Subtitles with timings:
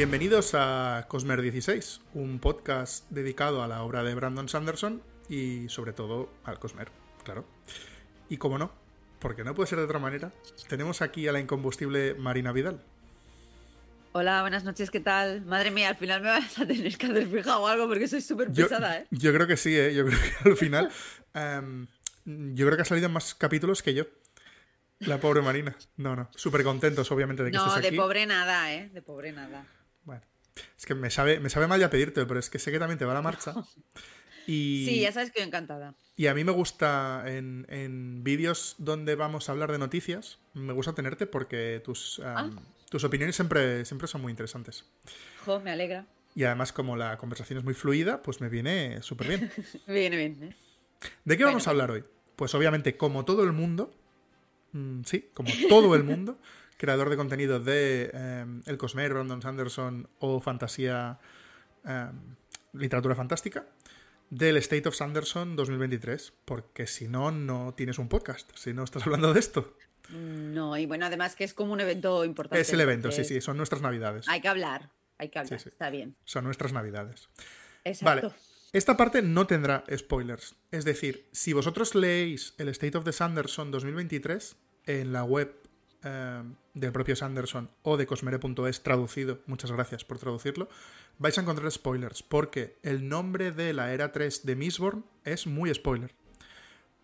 [0.00, 5.92] Bienvenidos a Cosmer 16, un podcast dedicado a la obra de Brandon Sanderson y sobre
[5.92, 6.88] todo al Cosmer,
[7.22, 7.44] claro.
[8.30, 8.72] Y como no,
[9.18, 10.32] porque no puede ser de otra manera,
[10.70, 12.82] tenemos aquí a la incombustible Marina Vidal.
[14.12, 15.42] Hola, buenas noches, ¿qué tal?
[15.42, 18.22] Madre mía, al final me vas a tener que hacer fija o algo porque soy
[18.22, 19.06] súper pesada, ¿eh?
[19.10, 19.94] Yo creo que sí, ¿eh?
[19.94, 20.90] Yo creo que al final.
[21.34, 21.86] em,
[22.24, 24.04] yo creo que ha salido en más capítulos que yo.
[25.00, 25.76] La pobre Marina.
[25.98, 26.30] No, no.
[26.34, 27.96] Súper contentos, obviamente, de que No, estés de aquí.
[27.98, 28.88] pobre nada, ¿eh?
[28.94, 29.66] De pobre nada.
[30.04, 30.22] Bueno.
[30.78, 32.98] Es que me sabe, me sabe mal ya pedirte, pero es que sé que también
[32.98, 33.54] te va la marcha.
[34.46, 35.94] Y, Sí, ya sabes que encantada.
[36.16, 40.72] y a mí me gusta en, en vídeos donde vamos a hablar de noticias, me
[40.72, 42.50] gusta tenerte porque tus, em, Ah.
[42.90, 44.86] tus opiniones siempre, siempre son muy interesantes.
[45.44, 46.06] Jo, me alegra.
[46.34, 49.50] Y además, como la conversación es muy fluida, pues me viene súper bien.
[49.86, 50.56] Viene bien, ¿eh?
[51.24, 51.48] ¿De qué Bueno.
[51.56, 52.02] vamos a hablar hoy?
[52.34, 53.94] Pues obviamente, como todo el mundo,
[54.72, 56.38] mm, sí, como todo el mundo,
[56.80, 61.18] creador de contenido de eh, El Cosmer, Brandon Sanderson o fantasía,
[61.86, 62.06] eh,
[62.72, 63.66] literatura fantástica,
[64.30, 69.02] del State of Sanderson 2023, porque si no, no tienes un podcast, si no estás
[69.06, 69.76] hablando de esto.
[70.08, 72.62] No, y bueno, además que es como un evento importante.
[72.62, 74.26] Es el evento, sí, sí, son nuestras navidades.
[74.28, 75.68] Hay que hablar, hay que hablar, Sí, sí.
[75.68, 76.16] está bien.
[76.24, 77.28] Son nuestras navidades.
[77.84, 78.28] Exacto.
[78.28, 78.40] Vale.
[78.72, 80.54] Esta parte no tendrá spoilers.
[80.70, 84.56] Es decir, si vosotros leéis el State of the Sanderson 2023
[84.86, 85.59] en la web
[86.04, 86.42] eh,
[86.74, 90.68] del propio Sanderson o de cosmere.es traducido, muchas gracias por traducirlo,
[91.18, 95.72] vais a encontrar spoilers, porque el nombre de la era 3 de Mistborn es muy
[95.74, 96.14] spoiler.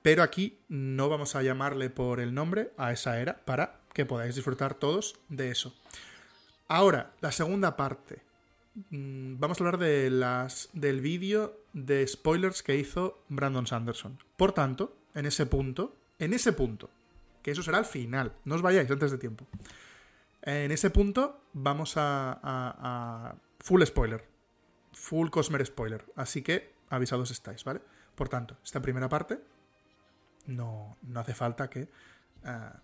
[0.02, 4.34] Pero aquí no vamos a llamarle por el nombre a esa era para que podáis
[4.34, 5.74] disfrutar todos de eso.
[6.68, 8.22] Ahora, la segunda parte.
[8.90, 14.18] Mm, Vamos a hablar de las, del vídeo de spoilers que hizo Brandon Sanderson.
[14.36, 16.90] Por tanto, en ese punto, en ese punto,
[17.46, 19.46] que eso será al final, no os vayáis antes de tiempo.
[20.42, 24.26] En ese punto vamos a, full spoiler,
[24.92, 26.04] full Cosmer spoiler.
[26.16, 27.82] Así que avisados estáis, ¿vale?
[28.16, 29.38] Por tanto, esta primera parte
[30.46, 31.86] no, no hace falta que
[32.42, 32.80] ah,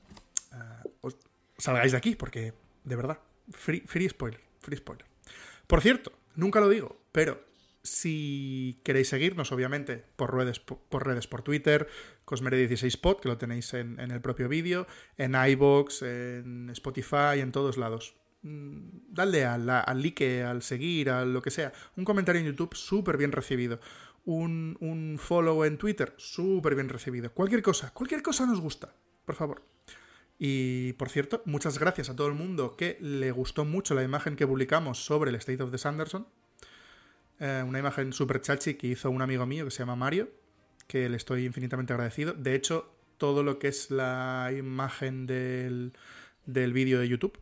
[0.52, 1.16] ah, os
[1.58, 3.18] salgáis de aquí, porque de verdad,
[3.50, 5.06] free, free spoiler, free spoiler.
[5.66, 7.42] Por cierto, nunca lo digo, pero
[7.82, 11.88] si queréis seguirnos, obviamente, por redes, por, redes, por Twitter,
[12.24, 18.14] Cosmere16pod, que lo tenéis en, el propio vídeo, en iBox, en Spotify, en todos lados.
[18.42, 21.72] Mm, Dadle al, al like, al seguir, a lo que sea.
[21.96, 23.80] Un comentario en YouTube súper bien recibido.
[24.24, 27.32] Un, un follow en Twitter súper bien recibido.
[27.32, 28.94] Cualquier cosa, cualquier cosa nos gusta,
[29.24, 29.62] por favor.
[30.38, 34.36] Y por cierto, muchas gracias a todo el mundo que le gustó mucho la imagen
[34.36, 36.26] que publicamos sobre el State of the Sanderson.
[37.40, 40.30] Eh, una imagen super chachi que hizo un amigo mío que se llama Mario,
[40.86, 42.32] que le estoy infinitamente agradecido.
[42.34, 45.92] De hecho, todo lo que es la imagen del,
[46.46, 47.38] del vídeo de YouTube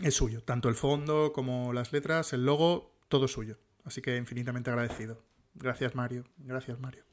[0.00, 0.42] es suyo.
[0.42, 3.58] Tanto el fondo como las letras, el logo, todo suyo.
[3.84, 5.22] Así que infinitamente agradecido.
[5.54, 6.24] Gracias, Mario.
[6.36, 7.04] Gracias, Mario.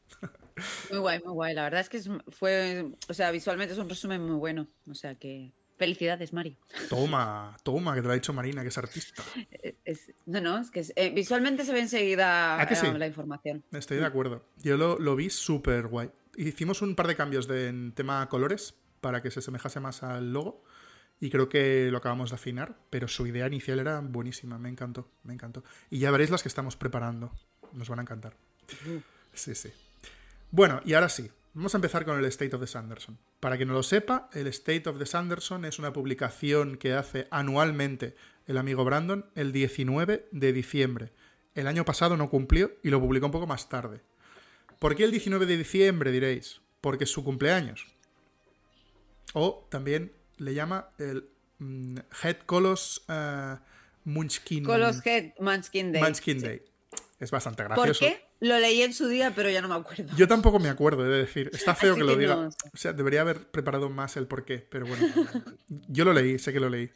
[0.91, 1.53] Muy guay, muy guay.
[1.53, 4.67] La verdad es que fue, o sea, visualmente es un resumen muy bueno.
[4.89, 6.55] O sea que felicidades, Mario.
[6.89, 9.23] Toma, toma, que te lo ha dicho Marina, que es artista.
[9.51, 13.63] Eh, es- no, no, es que es- eh, visualmente se ve enseguida eh, la información.
[13.71, 14.45] Estoy de acuerdo.
[14.57, 16.09] Yo lo, lo vi súper guay.
[16.37, 20.33] Hicimos un par de cambios de, en tema colores para que se asemejase más al
[20.33, 20.63] logo.
[21.21, 22.77] Y creo que lo acabamos de afinar.
[22.89, 24.57] Pero su idea inicial era buenísima.
[24.57, 25.09] Me encantó.
[25.23, 25.63] Me encantó.
[25.89, 27.31] Y ya veréis las que estamos preparando.
[27.71, 28.35] Nos van a encantar.
[29.33, 29.71] Sí, sí.
[30.51, 31.31] Bueno, y ahora sí.
[31.55, 33.17] Vamos a empezar con el State of the Sanderson.
[33.39, 37.29] Para quien no lo sepa, el State of the Sanderson es una publicación que hace
[37.31, 38.13] anualmente
[38.45, 41.13] el amigo Brandon el 19 de diciembre.
[41.53, 44.01] El año pasado no cumplió y lo publicó un poco más tarde.
[44.79, 46.59] ¿Por qué el 19 de diciembre, diréis?
[46.81, 47.87] Porque es su cumpleaños.
[49.31, 51.29] O también le llama el
[51.59, 53.55] mm, Head Colos eh,
[54.03, 56.01] Munchkin, Colos Head Munchkin Day.
[56.01, 56.45] Munchkin Sí.
[56.45, 56.61] Day.
[57.17, 58.01] Es bastante ¿Por gracioso.
[58.01, 58.24] qué?
[58.45, 60.15] Lo leí en su día, pero ya no me acuerdo.
[60.15, 61.49] Yo tampoco me acuerdo, he de decir.
[61.51, 62.35] Está feo Así que lo que diga.
[62.35, 62.47] no.
[62.49, 65.03] O sea, debería haber preparado más el porqué, pero bueno.
[65.87, 66.91] Yo lo leí, sé que lo leí.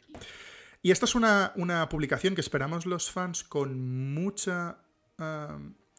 [0.82, 4.78] Y esta es una, una publicación que esperamos los fans con mucha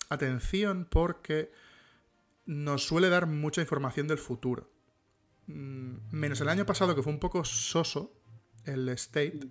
[0.10, 1.52] atención porque
[2.46, 4.72] nos suele dar mucha información del futuro.
[5.48, 8.14] Mm, Menos el año pasado, que fue un poco soso,
[8.66, 9.42] el State.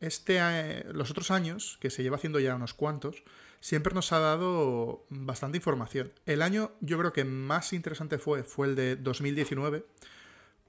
[0.00, 3.22] Este, eh, los otros años, que se lleva haciendo ya unos cuantos,
[3.60, 6.12] siempre nos ha dado bastante información.
[6.26, 9.84] El año yo creo que más interesante fue, fue el de 2019,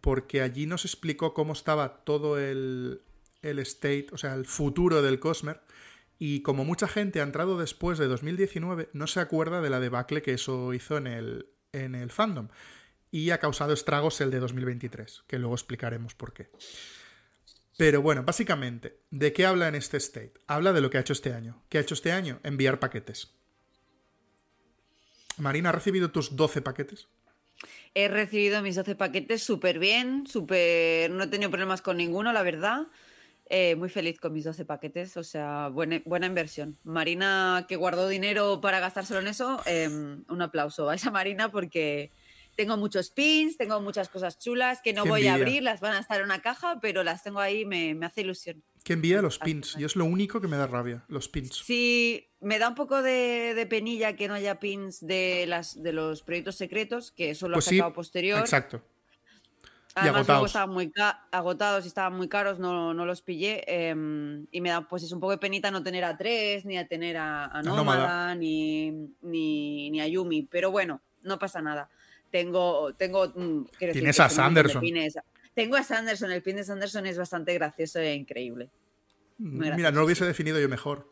[0.01, 3.01] porque allí nos explicó cómo estaba todo el,
[3.41, 5.61] el state, o sea, el futuro del Cosmer,
[6.19, 10.21] y como mucha gente ha entrado después de 2019, no se acuerda de la debacle
[10.21, 12.49] que eso hizo en el, en el fandom.
[13.09, 16.49] Y ha causado estragos el de 2023, que luego explicaremos por qué.
[17.77, 20.33] Pero bueno, básicamente, ¿de qué habla en este state?
[20.47, 21.63] Habla de lo que ha hecho este año.
[21.69, 22.39] ¿Qué ha hecho este año?
[22.43, 23.31] Enviar paquetes.
[25.37, 27.07] Marina, ¿has recibido tus 12 paquetes?
[27.93, 31.11] He recibido mis 12 paquetes súper bien, súper...
[31.11, 32.87] No he tenido problemas con ninguno, la verdad.
[33.53, 36.77] Eh, muy feliz con mis 12 paquetes, o sea, buena, inversión.
[36.85, 42.11] Marina, que guardó dinero para gastárselo en eso, em, un aplauso a esa Marina porque
[42.55, 45.93] tengo muchos pins, tengo muchas cosas chulas que no Qué voy a abrir, las van
[45.93, 48.61] a estar en una caja, pero las tengo ahí, me, me hace ilusión.
[48.83, 49.75] Que envía los pins.
[49.77, 51.55] Y es lo único que me da rabia, los pins.
[51.55, 55.93] Sí, me da un poco de, de penilla que no haya pins de, las, de
[55.93, 58.39] los proyectos secretos, que eso lo Pues ha sí, sacado posterior.
[58.39, 58.81] exacto.
[59.93, 60.49] Además, luego agotados.
[60.51, 60.91] estaban muy
[61.31, 63.63] agotados y estaban muy caros, no, no los pillé.
[63.67, 63.89] eh,
[64.51, 66.87] y me da pues es un poco de penita no tener a tres, ni a
[66.87, 67.75] tener a, a Nómada.
[67.99, 70.43] Nómada, ni, ni, ni a Yumi.
[70.49, 71.89] Pero bueno, no pasa nada.
[72.31, 74.83] Tengo, tengo mm, Tienes a Sanderson.
[75.53, 78.69] Tengo a Sanderson, el pin de Sanderson es bastante gracioso e increíble.
[79.37, 81.11] Mira, no lo hubiese definido yo mejor.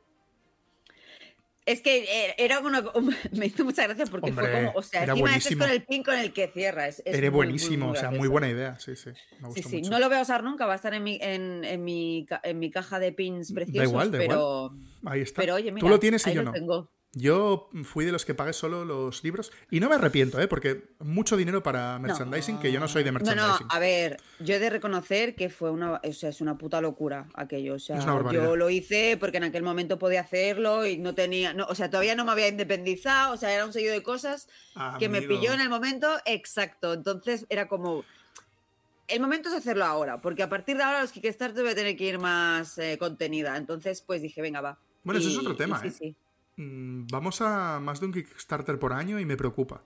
[1.66, 2.81] Es que eh, era una,
[3.33, 5.83] me hizo mucha gracia porque Hombre, fue como, o sea, encima este es con el
[5.86, 6.88] pin con el que cierra.
[6.88, 8.80] Es, es Eres muy, muy, buenísimo, muy o sea, muy buena idea.
[8.80, 9.10] Sí, sí.
[9.10, 9.92] Me Sí, gusta sí, mucho.
[9.92, 12.60] no lo voy a usar nunca, va a estar en mi, en, en mi, en
[12.60, 14.72] mi caja de pins preciosos, igual, da pero,
[15.06, 15.42] Ahí está.
[15.42, 16.54] pero oye, mira, Tú lo tienes y ahí yo lo no.
[16.54, 16.92] tengo.
[17.14, 20.48] Yo fui de los que pagué solo los libros y no me arrepiento, ¿eh?
[20.48, 23.66] Porque mucho dinero para merchandising, que yo no soy de No, merchandising.
[23.68, 26.82] no, a ver, yo he de reconocer que fue una, o sea, es una puta
[26.82, 27.74] locura aquello.
[27.74, 28.44] O sea, Es una barbaridad.
[28.44, 31.90] yo lo hice porque en aquel momento podía hacerlo y no tenía, no, o sea,
[31.90, 34.48] todavía no me había independizado, o sea, era un seguido de cosas
[35.00, 35.34] que me Amigo.
[35.40, 36.94] pilló en el momento exacto.
[36.94, 38.04] Entonces era como.
[39.08, 41.98] El momento es hacerlo ahora, porque a partir de ahora los Kickstarter voy a tener
[41.98, 43.58] que ir más eh, contenida.
[43.58, 44.78] Entonces, pues dije, venga, va.
[45.04, 45.92] Bueno, eso es Y- otro y tema, sí, ¿eh?
[45.92, 46.10] sí.
[46.12, 46.29] Mm,
[46.62, 49.82] Vamos a más de un Kickstarter por año y me preocupa.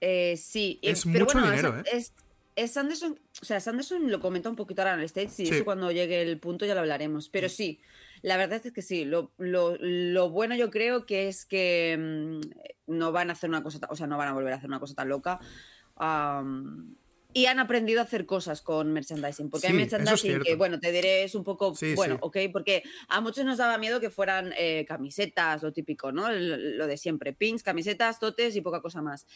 [0.00, 1.96] Eh, sí, eh, Es pero mucho bueno, dinero, es, ¿eh?
[1.98, 2.14] es-
[2.56, 5.54] es Sanderson, o sea, Sanderson lo comenta un poquito ahora en el stage y Sí.
[5.54, 7.28] eso cuando llegue el punto ya lo hablaremos.
[7.28, 7.80] Pero sí,
[8.22, 9.04] la verdad es que sí.
[9.04, 12.40] Lo, lo- lo bueno yo creo que es que mm,
[12.96, 14.80] no van a hacer una cosa, o sea, no van a volver a hacer una
[14.80, 15.38] cosa tan loca.
[17.34, 19.50] Y han aprendido a hacer cosas con merchandising.
[19.50, 20.58] Porque hay Sí, es merchandising que, cierto.
[20.58, 22.20] bueno, te diré, es un poco, Sí, bueno, sí.
[22.22, 26.30] ok, porque a muchos nos daba miedo que fueran eh, camisetas, lo típico, ¿no?
[26.32, 29.26] Lo de siempre, pins, camisetas, totes y poca cosa más.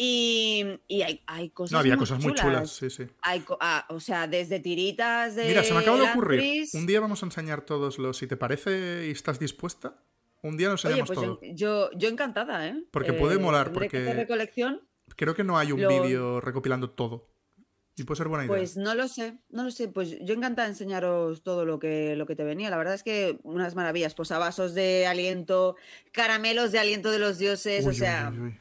[0.00, 3.04] Y, y hay, hay cosas No, había muy cosas muy chulas, sí, sí.
[3.20, 6.38] Hay ah, o sea, desde tiritas de Mira, se me acaba de ocurrir.
[6.40, 6.74] Elantris.
[6.74, 8.16] Un día vamos a enseñar todos los.
[8.16, 10.00] Si te parece y estás dispuesta,
[10.42, 11.40] un día nos Oye, enseñamos pues todo.
[11.42, 12.84] yo, yo, yo encantada, ¿eh?
[12.92, 14.87] Porque puede molar, que porque- hacer recolección.
[15.18, 17.26] Creo que no hay un Lo- vídeo recopilando todo.
[17.96, 18.56] Y puede ser buena idea.
[18.56, 19.88] Pues no lo sé, no lo sé.
[19.88, 22.70] Pues yo encantada de enseñaros todo lo que, lo que te venía.
[22.70, 24.14] La verdad es que unas maravillas.
[24.14, 25.74] Posavasos de aliento,
[26.12, 28.60] caramelos de aliento de los dioses, Uy, o sea, uy, uy.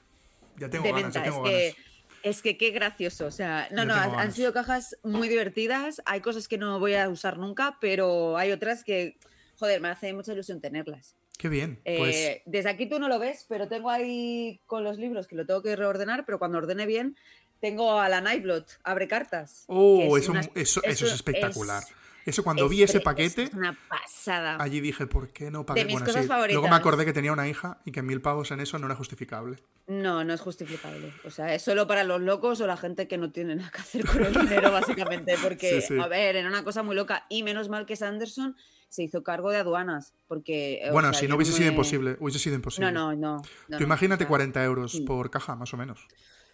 [0.57, 1.24] Ya tengo ganas, ya.
[1.25, 1.75] Es que, ganas.
[2.24, 3.27] es que qué gracioso.
[3.27, 4.33] O sea, no, no, han, han ganas.
[4.36, 6.01] sido cajas muy divertidas.
[6.06, 9.19] Hay cosas que no voy a usar nunca, pero hay otras que,
[9.59, 11.15] joder, me hace mucha ilusión tenerlas.
[11.37, 11.79] Qué bien.
[11.85, 15.35] Pues Eh, desde aquí tú no lo ves, pero tengo ahí con los libros que
[15.35, 17.15] lo tengo que reordenar, pero cuando ordene bien,
[17.59, 19.63] tengo a la Nightblot, abre cartas.
[19.67, 21.83] Oh, es eso, una- eso, eso es espectacular.
[21.83, 21.93] es-
[22.25, 24.57] eso cuando es vi ese paquete, Es una pasada.
[24.59, 25.85] allí dije, ¿por qué no pagué?
[25.85, 26.51] mis Bueno, cosas sí.
[26.53, 28.95] Luego me acordé que tenía una hija y que mil pavos en eso no era
[28.95, 29.57] justificable.
[29.87, 31.13] No, no es justificable.
[31.23, 33.79] O sea, es solo para los locos o la gente que no tiene nada que
[33.79, 35.35] hacer con el dinero, básicamente.
[35.41, 35.99] Porque, Sí, sí.
[36.01, 37.25] a ver, era una cosa muy loca.
[37.29, 38.57] Y menos mal que Sanderson
[38.89, 40.13] se hizo cargo de aduanas.
[40.27, 40.81] Porque.
[40.89, 42.91] o bueno, sea, si yo no hubiese me- sido imposible, hubiese sido imposible.
[42.91, 43.41] No, no, no.
[43.67, 45.01] no, Tú imagínate o sea, 40 euros sí.
[45.01, 46.07] por caja, más o menos.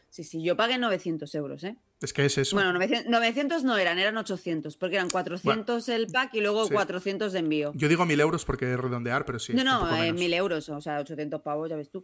[0.10, 1.76] Sí, sí, yo pagué 900 euros, ¿eh?
[2.00, 2.56] Es que es eso.
[2.56, 6.74] Bueno, 900, 900 no eran, eran 800, porque eran 400 el pack y luego Sí.
[6.74, 7.72] 400 de envío.
[7.74, 9.54] Yo digo mil euros porque es redondear, pero sí.
[9.56, 10.20] no, no, eh, menos.
[10.20, 12.04] 1000 euros, o sea, 800 pavos, ya ves tú.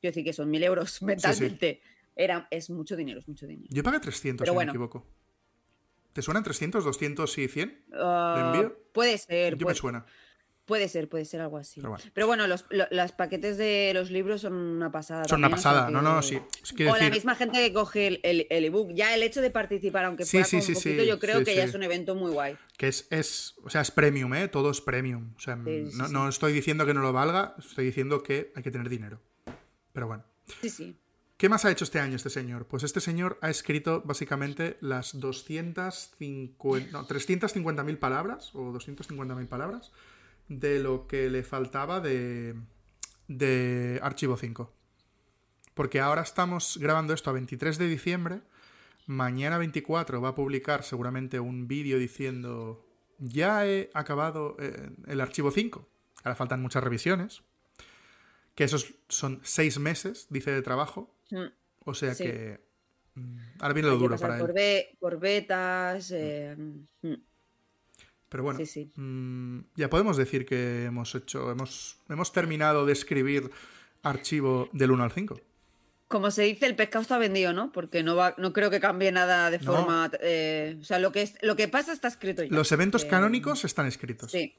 [0.00, 1.80] Quiero decir que son 1000 euros mentalmente.
[2.14, 3.68] Era, es mucho dinero, es mucho dinero.
[3.70, 4.72] Yo pagué 300, Pero si bueno.
[4.72, 5.06] me equivoco.
[6.16, 7.84] ¿Te suenan 300, 200 y 100?
[7.92, 8.74] Ah, envío?
[8.94, 10.06] Puede ser, Yo me suena.
[10.64, 11.82] puede ser, puede ser algo así.
[11.82, 12.46] Pero Pero bueno.
[12.46, 15.24] los, lo- los paquetes de los libros son una pasada.
[15.28, 15.90] Son una también, sea pasada.
[15.90, 16.36] No, no, sí.
[16.88, 18.92] O la misma gente que coge el, el- el ebook.
[18.94, 21.64] Ya el hecho de participar, aunque Sí, fuera sí, sí, poquito, yo creo que ya
[21.64, 22.56] es un evento muy guay.
[22.78, 24.48] que es, es, o sea, es premium, ¿eh?
[24.48, 25.34] Todo es premium.
[25.36, 28.70] O sea, no, no estoy diciendo que no lo valga, estoy diciendo que hay que
[28.70, 29.20] tener dinero.
[29.92, 30.24] Pero bueno.
[30.62, 30.96] Sí, sí.
[31.36, 32.66] ¿Qué más ha hecho este año este señor?
[32.66, 39.92] Pues este señor ha escrito básicamente las 250, no, 350.000 palabras o 250.000 palabras
[40.48, 42.54] de lo que le faltaba de,
[43.28, 44.72] de Archivo 5.
[45.74, 48.40] Porque ahora estamos grabando esto a 23 de diciembre.
[49.06, 52.82] Mañana 24 va a publicar seguramente un vídeo diciendo
[53.18, 55.86] ya he acabado eh, el archivo 5.
[56.24, 57.42] Ahora faltan muchas revisiones.
[58.54, 61.14] Que esos son seis meses, dice, de trabajo.
[61.30, 61.46] Mm.
[61.84, 62.24] O sea Sí.
[62.24, 62.60] que
[63.14, 64.54] mm, ahora viene lo Hay duro para por, él.
[64.54, 66.10] be- por betas.
[66.12, 67.14] eh, mm.
[68.28, 68.92] Pero bueno, Sí, sí.
[69.76, 73.50] ya podemos decir que hemos hecho, hemos, hemos terminado de escribir
[74.02, 75.40] archivo del 1 al 5.
[76.08, 77.72] Como se dice, el pescado está vendido, ¿no?
[77.72, 79.64] Porque no va, no creo que cambie nada de No.
[79.72, 80.10] forma.
[80.20, 82.50] eh, o sea, lo que es, lo que pasa está escrito ya.
[82.54, 84.30] Los eventos Eh, canónicos están escritos.
[84.32, 84.54] Sí.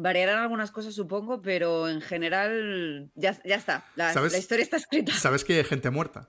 [0.00, 3.84] Variarán algunas cosas, supongo, pero en general ya, ya está.
[3.96, 4.30] La, ¿Sabes?
[4.30, 5.12] la historia está escrita.
[5.12, 6.28] Sabes que hay gente muerta.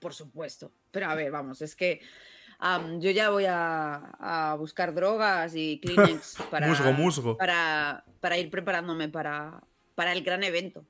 [0.00, 0.72] Por supuesto.
[0.90, 2.00] Pero a ver, vamos, es que
[2.98, 7.36] yo ya voy a, a buscar drogas y Kleenex para, Musgo, musgo.
[7.36, 9.62] Para, para ir preparándome para,
[9.94, 10.84] para el gran evento.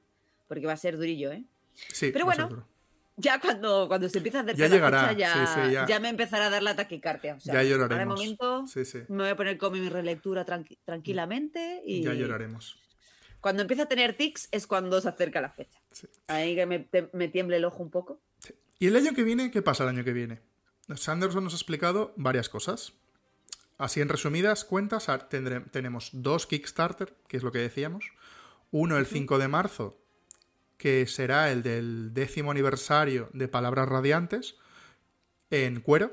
[0.49, 1.45] Porque va a ser durillo, ¿eh?
[1.93, 2.67] Sí, Pero bueno.
[3.17, 5.87] Ya cuando, cuando se empieza a acercar Ya la llegará, fecha, ya, sí, sí, ya.
[5.87, 7.35] ya me empezará a dar la taquicardia.
[7.35, 8.19] O sea, ya Ahora de lloraremos.
[8.19, 12.79] momento Sí, me voy a poner con mi relectura tranqui- tranquilamente y Ya lloraremos.
[13.41, 15.79] cuando empieza a tener tics es cuando se acerca la fecha.
[16.27, 18.21] Ahí que me, te- me tiemble el ojo un poco.
[18.79, 19.51] ¿Y el año que viene?
[19.51, 20.41] ¿Qué pasa el año que viene?
[20.97, 22.95] Sanderson nos ha explicado varias cosas.
[23.79, 28.05] Así en resumidas cuentas, tendré- tenemos dos Kickstarter, que es lo que decíamos.
[28.71, 29.99] Uno el 5 de marzo,
[30.83, 34.57] que será el del décimo aniversario de Palabras Radiantes,
[35.49, 36.13] en cuero.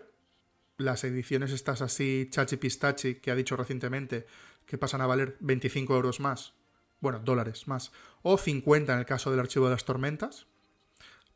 [0.77, 4.27] Las ediciones estas así, chachi pistachi, que ha dicho recientemente,
[4.67, 6.53] que pasan a valer 25 euros más.
[6.99, 7.91] Bueno, dólares más.
[8.21, 10.45] O 50 en el caso del archivo de las tormentas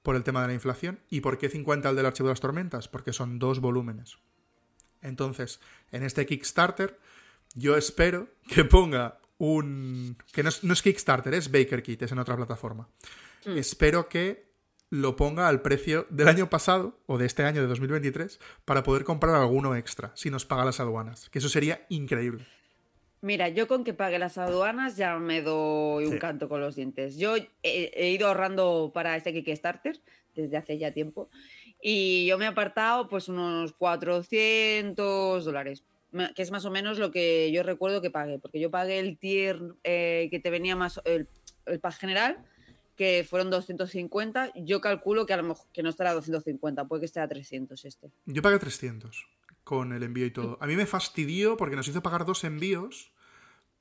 [0.04, 1.00] por el tema de la inflación.
[1.10, 2.88] ¿Y por qué 50 el del archivo de las tormentas?
[2.88, 4.20] Porque son dos volúmenes.
[5.02, 5.60] Entonces,
[5.92, 7.00] en este Kickstarter,
[7.56, 10.18] yo espero que ponga un...
[10.32, 12.88] que no es, no es Kickstarter, es Baker Kit, es en otra plataforma.
[13.46, 14.46] Espero que
[14.90, 19.04] lo ponga al precio del año pasado, o de este año de 2023, para poder
[19.04, 21.30] comprar alguno extra, si nos paga las aduanas.
[21.30, 22.46] Que eso sería increíble.
[23.22, 26.20] Mira, yo con que pague las aduanas ya me doy un Sí.
[26.20, 27.18] canto con los dientes.
[27.18, 30.00] Yo he, he ido ahorrando para este Kickstarter
[30.36, 31.30] desde hace ya tiempo
[31.82, 35.84] y yo me he apartado pues unos 400 dólares,
[36.36, 39.18] que es más o menos lo que yo recuerdo que pagué, porque yo pagué el
[39.18, 41.28] tier eh, que te venía más, el,
[41.66, 42.38] el pack general,
[42.96, 44.52] que fueron 250.
[44.56, 47.28] Yo calculo que a lo mejor que no estará a 250, puede que esté a
[47.28, 48.12] 300 este.
[48.26, 49.28] Yo pagué 300
[49.64, 50.58] con el envío y todo.
[50.62, 53.12] A mí me fastidió porque nos hizo pagar dos envíos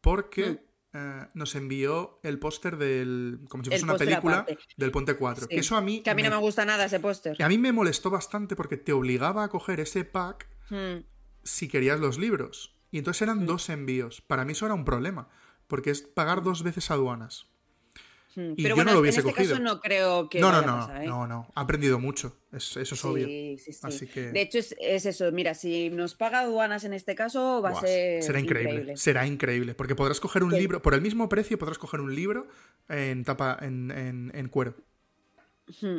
[0.00, 3.40] porque eh, nos envió el póster del...
[3.48, 3.72] como si Mm.
[3.72, 4.58] El fuese una película aparte.
[4.76, 5.42] del Ponte 4.
[5.44, 5.48] Sí.
[5.48, 6.02] Que eso a mí...
[6.02, 7.40] Que a mí no me- gusta nada ese póster.
[7.42, 11.04] a mí me molestó bastante porque te obligaba a coger ese pack Hmm.
[11.44, 12.74] Si querías los libros.
[12.90, 13.30] Y entonces Mm.
[13.30, 14.20] eran dos envíos.
[14.20, 15.28] Para mí eso era un problema.
[15.66, 17.46] Porque es pagar dos veces aduanas.
[18.34, 19.50] Hmm, Y Pero yo bueno, no lo en hubiese este cogido.
[19.52, 21.06] caso no creo que no, no, no, pasar, ¿eh?
[21.06, 21.48] no, no.
[21.54, 22.34] Ha aprendido mucho.
[22.50, 23.26] Es- eso es Sí, obvio.
[23.26, 23.78] sí, sí.
[23.82, 25.30] Así que- De hecho, es, es eso.
[25.32, 29.26] Mira, si nos paga aduanas en este caso, va Buah, a ser será increíble, Será
[29.26, 29.74] increíble.
[29.74, 32.48] Porque podrás coger un libro, por el mismo precio, podrás coger un libro
[32.88, 34.76] en tapa, en, en- en cuero.
[35.80, 35.98] Hmm.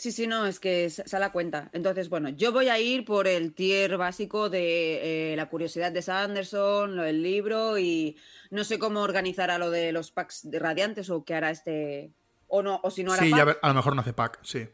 [0.00, 1.68] Sí, sí, no, es que s- sale a cuenta.
[1.74, 6.00] Entonces, bueno, yo voy a ir por el tier básico de eh, la curiosidad de
[6.00, 8.16] Sanderson, lo del libro y
[8.50, 12.12] no sé cómo organizará lo de los packs de radiantes o qué hará este.
[12.48, 14.38] O no, o si no hará Sí, pack ya a lo mejor no hace pack,
[14.42, 14.66] sí.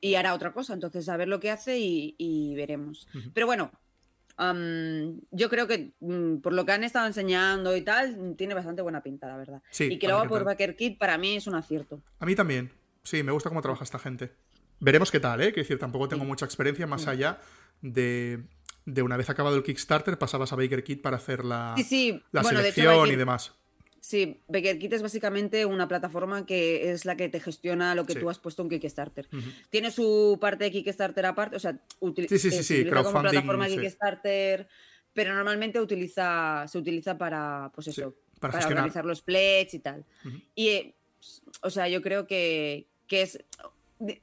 [0.00, 0.74] y hará otra cosa.
[0.74, 3.06] Entonces, a ver lo que hace y, y veremos.
[3.32, 3.70] Pero bueno,
[4.36, 8.82] am, yo creo que mm, por lo que han estado enseñando y tal, tiene bastante
[8.82, 9.62] buena pinta, la verdad.
[9.70, 10.44] Sí, y que lo haga por.
[10.44, 12.02] Backer Kit para mí es un acierto.
[12.18, 12.72] A mí también.
[13.02, 14.32] Sí, me gusta cómo trabaja esta gente.
[14.80, 15.46] Veremos qué tal, ¿eh?
[15.52, 17.40] Quiero decir, tampoco tengo mucha experiencia más allá
[17.80, 18.44] de,
[18.84, 22.22] de una vez acabado el Kickstarter, pasabas a Baker Kit para hacer la, Sí, sí.
[22.32, 23.52] la bueno, de hecho, selección y demás.
[24.00, 28.12] Sí, Baker Kit es básicamente una plataforma que es la que te gestiona lo que
[28.12, 28.18] Sí.
[28.20, 29.28] tú has puesto en Kickstarter.
[29.70, 32.96] Tiene su parte de Kickstarter aparte, o sea, util- Sí, sí, sí, eh, sí, utiliza
[32.96, 33.66] como crowdfunding, plataforma.
[33.68, 34.68] Kickstarter,
[35.14, 40.04] pero normalmente utiliza, se utiliza para, pues eso, para para, organizar los pledges y tal.
[40.54, 40.94] Y, eh,
[41.62, 43.42] o sea, yo creo que, que es,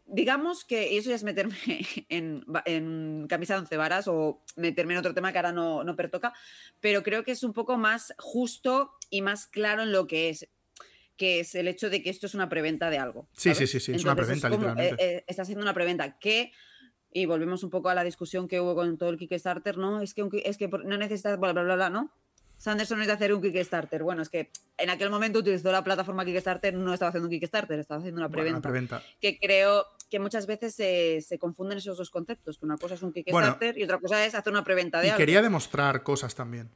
[0.05, 1.55] digamos que, eso ya es meterme
[2.09, 6.33] en, camisa de once varas o meterme en otro tema que ahora no, no pertoca,
[6.79, 10.47] pero creo que es un poco más justo y más claro en lo que es
[11.17, 13.27] que es el hecho de que esto es una preventa de algo.
[13.33, 13.69] Sí, ¿sabes?
[13.69, 15.05] sí, sí, sí, es una preventa, como, literalmente.
[15.05, 16.51] eh, eh, está haciendo una preventa que,
[17.13, 20.01] y volvemos un poco a la discusión que hubo con todo el Kickstarter, ¿no?
[20.01, 22.11] Es que, es que no necesitas bla, bla, bla, bla, ¿no?
[22.61, 24.03] Sanderson necesita hacer un Kickstarter.
[24.03, 27.79] Bueno, es que en aquel momento utilizó la plataforma Kickstarter, no estaba haciendo un Kickstarter,
[27.79, 28.57] estaba haciendo una Bueno, preventa.
[28.59, 29.03] una preventa.
[29.19, 33.01] Que creo que muchas veces se, se confunden esos dos conceptos, que una cosa es
[33.01, 35.17] un Kickstarter y otra cosa es hacer una preventa de Y algo.
[35.17, 36.69] quería demostrar cosas también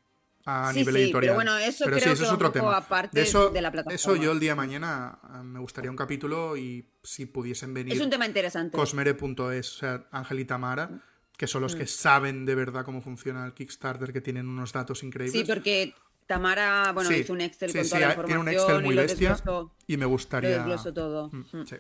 [0.48, 1.34] a Sí, nivel sí, editorial.
[1.34, 2.78] pero bueno, eso Pero creo eso que es otro tema.
[2.78, 3.96] aparte de eso, de la plataforma.
[3.96, 7.94] Eso yo el día de mañana ah, me gustaría un capítulo y si pudiesen venir
[7.94, 8.76] Es un tema interesante.
[8.78, 10.90] cosmere.es, o sea, Ángel y Tamara,
[11.38, 11.64] que son Mm.
[11.64, 15.40] los que saben de verdad cómo funciona el Kickstarter, que tienen unos datos increíbles.
[15.46, 15.94] Sí, porque
[16.26, 18.62] Tamara, bueno, Sí, hizo un Excel sí, con sí, toda la hay- información tiene un
[18.66, 20.66] Excel y muy lo bestia desglosó- y me gustaría...
[20.94, 21.30] todo.
[21.32, 21.66] Mm, Mm.
[21.68, 21.76] sí.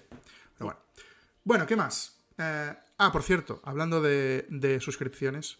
[0.57, 0.79] Pero bueno.
[1.43, 2.19] Bueno, ¿qué más?
[2.37, 5.57] Eh, ah, por cierto, hablando de, de suscripciones,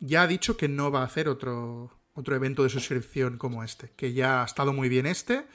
[0.00, 3.90] ya ha dicho que no va a hacer otro, otro evento de suscripción como este,
[3.96, 5.46] que ya ha estado muy bien este,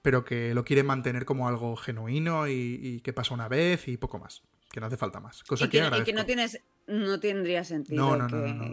[0.00, 4.18] pero que lo quiere mantener como algo genuino y, que pasa una vez y poco
[4.18, 5.42] más, que no hace falta más.
[5.44, 8.18] Cosa y que, y que no tienes, no tendría sentido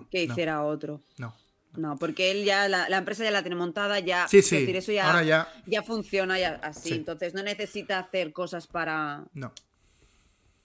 [0.10, 1.02] que, hiciera otro.
[1.18, 1.36] No.
[1.76, 4.28] No, porque él ya, la, empresa ya la tiene montada, ya.
[4.28, 4.60] Sí, sí.
[4.60, 5.84] decir, eso ya, ya...
[5.84, 6.94] funciona ya así.
[6.94, 9.24] Entonces no necesita hacer cosas para.
[9.34, 9.54] No.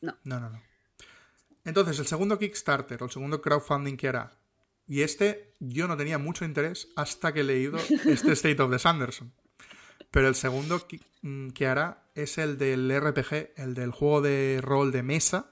[0.01, 0.17] No.
[0.25, 0.63] No, no, no.
[1.65, 4.33] Entonces, el segundo Kickstarter o el segundo crowdfunding que hará.
[4.87, 8.79] Y este yo no tenía mucho interés hasta que he leído este State of the
[8.79, 9.33] Sanderson.
[10.11, 10.87] Pero el segundo
[11.23, 15.51] mm, que hará es el del RPG, el del juego de rol de mesa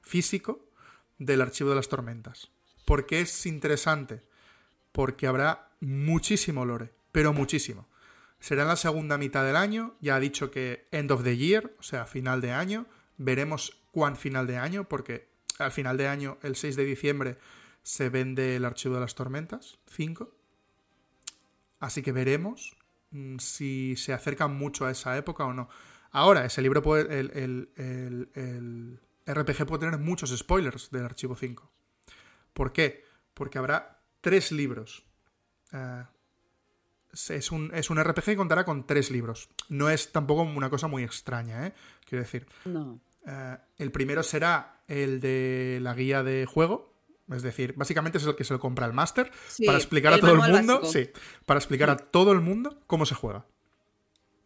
[0.00, 0.67] físico
[1.18, 2.50] del Archivo de las Tormentas.
[2.84, 4.22] ¿Por qué es interesante?
[4.92, 7.86] Porque habrá muchísimo lore, pero muchísimo.
[8.40, 11.74] Será en la segunda mitad del año, ya ha dicho que end of the year,
[11.78, 12.86] o sea, final de año.
[13.16, 17.38] Veremos cuán final de año, porque al final de año, el 6 de diciembre,
[17.82, 20.32] se vende el Archivo de las Tormentas 5.
[21.80, 22.76] Así que veremos
[23.10, 25.68] mm, si se acercan mucho a esa época o no.
[26.10, 27.18] Ahora, ese libro puede.
[27.20, 31.70] El, RPG puede tener muchos spoilers del archivo 5.
[32.52, 33.04] ¿Por qué?
[33.34, 35.04] Porque habrá tres libros.
[35.72, 36.04] Eh,
[37.12, 39.48] es, un, es, un, RPG que contará con tres libros.
[39.68, 41.74] No es tampoco una cosa muy extraña, ¿eh?
[42.04, 42.46] Quiero decir.
[42.64, 43.00] No.
[43.26, 46.94] Eh, el primero será el de la guía de juego.
[47.30, 49.30] Es decir, básicamente es el que se lo compra el máster
[49.66, 50.82] para explicar a todo el mundo.
[50.84, 51.10] Sí,
[51.44, 53.44] para explicar a todo el mundo cómo se juega.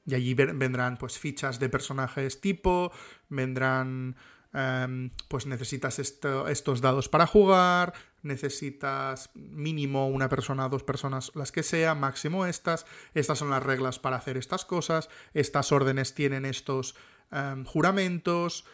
[0.05, 2.91] Y allí vendrán pues fichas de personajes tipo,
[3.29, 4.17] vendrán
[4.53, 11.63] em, pues necesitas estos dados para jugar, necesitas mínimo una persona, dos personas, las que
[11.63, 16.95] sea, máximo estas, estas son las reglas para hacer estas cosas, estas órdenes tienen estos
[17.33, 18.67] Em, juramentos,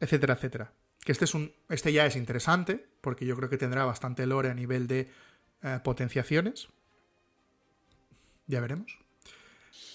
[0.00, 0.72] etcétera, etcétera.
[1.04, 4.50] Que este, es un, este ya es interesante, porque yo creo que tendrá bastante lore
[4.50, 5.10] a nivel de
[5.62, 6.68] eh, potenciaciones.
[8.46, 8.98] Ya veremos.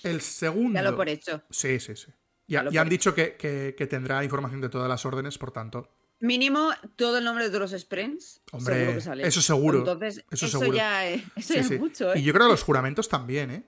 [0.03, 0.75] El segundo.
[0.75, 1.41] Ya lo por hecho.
[1.49, 2.11] Sí, sí, sí.
[2.51, 5.89] Ya, han dicho que, tendrá información de todas las órdenes, por tanto.
[6.19, 8.41] Mínimo todo el nombre de todos los sprints.
[8.51, 9.79] Hombre, eso seguro.
[9.79, 12.13] Entonces, eso, ya, es, mucho.
[12.13, 12.19] ¿eh?
[12.19, 13.63] Y yo creo que los juramentos también, ¿eh?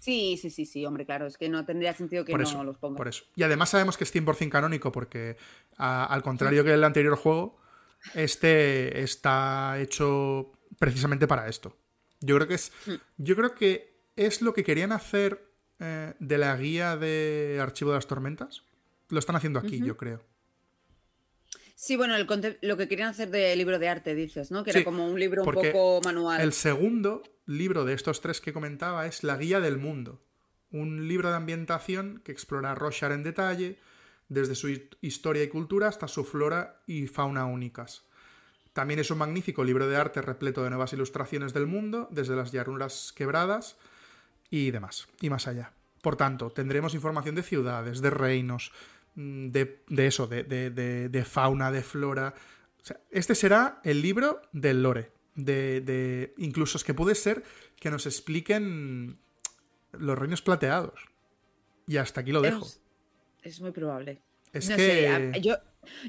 [0.00, 2.96] Sí, sí, sí, sí, hombre, claro, es que no tendría sentido que no los ponga.
[2.96, 3.24] Por eso.
[3.36, 5.36] Y además sabemos que es 100% canónico porque,
[5.76, 7.60] al contrario que el anterior juego,
[8.14, 11.76] este está hecho precisamente para esto.
[12.20, 12.94] Yo creo que es, mm.
[13.18, 15.51] yo creo que es lo que querían hacer
[15.84, 18.62] eh, de la guía de Archivo de las Tormentas.
[19.08, 20.22] Lo están haciendo aquí, yo creo.
[21.74, 24.62] Sí, bueno, lo que querían hacer de libro de arte, dices, ¿no?
[24.62, 26.40] Que era como un libro un poco manual.
[26.40, 30.22] El segundo libro de estos tres que comentaba es La Guía del Mundo,
[30.70, 33.80] un libro de ambientación que explora Roshar en detalle,
[34.28, 34.68] desde su
[35.00, 38.04] historia y cultura hasta su flora y fauna únicas.
[38.72, 42.52] También es un magnífico libro de arte repleto de nuevas ilustraciones del mundo, desde las
[42.52, 43.76] llanuras quebradas
[44.52, 45.72] y demás, y más allá.
[46.02, 48.70] Por tanto, tendremos información de ciudades, de reinos,
[49.14, 52.34] mm, de, eso, de, de, fauna, de flora.
[53.10, 57.42] este será el libro del lore, de, de incluso es que puede ser
[57.80, 59.16] que nos expliquen
[59.92, 61.00] los reinos plateados.
[61.86, 62.68] Y hasta aquí lo dejo.
[63.42, 64.20] Es, muy probable.
[64.52, 65.32] Es que...
[65.40, 65.56] yo,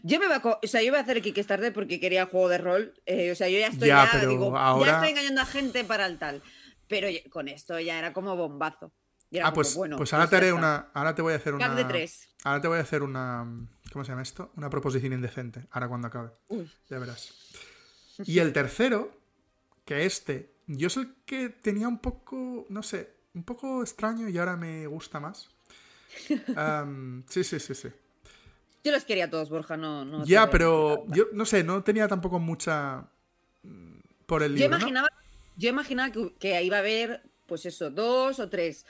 [0.03, 2.49] yo me voy a, o sea, yo voy a hacer el Kickstarter porque quería juego
[2.49, 2.93] de rol.
[3.05, 4.53] Eh, o sea, yo ya estoy ya, digo,
[4.85, 6.41] ya estoy engañando a gente para el tal.
[6.87, 8.91] Pero con esto ya era como bombazo.
[9.41, 10.89] ah, pues, bueno, pues ahora pues te haré una.
[10.93, 11.73] Ahora te voy a hacer una.
[11.75, 12.29] de tres.
[12.43, 13.45] Ahora te voy a hacer una.
[13.91, 14.51] ¿Cómo se llama esto?
[14.55, 15.67] Una proposición indecente.
[15.71, 16.31] Ahora cuando acabe.
[16.89, 17.33] Ya verás.
[18.25, 19.11] Y el tercero,
[19.85, 24.37] que este, yo es el que tenía un poco, no sé, un poco extraño y
[24.37, 25.49] ahora me gusta más.
[27.29, 27.89] sí, sí, sí, sí.
[28.83, 30.03] Yo los quería todos, Borja, no.
[30.03, 33.07] no ya, pero yo no sé, no tenía tampoco mucha.
[33.63, 34.69] Mm, por el libro.
[34.69, 35.09] Yo imaginaba,
[35.57, 38.85] yo imaginaba que, que iba a haber, pues eso, dos o tres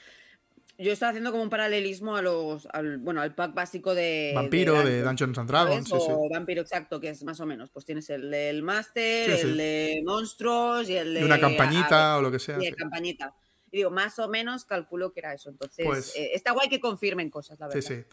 [0.78, 4.32] yo estaba haciendo como un paralelismo a los, al, bueno, al pack básico de...
[4.34, 5.92] Vampiro, de, Dungeons and Dragons.
[5.92, 7.70] o Vampiro, exacto, que es más o menos.
[7.70, 11.26] Pues tienes el del Master, el de Monstruos y el de...
[11.26, 12.58] una campañita o lo que sea.
[12.60, 13.36] Y campañita.
[13.72, 15.50] Y digo, más o menos calculo que era eso.
[15.50, 17.82] Entonces, pues eh, está guay que confirmen cosas, la verdad.
[17.82, 18.04] Sí, sí.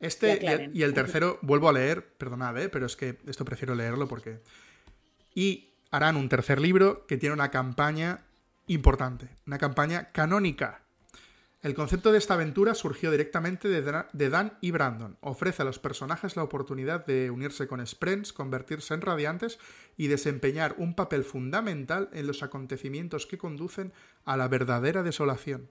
[0.00, 2.68] Este y el, tercero, vuelvo a leer, perdonad, ¿eh?
[2.68, 4.40] pero es que esto prefiero leerlo porque...
[5.34, 8.24] Y harán un tercer libro que tiene una campaña
[8.66, 10.82] importante, una campaña canónica
[11.60, 15.18] el concepto de esta aventura surgió directamente de Dan y Brandon.
[15.20, 19.58] Ofrece a los personajes la oportunidad de unirse con Sprints, convertirse en radiantes
[19.96, 23.92] y desempeñar un papel fundamental en los acontecimientos que conducen
[24.24, 25.68] a la verdadera desolación.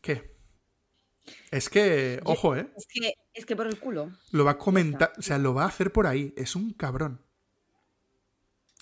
[0.00, 0.35] ¿Qué?
[1.56, 2.68] Es que, ojo, ¿eh?
[2.76, 4.12] Es que, es que por el culo.
[4.30, 6.34] Lo va a comentar, o sea, lo va a hacer por ahí.
[6.36, 7.20] Es un cabrón.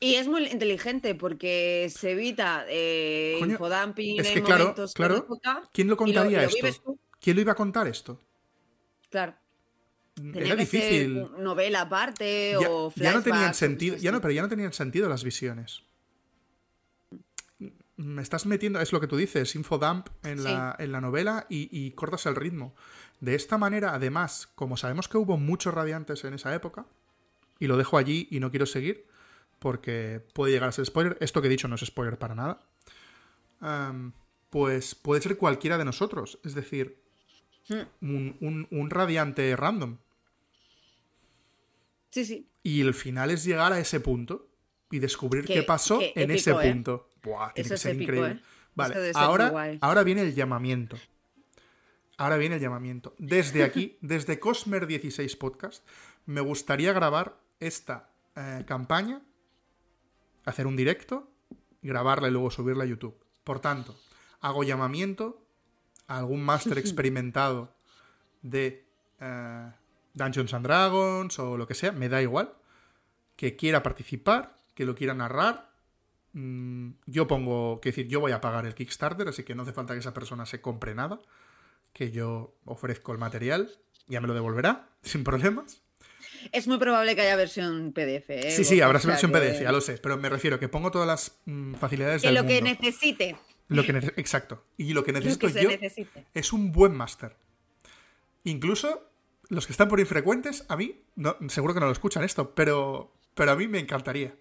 [0.01, 4.93] Y es muy inteligente porque se evita eh, Coño, infodumping es en que claro, momentos
[4.93, 6.99] claro, época, ¿quién lo contaría lo esto?
[7.21, 8.21] ¿Quién lo iba a contar esto?
[9.09, 9.35] claro.
[10.15, 11.15] Tenía Era que difícil.
[11.15, 14.73] ser novela aparte Ya, o ya no tenían sentido, ya no, pero ya no tenían
[14.73, 15.83] sentido las visiones.
[17.97, 20.45] Me estás metiendo, es lo que tú dices, infodump en, Sí.
[20.45, 22.75] la, en la novela y, y cortas el ritmo.
[23.21, 26.87] De esta manera, además, como sabemos que hubo muchos radiantes en esa época,
[27.61, 29.07] y lo dejo allí y no quiero seguir,
[29.61, 32.59] porque puede llegar a ser spoiler, esto que he dicho no es spoiler para nada,
[34.51, 37.03] pues puede ser cualquiera de nosotros, es decir,
[37.69, 37.81] Hmm.
[38.03, 39.97] un, un- un radiante random.
[42.11, 42.47] Sí, sí.
[42.63, 44.49] Y el final es llegar a ese punto
[44.91, 46.55] y descubrir qué, Qué- pasó qué en ese ¿eh?
[46.73, 47.09] punto.
[47.25, 48.41] Buah, tiene Eso que es ser épico, increíble.
[48.41, 48.45] ¿eh?
[48.75, 50.97] Vale, ahora, ahora viene el llamamiento.
[52.17, 53.15] Ahora viene el llamamiento.
[53.19, 55.85] Desde aquí, desde Cosmer 16 Podcast,
[56.27, 59.23] me gustaría grabar esta eh, campaña,
[60.45, 61.31] hacer un directo,
[61.83, 63.17] grabarla y luego subirla a YouTube.
[63.43, 63.97] Por tanto,
[64.41, 65.45] hago llamamiento
[66.07, 67.75] a algún máster experimentado
[68.43, 68.85] de
[69.21, 69.71] eh,
[70.13, 72.53] Dungeons and Dragons o lo que sea, me da igual,
[73.37, 75.74] que quiera participar, que lo quiera narrar.
[76.35, 79.73] Mm, yo pongo, que decir, yo voy a pagar el Kickstarter, así que no hace
[79.73, 81.21] falta que esa persona se compre nada,
[81.93, 83.71] que yo ofrezco el material,
[84.09, 85.81] ya me lo devolverá, sin problemas.
[86.53, 88.29] Es muy probable que haya versión PDF.
[88.31, 88.51] ¿eh?
[88.51, 90.69] Sí, sí, O habrá sea versión que- PDF, ya lo sé, pero me refiero que
[90.69, 93.37] pongo todas las mm, facilidades del lo que necesite.
[93.69, 94.63] Lo que Exacto.
[94.77, 96.27] Y lo que Lo necesito que yo necesite.
[96.35, 97.35] es un buen máster.
[98.45, 99.09] Incluso
[99.49, 103.13] los que están por infrecuentes, a mí, no, seguro que no lo escuchan esto, pero,
[103.35, 104.35] pero a mí me encantaría.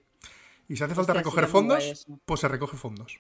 [0.70, 3.20] Y si hace falta Hostia, recoger fondos, pues se recoge fondos.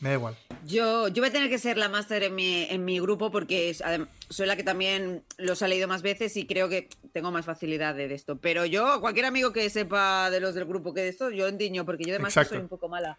[0.00, 0.36] Me da igual.
[0.64, 3.68] Yo, yo voy a tener que ser la máster en mi, en mi grupo porque
[3.68, 3.82] es-
[4.30, 7.94] soy la que también los ha leído más veces y creo que tengo más facilidad
[7.94, 8.36] de esto.
[8.38, 11.84] Pero yo, cualquier amigo que sepa de los del grupo que de esto, yo endiño
[11.84, 12.54] porque yo además Exacto.
[12.54, 13.18] soy un poco mala.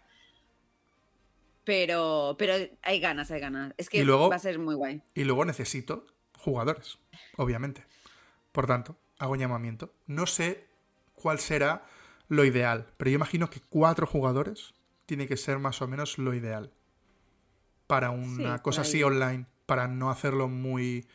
[1.64, 3.72] Pero, pero hay ganas, hay ganas.
[3.76, 5.02] Es que luego- va a ser muy guay.
[5.14, 6.06] Y luego necesito
[6.38, 6.98] jugadores,
[7.36, 7.84] obviamente.
[8.50, 9.94] Por tanto, hago un llamamiento.
[10.06, 10.66] No sé
[11.14, 11.84] cuál será
[12.32, 14.72] lo ideal, pero yo imagino que cuatro jugadores
[15.06, 16.72] tiene que ser más o menos lo ideal.
[17.86, 21.06] Para una cosa así online, para no hacerlo muy,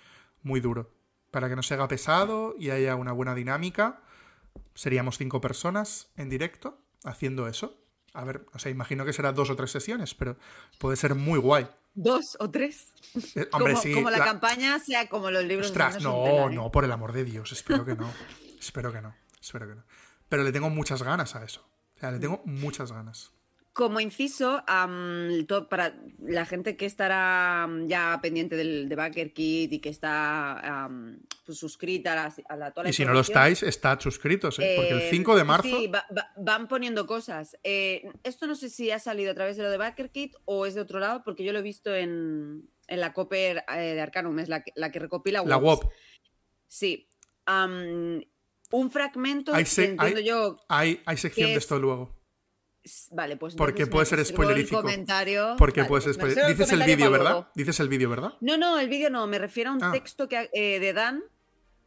[0.43, 0.91] muy duro.
[1.31, 4.01] Para que no se haga pesado y haya una buena dinámica.
[4.75, 7.75] Seríamos cinco personas en directo haciendo eso.
[8.13, 10.37] A ver, o sea, imagino que será dos o tres sesiones, pero
[10.77, 11.67] puede ser muy guay.
[11.95, 12.93] ¿Dos o tres?
[13.35, 15.67] Eh, Hombre, como, sí, como la, la- campaña sea como los libros.
[15.67, 16.55] de Ostras, no, tela, ¿eh?
[16.55, 18.07] no, por el amor de Dios, espero que no.
[18.59, 19.83] espero que no, espero que no.
[20.29, 21.65] Pero le tengo muchas ganas a eso.
[21.95, 23.31] O sea, le tengo muchas ganas.
[23.73, 29.71] Como inciso, am, to- para la gente que estará ya pendiente del de Backer Kit
[29.71, 33.13] y que está am, pues, suscrita a la, a la- toda la Y si no
[33.13, 34.73] lo estáis, estad suscritos, ¿eh?
[34.77, 35.63] Porque el eh, 5 de marzo...
[35.77, 37.55] Sí, va- va- van poniendo cosas.
[37.63, 40.65] Eh, esto no sé si ha salido a través de lo de Backer Kit o
[40.65, 44.01] es de otro lado, porque yo lo he visto en, en la Copper eh, de
[44.01, 45.83] Arcanum, es la que, la que recopila La WOPs.
[45.83, 45.93] WOP.
[46.65, 47.07] Sí.
[47.45, 48.23] Am,
[48.71, 50.59] un fragmento Hay que entiendo hay- yo.
[50.67, 51.63] Hay, hay sección ¿Qué de es?
[51.63, 52.15] esto luego.
[53.11, 53.55] Vale, pues.
[53.55, 54.81] Porque puede ser spoilerífico.
[54.81, 55.55] comentario.
[55.57, 56.55] Porque Vale, puede ser pues spoiler.
[56.55, 57.31] Dices el vídeo, ¿verdad?
[57.31, 57.47] luego.
[57.53, 58.33] Dices el vídeo, ¿verdad?
[58.39, 59.91] No, no, el vídeo no, me refiero a un Ah.
[59.91, 61.23] texto que, eh, de Dan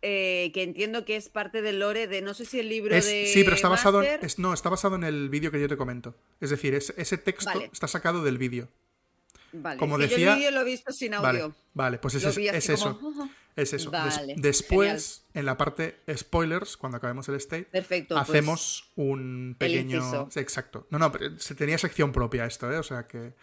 [0.02, 3.04] eh, que entiendo que es parte del lore de no sé si el libro Es-
[3.06, 3.26] de.
[3.26, 5.76] sí, pero está basado, en, es- no, está basado en el vídeo que yo te
[5.76, 6.14] comento.
[6.40, 7.68] Es decir, es- ese texto Vale.
[7.72, 8.68] está sacado del vídeo.
[9.52, 11.22] Vale, como decía- Yo el vídeo lo he visto sin audio.
[11.48, 12.72] Vale, vale, pues es, Lo es- vi así
[13.62, 13.90] es eso.
[14.36, 18.14] después, en la parte spoilers, cuando acabemos el state, Perfecto.
[18.16, 20.28] pues, hacemos un pequeño.
[20.30, 20.86] Sí, Exacto.
[20.90, 22.78] No, no, pero se tenía sección propia esto, ¿eh?
[22.78, 23.34] O sea que.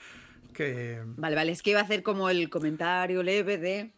[0.53, 1.01] que...
[1.17, 3.91] Vale, vale, es que iba a hacer como el comentario leve de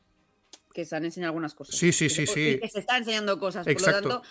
[0.74, 1.76] que se han enseñado algunas cosas.
[1.76, 2.50] Sí, sí, sí, se- sí.
[2.52, 3.64] y que se está enseñando cosas.
[3.64, 4.08] Por Exacto.
[4.08, 4.30] lo tanto,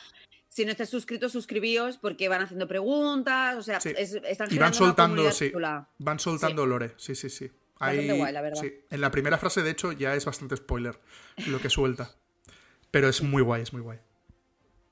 [0.49, 3.57] si no estáis suscritos, suscribíos porque van haciendo preguntas.
[3.57, 3.93] O sea, Sí.
[3.97, 5.53] es- están Y van soltando, comunidad sí.
[5.99, 6.93] Van soltando lore.
[6.97, 7.51] Sí, sí, sí.
[7.81, 8.61] Bastante Hay- guay, la verdad.
[8.61, 8.73] sí.
[8.91, 10.99] En la primera frase, de hecho, ya es bastante spoiler
[11.47, 12.15] lo que suelta.
[12.91, 13.99] Pero es muy guay, es muy guay.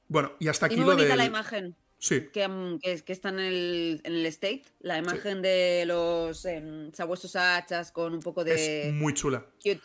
[0.08, 1.18] Bueno, y hasta Y aquí muy lo bonita del...
[1.18, 4.64] la imagen Sí, que, mm, que, que está en el, en el state.
[4.80, 9.46] La imagen de los em, sabuesos hachas con un poco de es muy chula.
[9.62, 9.80] cute.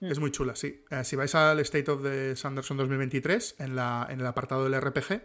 [0.00, 0.82] Es muy chula, sí.
[0.90, 4.80] Eh, si vais al State of the Sanderson 2023, en, la, en el apartado del
[4.80, 5.22] RPG,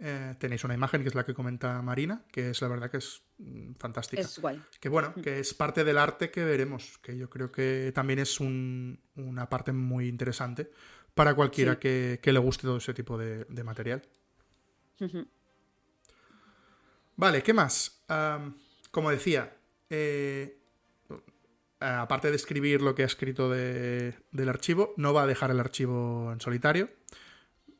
[0.00, 2.98] eh, tenéis una imagen que es la que comenta Marina, que es la verdad que
[2.98, 4.22] es mm, fantástica.
[4.22, 4.62] Es guay.
[4.80, 8.38] Que bueno, que es parte del arte que veremos, que yo creo que también es
[8.40, 10.70] un- una parte muy interesante
[11.14, 11.78] para cualquiera Sí.
[11.80, 14.02] que, que le guste todo ese tipo de, de material.
[17.16, 18.04] Vale, ¿qué más?
[18.90, 19.56] Como decía,
[19.90, 20.60] eh,
[21.80, 25.60] aparte de escribir lo que ha escrito de- del archivo, no va a dejar el
[25.60, 26.90] archivo en solitario.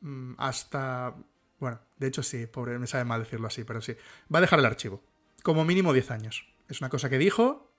[0.01, 1.15] Mm, Hasta
[1.59, 3.95] Bueno, de hecho sí, pobre, me sabe mal decirlo así, pero sí.
[4.33, 5.03] Va a dejar el archivo.
[5.43, 6.45] Como mínimo 10 años.
[6.67, 7.71] Es una cosa que dijo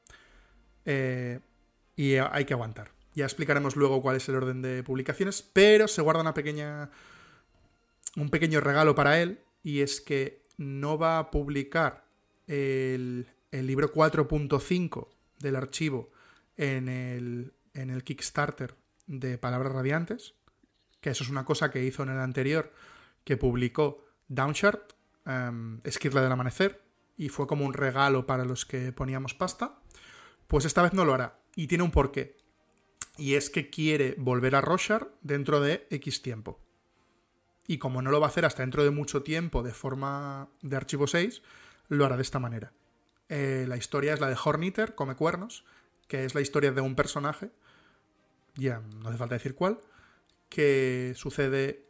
[0.84, 1.40] eh,
[1.96, 2.92] y hay que aguantar.
[3.14, 6.90] Ya explicaremos luego cuál es el orden de publicaciones, pero se guarda una pequeña.
[8.16, 12.04] un pequeño regalo para él, y es que no va a publicar
[12.46, 16.10] el, el libro 4.5 del archivo
[16.56, 18.74] en el, en el Kickstarter
[19.06, 20.34] de Palabras Radiantes,
[21.00, 22.72] que eso es una cosa que hizo en el anterior,
[23.24, 24.80] que publicó Downshard,
[25.26, 26.82] um, Esquirla del Amanecer,
[27.16, 29.78] y fue como un regalo para los que poníamos pasta,
[30.46, 31.38] pues esta vez no lo hará.
[31.54, 32.36] Y tiene un porqué.
[33.18, 36.60] Y es que quiere volver a Roshar dentro de X tiempo.
[37.66, 40.76] Y como no lo va a hacer hasta dentro de mucho tiempo de forma de
[40.76, 41.42] archivo 6,
[41.88, 42.72] lo hará de esta manera.
[43.28, 45.64] Eh, la historia es la de Horniter, Come Cuernos,
[46.08, 47.50] que es la historia de un personaje,
[48.56, 49.78] ya no hace falta decir cuál,
[50.48, 51.86] que sucede,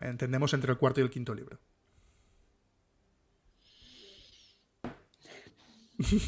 [0.00, 1.58] entendemos, entre el cuarto y el quinto libro.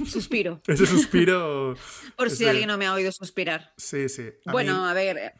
[0.06, 0.60] Suspiro.
[0.66, 1.76] Ese suspiro.
[2.16, 3.72] Por si alguien no me ha oído suspirar.
[3.76, 4.30] Sí, sí.
[4.46, 5.18] bueno, a ver.
[5.18, 5.32] Eh,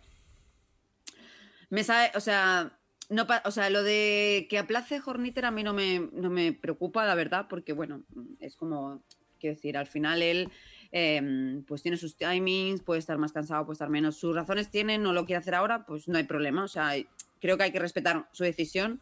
[1.71, 5.73] me sabe, o sea, no, o sea, lo de que aplace Horniter a mí no
[5.73, 8.03] me, no me preocupa, la verdad, porque bueno,
[8.41, 9.03] es como,
[9.39, 10.51] quiero decir, al final él
[10.93, 14.17] em, pues tiene sus timings, puede estar más cansado, puede estar menos.
[14.17, 16.65] Sus razones tiene, no lo quiere hacer ahora, pues no hay problema.
[16.65, 16.93] O sea,
[17.47, 19.01] creo que hay que respetar su decisión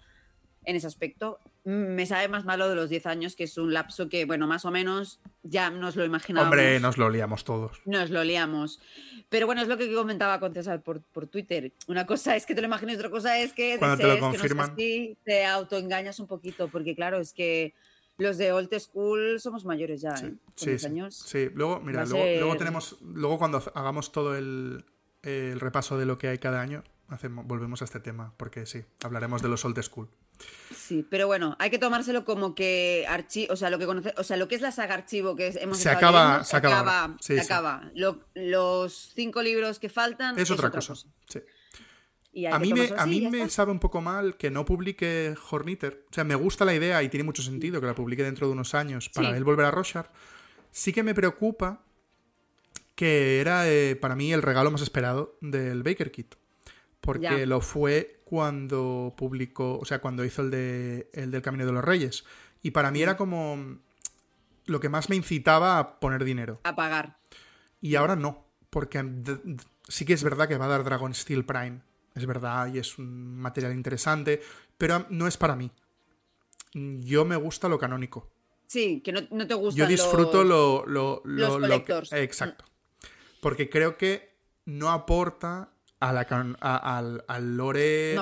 [0.64, 1.40] en ese aspecto.
[1.64, 4.66] Me sabe más malo de los 10 años, que es un lapso que, bueno, más
[4.66, 6.52] o menos ya nos lo imaginábamos.
[6.52, 7.80] Hombre, nos lo liamos todos.
[7.86, 8.80] Nos lo liamos.
[9.30, 11.72] Pero bueno, es lo que comentaba con César por, por Twitter.
[11.86, 14.76] Una cosa es que te lo imagines, otra cosa es que Cuando te lo confirman.
[14.76, 17.72] Que no te autoengañas un poquito, porque claro, es que
[18.18, 20.34] los de old school somos mayores ya, ¿eh?
[20.54, 21.16] sí, sí, años.
[21.26, 24.84] Sí, luego, mira, luego, tenemos, luego cuando hagamos todo el,
[25.22, 28.84] el repaso de lo que hay cada año, hacemos, volvemos a este tema, porque sí,
[29.02, 30.08] hablaremos de los old school.
[30.74, 34.24] Sí, pero bueno, hay que tomárselo como que archivo, o sea, lo que conoce, o
[34.24, 37.90] sea, lo que es la saga archivo que hemos se acaba, se acaba, se acaba.
[38.34, 40.94] los cinco libros que faltan es, otra, cosa.
[40.94, 46.04] a mí, me, a mí me sabe un poco mal que no publique Horniter.
[46.10, 48.52] O sea, me gusta la idea y tiene mucho sentido que la publique dentro de
[48.52, 50.10] unos años para él volver a Roshar.
[50.72, 51.84] Sí que me preocupa
[52.94, 56.34] que era eh, para mí el regalo más esperado del Baker Kit.
[57.04, 61.72] Porque lo fue cuando publicó, o sea, cuando hizo el, de, el del Camino de
[61.72, 62.24] los Reyes.
[62.62, 63.78] Y para mí era como
[64.64, 66.60] lo que más me incitaba a poner dinero.
[66.64, 67.18] A pagar.
[67.82, 69.04] Y ahora no, porque
[69.86, 71.80] sí que es verdad que va a dar Dragon Steel Prime.
[72.14, 74.40] Es verdad, y es un material interesante,
[74.78, 75.70] pero no es para mí.
[76.72, 78.30] Yo me gusta lo canónico.
[78.66, 79.78] Sí, que no, te gusta.
[79.78, 82.64] Yo disfruto lo, lo, lo, lo que, Exacto.
[83.42, 85.73] Porque creo que no aporta
[86.08, 88.16] al, lore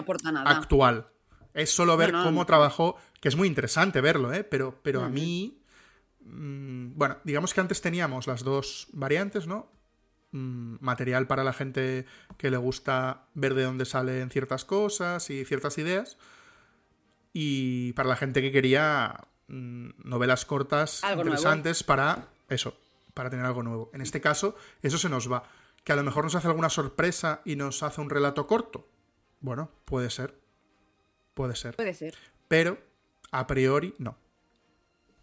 [0.45, 1.07] actual.
[1.55, 4.45] Es solo ver cómo trabajó, que es muy interesante verlo, ¿eh?
[4.45, 5.63] pero, pero a mí,
[6.25, 9.69] mm, bueno, digamos que antes teníamos las dos variantes, ¿no?
[10.33, 12.07] Mm, material para la gente
[12.39, 16.17] que le gusta ver de dónde salen ciertas cosas y ciertas ideas.
[17.35, 19.15] Y para la gente que quería
[19.49, 22.75] mm, novelas cortas interesantes para eso,
[23.13, 23.91] para tener algo nuevo.
[23.93, 25.45] En este caso, eso se nos va
[25.85, 28.89] que a lo mejor nos hace alguna sorpresa y nos hace un relato corto.
[29.41, 30.35] Bueno, puede ser.
[31.35, 31.75] Puede ser.
[31.77, 32.15] Puede ser.
[32.49, 32.79] Pero
[33.31, 34.17] a priori no.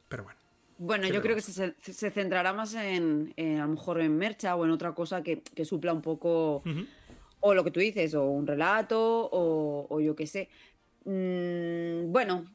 [0.07, 0.39] Pero bueno.
[0.77, 1.73] Bueno, yo creo que se,
[2.11, 6.01] centrará más en, a lo mejor en mercha o en otra cosa que, supla un
[6.01, 6.63] poco
[7.41, 10.49] o lo que tú dices, o un relato, o, yo qué sé.
[11.05, 12.45] Mm, bueno,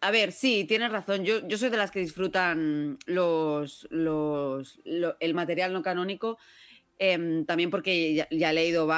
[0.00, 1.24] a ver, sí, tienes razón.
[1.24, 6.38] Yo, yo soy de las que disfrutan los, los, el material no canónico
[6.98, 8.88] Em, también porque ya, he leído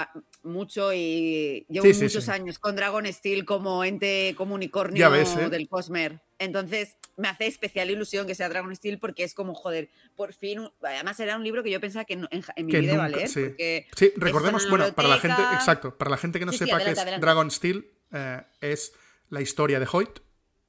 [0.44, 5.50] mucho y llevo muchos años con Dragon Steel como ente, como unicornio ¿eh?
[5.50, 6.20] del Cosmer.
[6.38, 10.70] Entonces me hace especial ilusión que sea Dragon Steel porque es como, joder, por fin.
[10.80, 13.28] Además, era un libro que yo pensaba que en, mi vida iba a leer.
[13.28, 17.20] Sí, recordemos, bueno, para la gente, exacto, para la gente que no sepa que es
[17.20, 18.92] Dragon Steel, eh, es
[19.28, 20.20] la historia de Hoyt,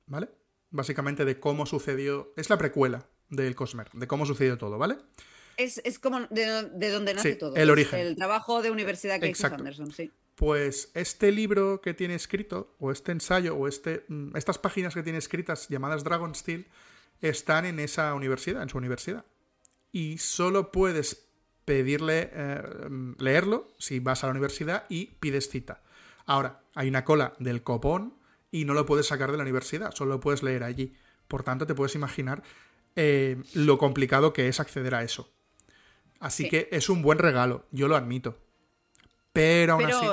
[0.08, 0.30] ¿vale?
[0.72, 2.34] Básicamente de cómo sucedió.
[2.36, 4.98] Es la precuela del Cosmer, de cómo sucedió todo, ¿vale?
[5.60, 7.56] Es, como de, de, donde nace todo.
[7.56, 8.00] El origen.
[8.00, 10.12] El trabajo de universidad que hizo Anderson, sí.
[10.36, 15.04] Pues este libro que tiene escrito, o este ensayo, o este, mm, estas páginas que
[15.04, 16.66] tiene escritas llamadas Dragon Steel,
[17.22, 19.26] están en esa universidad, en su universidad.
[19.92, 21.26] Y solo puedes
[21.66, 22.64] pedirle eh,
[23.18, 25.82] leerlo si vas a la universidad y pides cita.
[26.26, 28.14] Ahora, hay una cola del copón
[28.52, 30.96] y no lo puedes sacar de la universidad, solo lo puedes leer allí.
[31.28, 32.44] Por tanto, te puedes imaginar
[32.96, 35.30] eh, lo complicado que es acceder a eso.
[36.20, 38.38] Así que es un buen regalo, yo lo admito.
[39.34, 40.06] Pero aún así.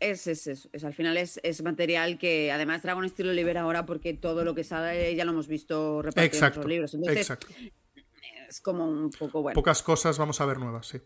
[0.00, 3.60] Es, es, es, es, al final es, es, material que además Dragon Steel lo libera
[3.60, 6.94] ahora porque todo lo que sale ya lo hemos visto repartido en los libros.
[6.94, 7.46] Entonces, exacto.
[8.48, 9.54] es como un poco bueno.
[9.54, 11.00] Pocas cosas vamos a ver nuevas, sí.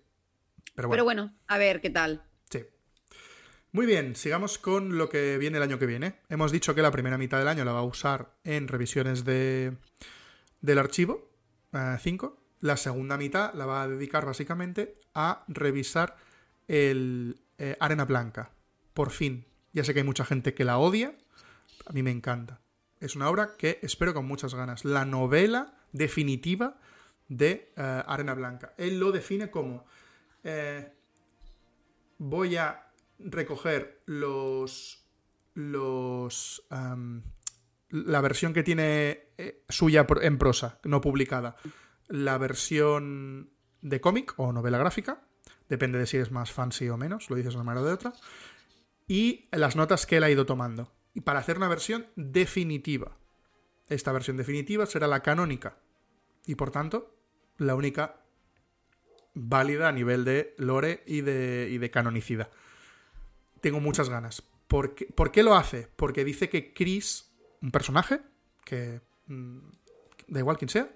[0.74, 0.90] Pero bueno.
[0.90, 2.24] Pero bueno, a ver qué tal.
[2.50, 2.64] Sí.
[3.72, 6.20] Muy bien, sigamos con lo que viene el año que viene.
[6.30, 9.76] Hemos dicho que la primera mitad del año la va a usar en revisiones de,
[10.62, 11.30] del archivo
[12.00, 12.36] 5.
[12.38, 16.16] Eh, la segunda mitad la va a dedicar básicamente a revisar
[16.68, 18.50] el eh, Arena Blanca
[18.94, 19.46] por fin.
[19.72, 21.14] Ya sé que hay mucha gente que la odia,
[21.86, 22.60] a mí me encanta.
[23.00, 24.84] Es una obra que espero con muchas ganas.
[24.84, 26.78] La novela definitiva
[27.28, 28.74] de eh, Arena Blanca.
[28.78, 29.84] Él lo define como
[30.44, 30.92] eh,
[32.18, 32.86] voy a
[33.18, 35.02] recoger los
[35.54, 36.62] los
[37.90, 39.28] la versión que tiene
[39.68, 41.56] suya en prosa, no publicada,
[42.08, 43.50] la versión
[43.82, 45.26] de cómic o novela gráfica,
[45.68, 47.92] depende de si es más fancy o menos, lo dices de una manera o de
[47.92, 48.12] otra,
[49.06, 50.92] y las notas que él ha ido tomando.
[51.14, 53.16] Y para hacer una versión definitiva.
[53.88, 55.78] Esta versión definitiva será la canónica.
[56.44, 57.16] Y por tanto,
[57.56, 58.26] la única
[59.34, 62.50] válida a nivel de lore y de, y de canonicidad.
[63.60, 64.42] Tengo muchas ganas.
[64.66, 65.88] ¿Por qué, ¿Por qué, lo hace?
[65.96, 67.30] Porque dice que Chris,
[67.62, 68.20] un personaje,
[68.64, 69.58] que mm,
[70.28, 70.90] da igual quien sea,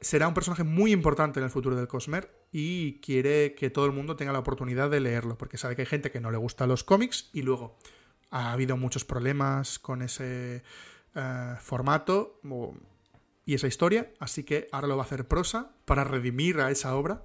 [0.00, 3.92] será un personaje muy importante en el futuro del Cosmer y quiere que todo el
[3.92, 6.66] mundo tenga la oportunidad de leerlo, porque sabe que hay gente que no le gusta
[6.66, 7.78] los cómics y luego
[8.30, 10.62] ha habido muchos problemas con ese
[11.14, 12.40] eh, formato
[13.44, 16.94] y esa historia, así que ahora lo va a hacer prosa para redimir a esa
[16.94, 17.24] obra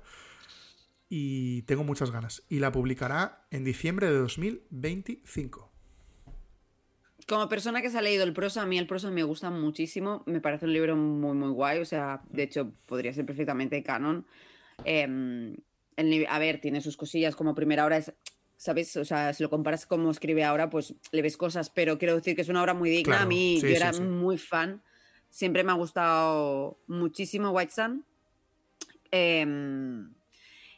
[1.07, 2.43] y tengo muchas ganas.
[2.49, 5.74] Y la publicará en diciembre de 2025.
[7.27, 10.21] Como persona que se ha leído el prosa, a mí el prosa me gusta muchísimo.
[10.27, 11.79] Me parece un libro muy, muy guay.
[11.79, 14.27] O sea, de hecho, podría ser perfectamente canon.
[14.83, 15.55] Em,
[16.29, 17.35] a ver, tiene sus cosillas.
[17.35, 18.13] Como primera hora es.
[18.57, 18.95] ¿Sabes?
[18.95, 21.71] O sea, si lo comparas como escribe ahora, pues le ves cosas.
[21.71, 23.21] Pero quiero decir que es una obra muy digna.
[23.21, 24.83] a mí, yo era muy fan.
[25.29, 28.05] Siempre me ha gustado muchísimo White Sun.
[29.09, 30.13] Em,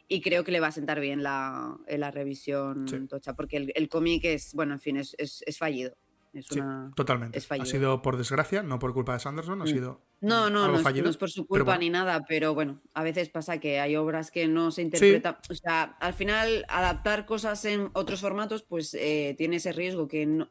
[0.08, 3.88] y creo que le va a sentar bien la, la revisión tocha, porque el, el
[3.90, 5.94] cómic es, bueno, en fin, es, es fallido
[6.94, 7.38] totalmente.
[7.38, 9.68] ha sido por desgracia, no por culpa de Sanderson, ha mm.
[9.68, 10.00] sido.
[10.20, 13.80] No, no, no, es, por su culpa ni nada, pero bueno, a veces pasa que
[13.80, 15.38] hay obras que no se interpretan.
[15.48, 20.46] O sea, al final, adaptar cosas en otros formatos, pues eh, tiene ese riesgo que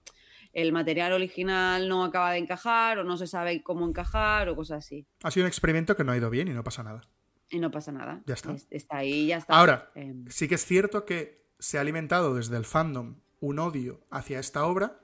[0.53, 4.85] el material original no acaba de encajar o no se sabe cómo encajar o cosas
[4.85, 5.05] así.
[5.23, 7.01] Ha sido un experimento que no ha ido bien y no pasa nada.
[7.49, 8.21] Y no pasa nada.
[8.25, 8.55] Ya está.
[8.69, 9.53] Está ahí, ya está.
[9.53, 10.25] Ahora, em.
[10.29, 14.65] sí que es cierto que se ha alimentado desde el fandom un odio hacia esta
[14.65, 14.99] obra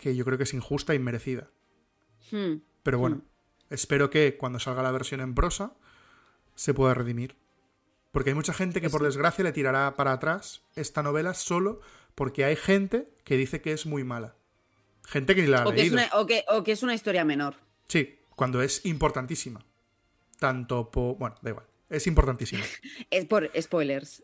[0.00, 1.50] que yo creo que es injusta e inmerecida.
[2.32, 2.62] Hmm.
[2.82, 3.74] Pero bueno, hmm.
[3.74, 5.74] espero que cuando salga la versión en prosa
[6.54, 7.36] se pueda redimir.
[8.10, 11.80] Porque hay mucha gente que por desgracia le tirará para atrás esta novela solo
[12.14, 14.36] porque hay gente que dice que es muy mala.
[15.04, 15.96] Gente que ni la ha o leído.
[15.96, 17.56] Que o, que, o que es una historia menor.
[17.86, 19.64] Sí, cuando es importantísima.
[20.38, 21.18] Tanto por...
[21.18, 21.66] Bueno, da igual.
[21.90, 22.62] Es importantísimo.
[23.10, 24.22] es por spoilers.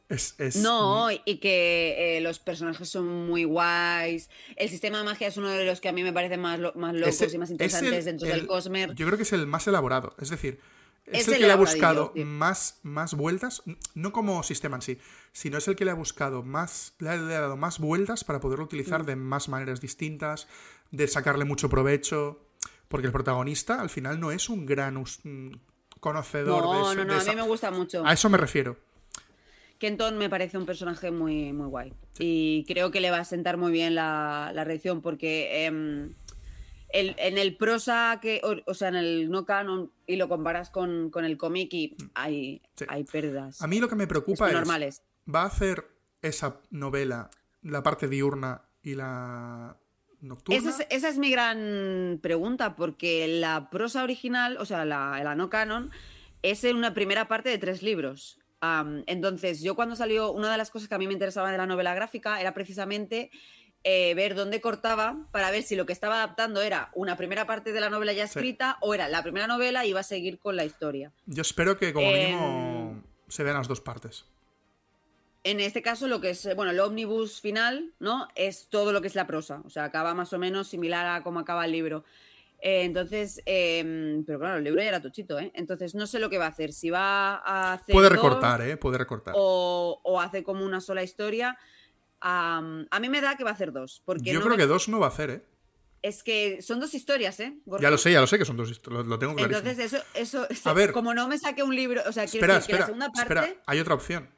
[0.56, 4.30] No, y que eh, los personajes son muy guays.
[4.54, 6.94] El sistema de magia es uno de los que a mí me parece más, más
[6.94, 8.94] locos y más interesantes dentro del Cosmer.
[8.94, 10.14] Yo creo que es el más elaborado.
[10.20, 10.60] Es decir,
[11.06, 13.62] es, el, que le ha buscado más, más vueltas,
[13.94, 14.98] no como sistema en sí,
[15.32, 18.64] sino es el que le ha buscado más, le ha dado más vueltas para poderlo
[18.64, 19.06] utilizar mm.
[19.06, 20.46] de más maneras distintas,
[20.92, 22.42] de sacarle mucho provecho.
[22.88, 24.96] Porque el protagonista al final no es un gran
[26.06, 26.94] conocedor no, de eso.
[26.94, 28.06] No, no, no, a mí me gusta mucho.
[28.06, 28.76] A eso me refiero.
[29.80, 31.92] Kenton me parece un personaje muy, muy guay.
[32.20, 36.14] Y creo que le va a sentar muy bien la, la reacción porque em,
[36.90, 41.36] en el prosa, que, o, sea, en el no canon, y lo comparas con, el
[41.36, 43.60] cómic y hay, hay pérdidas.
[43.60, 45.02] A mí lo que me preocupa es, normales.
[45.32, 45.88] ¿va a hacer
[46.22, 47.30] esa novela,
[47.62, 49.76] la parte diurna y la
[50.48, 55.90] esa es, mi gran pregunta, porque la prosa original, o sea, la, no canon,
[56.42, 58.38] es en una primera parte de tres libros.
[59.06, 61.66] entonces, yo cuando salió, una de las cosas que a mí me interesaba de la
[61.66, 63.30] novela gráfica era precisamente
[63.84, 67.72] eh, ver dónde cortaba para ver si lo que estaba adaptando era una primera parte
[67.72, 70.56] de la novela ya escrita o era la primera novela y iba a seguir con
[70.56, 71.12] la historia.
[71.26, 74.24] Yo espero que como mínimo em, se vean las dos partes
[75.46, 78.26] en este caso lo que es, bueno, el ómnibus final, ¿no?
[78.34, 81.22] Es todo lo que es la prosa, o sea, acaba más o menos similar a
[81.22, 82.04] cómo acaba el libro.
[82.60, 85.52] Eh, entonces, em, pero claro, el libro ya era tochito, ¿eh?
[85.54, 87.92] Entonces no sé lo que va a hacer, si va a hacer...
[87.92, 88.76] Puede recortar, ¿eh?
[88.76, 89.34] Puede recortar.
[89.36, 91.56] O, hace como una sola historia.
[92.20, 92.60] a
[93.00, 94.02] mí me da que va a hacer dos.
[94.04, 95.44] Porque Yo creo que dos no va a hacer, ¿eh?
[96.02, 97.56] Es que son dos historias, ¿eh?
[97.80, 99.68] Ya lo sé, ya lo sé que son dos historias, lo, tengo clarísimo.
[99.68, 102.74] Entonces, eso, eso, a ver, como no me saque un libro, o sea, quiero decir
[102.74, 103.34] que la segunda parte...
[103.34, 104.35] Espera, hay otra opción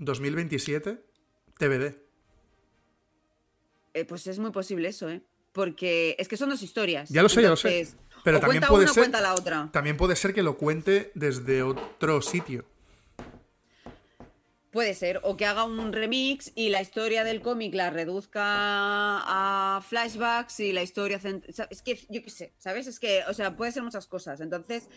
[0.00, 1.04] 2027,
[1.58, 1.94] TBD.
[3.94, 5.22] eh, pues es muy posible eso, ¿eh?
[5.52, 7.08] Porque es que son dos historias.
[7.10, 7.88] Ya lo sé, ya lo sé.
[8.22, 9.00] Pero o también cuenta puede una ser.
[9.02, 9.68] cuenta la otra.
[9.72, 12.64] También puede ser que lo cuente desde otro sitio.
[14.70, 19.80] Puede ser, o que haga un remix y la historia del cómic la reduzca a
[19.82, 21.20] flashbacks y la historia...
[21.70, 22.86] Es que, yo qué sé, ¿sabes?
[22.86, 24.40] Es que, o sea, puede ser muchas cosas.
[24.40, 24.88] Entonces,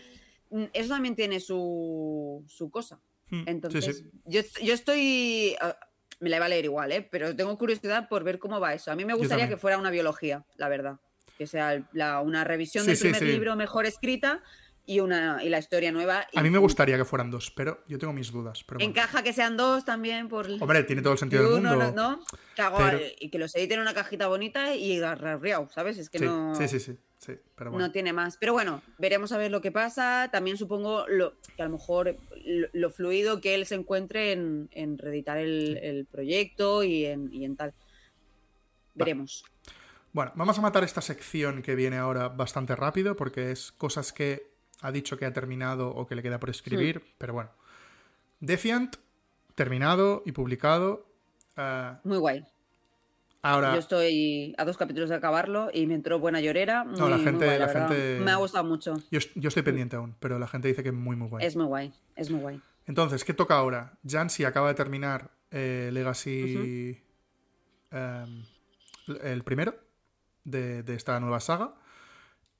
[0.50, 3.00] mm, eso también tiene su, su cosa.
[3.30, 4.10] Mm, sí, Entonces, sí.
[4.26, 5.56] Yo, yo estoy...
[5.60, 5.76] ah,
[6.20, 7.06] me la iba a leer igual, ¿eh?
[7.10, 8.90] Pero tengo curiosidad por ver cómo va eso.
[8.90, 10.96] A mí me gustaría que fuera una biología, la verdad.
[11.36, 13.26] Que sea la- una revisión Sí, del sí, primer sí.
[13.26, 14.40] libro mejor escrita
[14.86, 16.26] y, una, y la historia nueva.
[16.34, 18.62] A mí me y- gustaría que fueran dos, pero yo tengo mis dudas.
[18.64, 18.90] Pero bueno.
[18.90, 20.46] Encaja que sean dos también por...
[20.48, 21.92] Hombre, tiene todo el y sentido del uno, mundo.
[21.92, 22.10] ¿no?
[22.18, 22.24] ¿no?
[22.54, 25.98] Que hago- pero- Y que los editen en una cajita bonita y arreado, ¿sabes?
[25.98, 26.54] Es que sí, no...
[26.54, 27.86] sí, sí, sí, sí, pero bueno.
[27.86, 28.36] No tiene más.
[28.36, 30.28] Pero bueno, veremos a ver lo que pasa.
[30.32, 34.68] También supongo lo, que a lo mejor lo, lo fluido que él se encuentre en,
[34.72, 37.72] en reeditar el, el proyecto y en, y en tal.
[38.94, 39.44] Veremos.
[40.12, 44.50] Bueno, vamos a matar esta sección que viene ahora bastante rápido porque es cosas que
[44.80, 47.14] ha dicho que ha terminado o que le queda por escribir, Hmm.
[47.18, 47.50] pero bueno.
[48.40, 48.96] Defiant,
[49.54, 51.06] terminado y publicado.
[51.56, 52.44] Ah, Muy guay.
[53.44, 56.84] Ahora, Yo estoy a dos capítulos de acabarlo y me entró buena llorera.
[56.84, 58.94] Muy, No, la muy gente- guay, la gente- Me ha gustado mucho.
[59.10, 61.46] yo, yo estoy pendiente aún, pero la gente dice que es muy, muy bueno.
[61.46, 61.92] Es muy guay.
[62.16, 62.60] Es muy guay.
[62.86, 63.98] Entonces, ¿qué toca ahora?
[64.06, 67.00] Jansi acaba de terminar eh, Legacy.
[67.92, 68.44] em,
[69.22, 69.74] el primero
[70.44, 71.74] de, de esta nueva saga.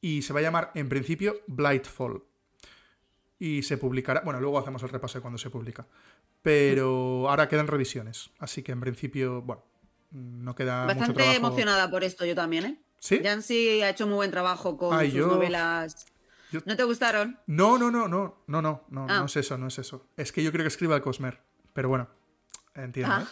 [0.00, 2.22] Y se va a llamar, en principio, Blightfall.
[3.38, 4.20] Y se publicará.
[4.20, 5.86] Bueno, luego hacemos el repaso de cuando se publica.
[6.42, 8.30] Pero ahora quedan revisiones.
[8.38, 9.64] Así que en principio, bueno,
[10.14, 11.36] no queda mucho Bastante trabajo.
[11.36, 12.80] emocionada por esto yo también, ¿eh?
[12.98, 13.20] ¿Sí?
[13.22, 16.06] Jansi ha hecho muy buen trabajo con Ay, sus yo- novelas.
[16.52, 17.38] yo- ¿No te gustaron?
[17.46, 19.18] No, no, no, no, no, no, no, Ah.
[19.18, 20.06] no es eso, no es eso.
[20.16, 21.40] Es que yo creo que escriba el Cosmer.
[21.74, 22.08] Pero bueno,
[22.74, 23.12] entiendo.
[23.12, 23.26] Ah,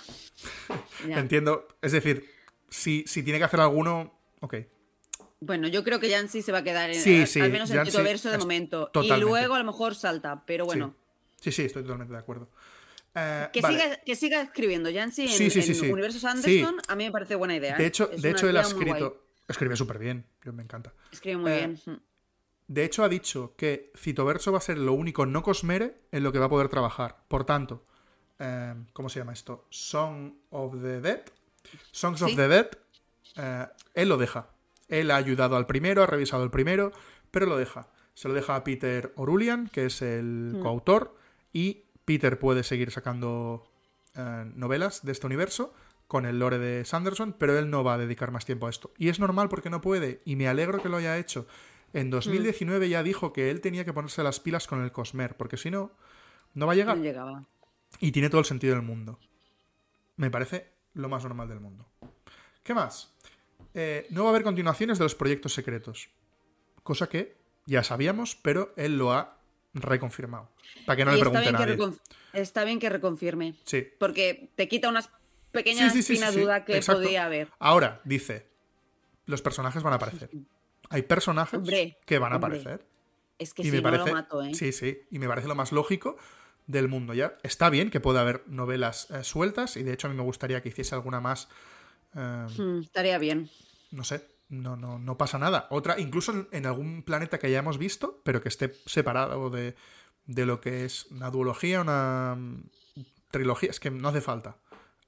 [1.09, 1.13] ¿eh?
[1.15, 1.67] Entiendo.
[1.81, 2.29] Es decir,
[2.69, 4.57] si, si tiene que hacer alguno, ok.
[5.41, 7.71] Bueno, yo creo que Jansi se va a quedar en, Sí, al- sí, al menos
[7.71, 8.87] en el verso de momento.
[8.93, 9.17] totalmente.
[9.17, 10.95] Y luego a lo mejor salta, pero bueno.
[11.41, 12.49] Sí, sí, estoy totalmente de acuerdo.
[13.15, 13.79] Eh, Que, vale.
[13.81, 15.93] siga, que siga escribiendo Jansi en, Sí, sí, sí, en.
[15.93, 16.25] Universos.
[16.25, 17.77] Anderson, a mí me parece buena idea.
[17.77, 17.87] De ¿eh?
[17.89, 19.27] hecho, de hecho él ha escrito.
[19.49, 20.93] Escribe súper bien, yo me encanta.
[21.13, 21.81] Escribe muy eh, bien.
[21.85, 22.01] Mm.
[22.69, 26.33] De hecho, ha dicho que Citoverso va a ser lo único no Cosmere en lo
[26.33, 27.19] que va a poder trabajar.
[27.29, 27.85] Por tanto,
[28.39, 29.67] eh, ¿cómo se llama esto?
[29.69, 31.23] Song of the Dead.
[31.91, 32.69] Songs of the Dead.
[33.95, 34.49] él lo deja.
[34.89, 36.93] Él ha ayudado al primero, ha revisado el primero,
[37.31, 37.89] pero lo deja.
[38.15, 40.63] Se lo deja a Peter Orulian, que es el Hmm.
[40.63, 41.17] coautor,
[41.53, 43.65] y Peter puede seguir sacando
[44.15, 45.73] eh, novelas de este universo
[46.09, 48.93] con el lore de Sanderson, pero él no va a dedicar más tiempo a esto.
[48.99, 51.47] Y es normal porque no puede, y me alegro que lo haya hecho.
[51.95, 55.57] En 2019 ya dijo que él tenía que ponerse las pilas con el Cosmer, porque
[55.57, 55.93] si no,
[56.53, 56.99] no va a llegar.
[56.99, 57.47] No llegaba.
[57.99, 59.19] Y tiene todo el sentido del mundo.
[60.17, 61.89] Me parece lo más normal del mundo.
[62.63, 63.15] ¿Qué más?
[63.73, 66.11] Eh, no va a haber continuaciones de los proyectos secretos.
[66.83, 69.39] Cosa que ya sabíamos, pero él lo ha
[69.75, 70.51] reconfirmado.
[70.87, 71.99] Para que no Y le está pregunte a bien, que nadie.
[72.33, 73.55] está bien que reconfirme.
[73.65, 73.87] Sí.
[73.99, 75.11] Porque te quita unas
[75.51, 76.41] pequeñas Sí, sí, sí, espina sí, sí.
[76.41, 77.03] duda que Exacto.
[77.03, 77.49] podía haber.
[77.59, 78.47] Ahora, dice,
[79.27, 80.31] los personajes van a aparecer.
[80.91, 82.59] Hay personajes Hombre, que van a hombre.
[82.61, 82.87] aparecer.
[83.39, 84.55] Es que y si me no parece, lo mato, ¿eh?
[84.55, 86.17] sí, sí, y me parece lo más lógico
[86.67, 87.13] del mundo.
[87.15, 90.23] Ya está bien que pueda haber novelas eh, sueltas y de hecho a mí me
[90.23, 91.49] gustaría que hiciese alguna más.
[92.15, 93.49] eh, Mm, estaría bien.
[93.91, 95.67] no sé, no, no, no pasa nada.
[95.71, 99.75] Otra, incluso en, en algún planeta que hayamos visto, pero que esté separado de,
[100.27, 102.65] de lo que es una duología, una mm,
[103.31, 103.71] trilogía.
[103.71, 104.59] Es que no hace falta.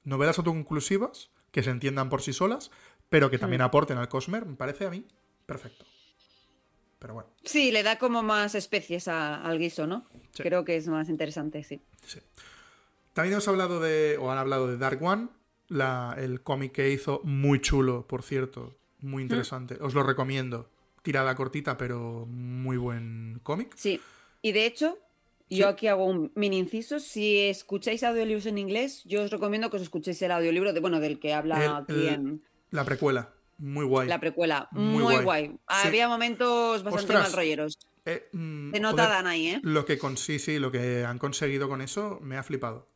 [0.02, 2.70] Novelas autoconclusivas que se entiendan por sí solas,
[3.08, 5.06] pero que también aporten al Cosmer, me parece a mí
[5.46, 5.84] perfecto.
[6.98, 10.06] Pero bueno, Sí, le da como más especies a- al guiso, ¿no?
[10.32, 10.42] Sí.
[10.42, 11.82] Creo que es más interesante, sí.
[12.06, 12.18] sí.
[13.12, 15.28] También hemos hablado de, o han hablado de Dark One,
[15.68, 18.74] la- el cómic que hizo, muy chulo, por cierto,
[19.04, 19.76] muy interesante.
[19.80, 20.70] Os lo recomiendo.
[21.02, 23.72] Tirada cortita, pero muy buen cómic.
[23.76, 24.00] Sí.
[24.42, 24.98] Y de hecho,
[25.50, 25.56] Sí.
[25.56, 26.98] yo aquí hago un mini inciso.
[26.98, 31.00] Si escucháis audiolibros en inglés, yo os recomiendo que os escuchéis el audiolibro de, bueno,
[31.00, 34.08] del que habla aquí en La precuela, muy guay.
[34.08, 34.68] la precuela.
[34.72, 35.24] Muy Muy, guay.
[35.24, 35.46] guay.
[35.48, 35.88] Sí.
[35.88, 37.22] Había momentos bastante Ostras.
[37.24, 37.78] mal rolleros.
[38.06, 39.60] Eh, mm, Se nota joder, Dan ahí, ¿eh?
[39.62, 42.88] Lo que con sí, sí, lo que han conseguido con eso me ha flipado.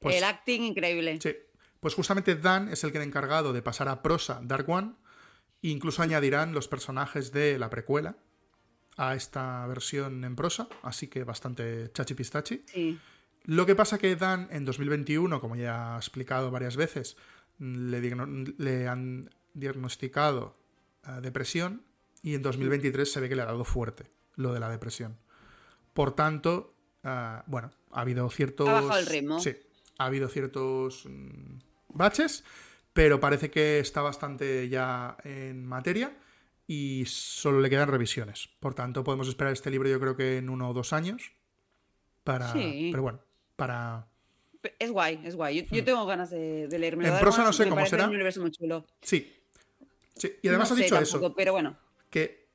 [0.00, 1.18] Pues, el acting increíble.
[1.22, 1.34] sí.
[1.80, 4.92] Pues justamente Dan es el que ha encargado de pasar a prosa Dark One.
[5.70, 8.16] Incluso añadirán los personajes de la precuela
[8.98, 10.68] a esta versión en prosa.
[10.82, 12.62] Así que bastante chachi pistachi.
[12.66, 12.98] Sí.
[13.44, 17.16] Lo que pasa que Dan en 2021, como ya ha explicado varias veces,
[17.58, 20.54] le, han diagnosticado
[21.06, 21.82] eh, depresión
[22.22, 24.04] y en 2023 se ve que le ha dado fuerte
[24.36, 25.16] lo de la depresión.
[25.94, 28.68] Por tanto, ah, bueno, ha habido ciertos...
[28.68, 29.40] Ha bajado el ritmo.
[29.40, 29.56] Sí,
[29.96, 31.58] ha habido ciertos mm,
[31.88, 32.44] baches,
[32.94, 36.16] pero parece que está bastante ya en materia
[36.66, 38.48] y solo le quedan revisiones.
[38.60, 41.32] Por tanto, podemos esperar este libro yo creo que en uno o dos años.
[42.22, 42.50] Para...
[42.54, 42.88] Sí.
[42.90, 43.20] Pero bueno,
[43.56, 44.06] para...
[44.78, 45.56] Es guay, es guay.
[45.56, 45.84] Yo, yo Hmm.
[45.84, 47.06] tengo ganas de, de leerme.
[47.06, 48.04] En prosa no sé cómo será.
[48.06, 48.86] un universo muy chulo.
[49.02, 49.30] Sí.
[50.16, 50.32] Sí.
[50.42, 51.76] Y además No ha sé dicho tampoco, eso, Pero bueno,
[52.08, 52.46] que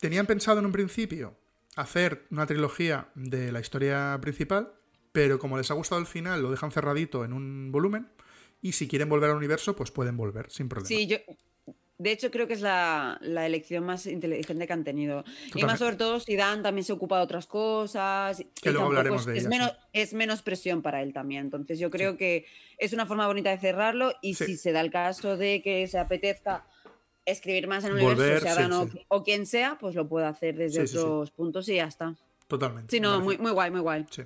[0.00, 1.36] tenían pensado en un principio
[1.76, 4.72] hacer una trilogía de la historia principal,
[5.12, 8.08] pero como les ha gustado el final, lo dejan cerradito en un volumen.
[8.62, 10.88] Y si quieren volver al universo, pues pueden volver, sin problema.
[10.88, 11.16] sí, yo.
[12.00, 15.20] De hecho, creo que es la, la elección más inteligente que han tenido.
[15.20, 15.64] Y Totalmente.
[15.66, 18.38] más sobre todo si Dan también se ocupa de otras cosas.
[18.38, 19.76] y Que luego hablaremos es, de es ellas, menos, sí.
[19.94, 21.46] es menos presión para él también.
[21.46, 22.46] Entonces yo creo que
[22.78, 24.44] es una forma bonita de cerrarlo y Sí.
[24.46, 26.64] si se da el caso de que se apetezca
[27.26, 29.04] escribir más en el Volver, universo, sea sí, Dan o- sí.
[29.08, 30.98] o, quien sea, pues lo puede hacer desde Sí, sí, sí.
[31.00, 32.14] otros puntos y ya está.
[32.46, 32.94] Totalmente.
[32.94, 34.06] Sí, no, muy, muy guay, muy guay.
[34.10, 34.22] Sí.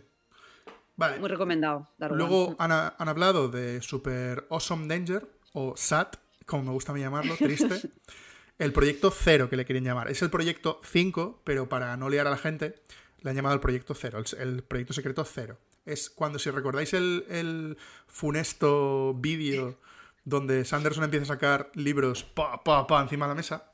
[0.96, 1.18] Vale.
[1.18, 1.88] Muy recomendado.
[1.98, 2.18] Daruman.
[2.18, 6.16] Luego han, han hablado de Super Awesome Danger, o SAT,
[6.46, 7.90] como me gusta a mí llamarlo, triste.
[8.58, 10.10] el proyecto cero que le quieren llamar.
[10.10, 12.74] Es el proyecto 5, pero para no liar a la gente,
[13.20, 15.58] le han llamado el proyecto cero, el, el proyecto secreto cero.
[15.84, 17.76] Es cuando, si recordáis el, el
[18.06, 19.78] funesto vídeo
[20.24, 23.72] donde Sanderson empieza a sacar libros pa, pa, pa encima de la mesa,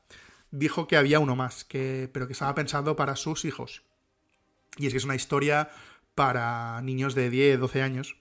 [0.51, 3.83] dijo que había uno más, que, pero que estaba pensado para sus hijos.
[4.77, 5.69] Y es que es una historia
[6.19, 8.17] para niños de 10, 12 años,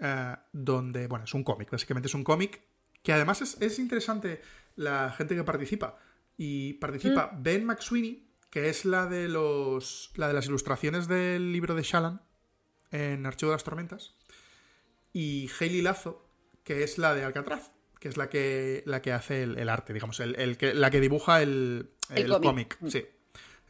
[0.00, 2.62] eh, donde, bueno, es un cómic, básicamente es un cómic,
[3.04, 4.42] que además es, es interesante
[4.74, 6.00] la gente que participa.
[6.36, 11.76] Y participa Ben McSweeney, que es la de los la de las ilustraciones del libro
[11.76, 12.22] de Shallan
[12.90, 14.16] en Archivo de las Tormentas,
[15.12, 16.28] y Hayley Lazo,
[16.64, 19.92] que es la de Alcatraz, que es la que, la que hace el, el arte,
[19.92, 22.78] digamos, el, el que, la que dibuja el, El cómic.
[22.78, 22.92] cómic.
[22.92, 23.06] Sí,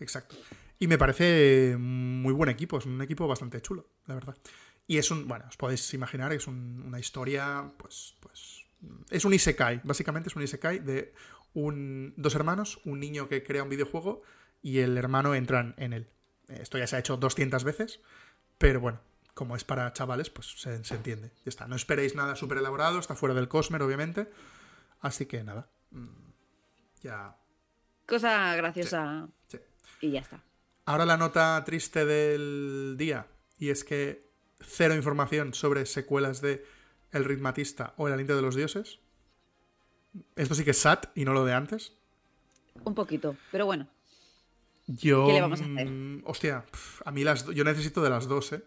[0.00, 0.36] exacto.
[0.78, 4.36] Y me parece muy buen equipo, es un equipo bastante chulo, la verdad.
[4.86, 8.64] Y es un, bueno, os podéis imaginar, es un- una historia, pues, pues,
[9.10, 11.14] es un isekai, básicamente es un isekai de
[11.54, 14.22] un, dos hermanos, un niño que crea un videojuego
[14.62, 16.08] y el hermano entran en él.
[16.48, 18.00] Esto ya se ha hecho 200 veces,
[18.58, 19.00] pero bueno,
[19.34, 21.28] como es para chavales, pues se, se entiende.
[21.44, 21.66] Ya está.
[21.66, 24.30] No esperéis nada súper elaborado, está fuera del Cosmer, obviamente.
[25.00, 25.68] Así que nada.
[25.90, 26.06] mm,
[27.02, 27.36] Ya.
[28.06, 29.58] Cosa graciosa sí.
[30.00, 30.42] y ya está.
[30.86, 33.26] Ahora la nota triste del día,
[33.58, 34.20] y es que
[34.60, 36.64] cero información sobre secuelas de
[37.10, 39.00] El Ritmatista o El Aliento de los Dioses.
[40.36, 41.92] Esto sí que es SAT y no lo de antes.
[42.84, 43.88] Un poquito, pero bueno.
[44.86, 45.26] Yo.
[45.26, 45.90] ¿Qué le vamos a hacer?
[45.90, 48.62] mm, Hostia, pf, a mí las yo necesito de las dos, ¿eh?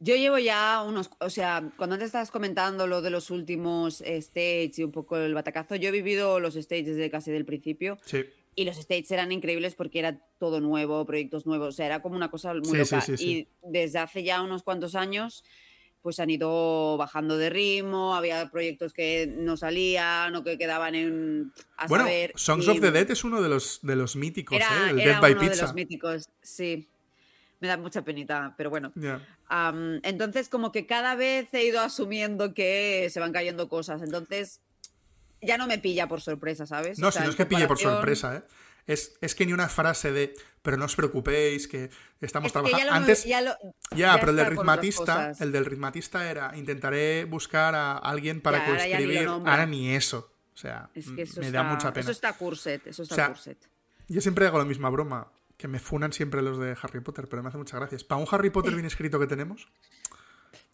[0.00, 4.22] Yo llevo ya unos, o sea, cuando antes estabas comentando lo de los últimos eh,
[4.22, 7.98] stages y un poco el batacazo, yo he vivido los stages desde casi del principio
[8.06, 8.24] Sí.
[8.60, 12.16] Y los stages eran increíbles porque era todo nuevo, proyectos nuevos, o sea, era como
[12.16, 13.00] una cosa muy Sí, loca.
[13.00, 13.24] sí, sí.
[13.30, 15.44] Y desde hace ya unos cuantos años,
[16.02, 21.52] pues han ido bajando de ritmo, había proyectos que no salían o que quedaban en
[21.76, 22.32] a Bueno, saber.
[22.36, 24.90] Songs y of the Dead es uno de los, de los míticos, era, ¿eh?
[24.90, 25.62] El era Dead by uno de Pizza.
[25.62, 26.88] los míticos, sí.
[27.60, 28.92] Me da mucha penita, pero bueno.
[28.94, 29.20] Ya.
[29.48, 34.00] Am, entonces, como que cada vez he ido asumiendo que se van cayendo cosas.
[34.02, 34.60] Entonces,
[35.40, 36.98] ya no me pilla por sorpresa, ¿sabes?
[36.98, 38.42] No, O sea, si no es que pille por sorpresa, ¿eh?
[38.86, 41.90] Es, es que ni una frase de, pero no os preocupéis, que
[42.22, 42.86] estamos Es que trabajando.
[42.90, 43.56] ya Antes, ya lo-
[43.90, 48.64] ya, ya pero el del ritmatista, el del ritmatista era, intentaré buscar a alguien para
[48.64, 49.24] ahora coescribir.
[49.26, 49.52] nombra.
[49.52, 50.32] Ahora ni eso.
[50.54, 52.00] O sea, Es que eso me está, da mucha pena.
[52.00, 53.58] Eso está curset, eso está O sea, curset.
[54.08, 57.42] Yo siempre hago la misma broma, que me funan siempre los de Harry Potter, pero
[57.42, 58.04] me hace muchas gracias.
[58.04, 59.68] Para un Harry Potter bien escrito que tenemos,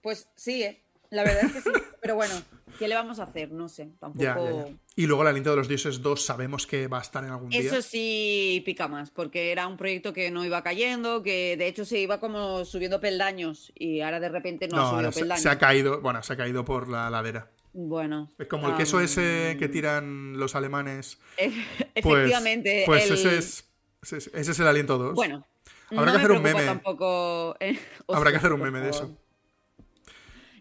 [0.02, 0.80] Pues sí, ¿eh?
[1.10, 1.70] La verdad es que sí.
[2.04, 2.34] Pero bueno,
[2.78, 3.50] ¿qué le vamos a hacer?
[3.50, 4.22] No sé, tampoco...
[4.22, 4.72] ya, ya, ya.
[4.94, 7.48] Y luego el Aliento de los Dioses 2 sabemos que va a estar en algún
[7.48, 7.60] día.
[7.60, 11.86] Eso sí pica más, porque era un proyecto que no iba cayendo, que de hecho
[11.86, 15.42] se iba como subiendo peldaños y ahora de repente no, ha subido se, peldaños.
[15.42, 17.50] se ha caído, bueno, se ha caído por la ladera.
[17.72, 18.30] Bueno.
[18.38, 21.18] Es como el queso ese que tiran los alemanes.
[21.38, 22.82] e- Pues, Efectivamente.
[22.84, 23.64] pues el- ese, es,
[24.02, 25.14] ese, es, ese es el aliento 2.
[25.14, 25.46] Bueno.
[25.90, 26.64] Habrá no que me hacer un meme.
[26.66, 27.56] Tampoco...
[27.60, 27.78] eh,
[28.08, 29.16] Habrá que hacer un meme de eso.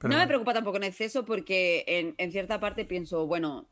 [0.03, 3.67] Pero no me preocupa tampoco en exceso porque en, en cierta parte pienso, bueno,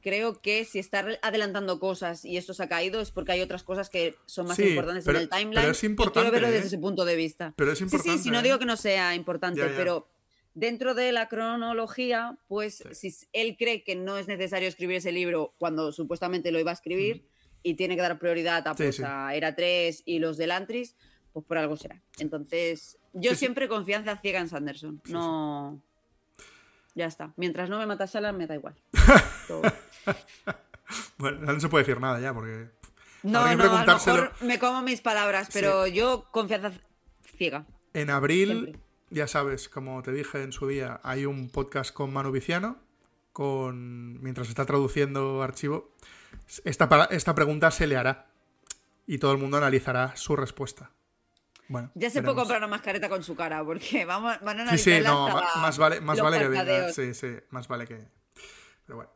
[0.00, 3.62] creo que si está adelantando cosas y esto se ha caído es porque hay otras
[3.62, 5.54] cosas que son más Sí, importantes pero- en el timeline.
[5.62, 6.52] pero es y importante, quiero verlo ¿eh?
[6.52, 7.52] desde ese punto de vista.
[7.56, 8.18] Pero es importante.
[8.18, 8.42] sí, sí, no ¿eh?
[8.42, 9.76] digo que no sea importante, Ya, ya.
[9.76, 10.08] pero
[10.54, 13.10] dentro de la cronología, pues Sí.
[13.10, 16.74] si él cree que no es necesario escribir ese libro cuando supuestamente lo iba a
[16.74, 17.26] escribir
[17.62, 20.96] y tiene que dar prioridad a, pues, a Era 3 y los del Antris,
[21.32, 22.02] pues por algo será.
[22.18, 23.40] Entonces, yo Sí, sí.
[23.40, 25.00] siempre confianza ciega en Sanderson.
[25.08, 25.80] No...
[26.94, 27.32] Ya está.
[27.36, 28.74] Mientras no me mata Shallan, me da igual.
[29.48, 29.62] Todo.
[31.16, 32.68] Bueno, no se puede decir nada ya, porque.
[33.22, 33.54] No, no, a
[33.86, 36.72] lo mejor me como mis palabras, pero yo confianza
[37.36, 37.64] ciega.
[37.94, 38.80] En abril, Siempre.
[39.10, 42.76] ya sabes, como te dije en su día, hay un podcast con Manu Viciano.
[43.32, 44.22] con.
[44.22, 45.90] mientras está traduciendo archivo,
[46.64, 48.26] esta pregunta se le hará.
[49.06, 50.90] Y todo el mundo analizará su respuesta.
[51.68, 51.90] Bueno.
[51.94, 54.90] Ya se puede comprar una mascareta con su cara, porque vamos, van a Sí, sí,
[54.92, 56.92] analizarla no, hasta más vale, más vale que venga.
[56.92, 58.06] Sí, sí, más vale que.
[58.86, 59.10] Pero bueno.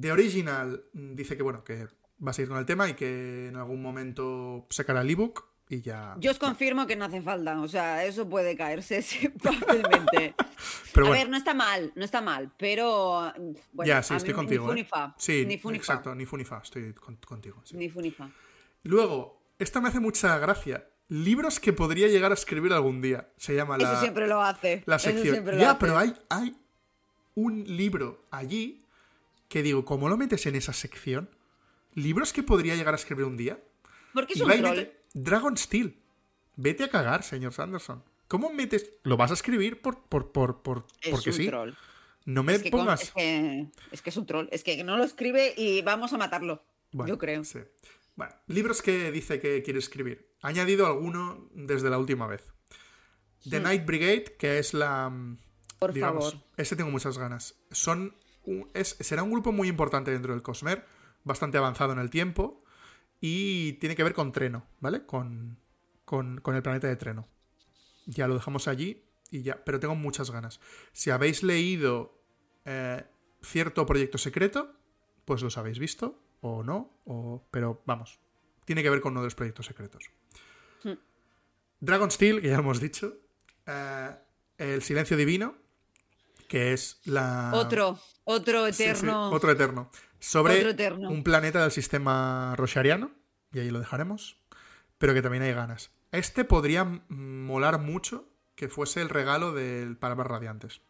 [0.00, 1.86] The Original mm, dice que bueno, que
[2.26, 5.80] va a seguir con el tema y que en algún momento sacará el ebook y
[5.82, 6.14] ya.
[6.18, 10.34] Yo os confirmo que no hace falta, o sea, eso puede caerse sí, fácilmente.
[10.94, 11.22] Pero a bueno.
[11.24, 14.36] ver, no está mal, no está mal, pero mm, bueno, ya, sí, a estoy mí
[14.36, 14.74] contigo.
[14.74, 15.12] Ni fu ¿eh?
[15.16, 17.60] Sí, ni fu ni fa, exacto, ni fu ni fa, estoy con- contigo.
[17.64, 17.76] sí.
[17.76, 18.28] Ni fu ni fa.
[18.84, 20.86] Luego, esta me hace mucha gracia.
[21.08, 23.28] Libros que podría llegar a escribir algún día.
[23.36, 24.82] Se llama la, Eso siempre lo hace.
[24.86, 25.44] la sección.
[25.44, 25.80] lo Ya, hace.
[25.80, 26.56] pero hay, hay
[27.34, 28.82] un libro allí
[29.48, 31.28] que digo, ¿cómo lo metes en esa sección?
[31.94, 33.58] ¿Libros que podría llegar a escribir un día?
[34.14, 34.62] Porque es Y un troll.
[34.62, 35.98] mete Dragon Steel.
[36.56, 38.02] Vete a cagar, señor Sanderson.
[38.28, 38.92] ¿Cómo metes?
[39.02, 41.46] Lo vas a escribir por, por, por, por- Es porque un sí.
[41.46, 41.72] troll.
[42.24, 43.02] No me Es que, con- pongas.
[43.02, 44.48] es, que, es que es un troll.
[44.50, 46.62] Es que no lo escribe y vamos a matarlo.
[46.92, 47.44] Bueno, yo creo.
[47.44, 47.58] sí.
[48.26, 50.32] Bueno, libros que dice que quiere escribir.
[50.42, 52.52] Ha añadido alguno desde la última vez.
[53.48, 55.08] The Night Brigade, que es la.
[55.10, 55.38] mm,
[55.78, 56.46] Por digamos, favor.
[56.56, 57.56] Ese tengo muchas ganas.
[57.70, 58.14] Son.
[58.74, 60.84] es- será un grupo muy importante dentro del Cosmer,
[61.24, 62.64] bastante avanzado en el tiempo.
[63.20, 65.06] Y tiene que ver con Treno, ¿vale?
[65.06, 65.58] Con,
[66.04, 67.28] con, con el planeta de Treno.
[68.06, 69.62] Ya lo dejamos allí y ya.
[69.64, 70.60] Pero tengo muchas ganas.
[70.92, 72.20] Si habéis leído
[72.64, 73.04] eh,
[73.42, 74.74] cierto proyecto secreto,
[75.24, 77.42] pues los habéis visto o no, o...
[77.50, 78.20] pero vamos,
[78.66, 80.10] tiene que ver con uno de los proyectos secretos.
[80.84, 80.92] Hmm.
[81.80, 83.14] Dragon Steel, que ya hemos dicho,
[83.66, 84.10] eh,
[84.58, 85.56] El Silencio Divino,
[86.48, 87.52] que es la...
[87.54, 89.30] Otro, otro Sí, sí, eterno.
[89.30, 89.90] otro eterno.
[90.18, 91.10] Sobre Otro eterno.
[91.10, 93.10] un planeta del sistema roshariano,
[93.52, 94.36] y ahí lo dejaremos,
[94.98, 95.90] pero que también hay ganas.
[96.12, 100.82] Este podría molar mucho que fuese el regalo del Palabras Radiantes.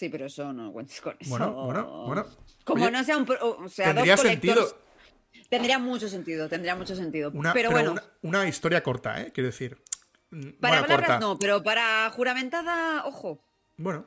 [0.00, 1.28] Sí, pero eso no cuentes con eso.
[1.28, 2.26] Bueno, bueno, bueno.
[2.64, 3.26] Como Oye, no sea un.
[3.26, 4.78] pro- O sea, tendría dos sentido.
[5.50, 7.30] Tendría mucho sentido, tendría mucho sentido.
[7.34, 7.90] Una, pero, pero bueno,
[8.22, 9.30] una, una historia corta, ¿eh?
[9.30, 9.76] Quiero decir.
[10.30, 11.20] Mm, para bueno, palabras corta.
[11.20, 13.44] no, pero para juramentada, ojo,
[13.76, 14.06] Bueno,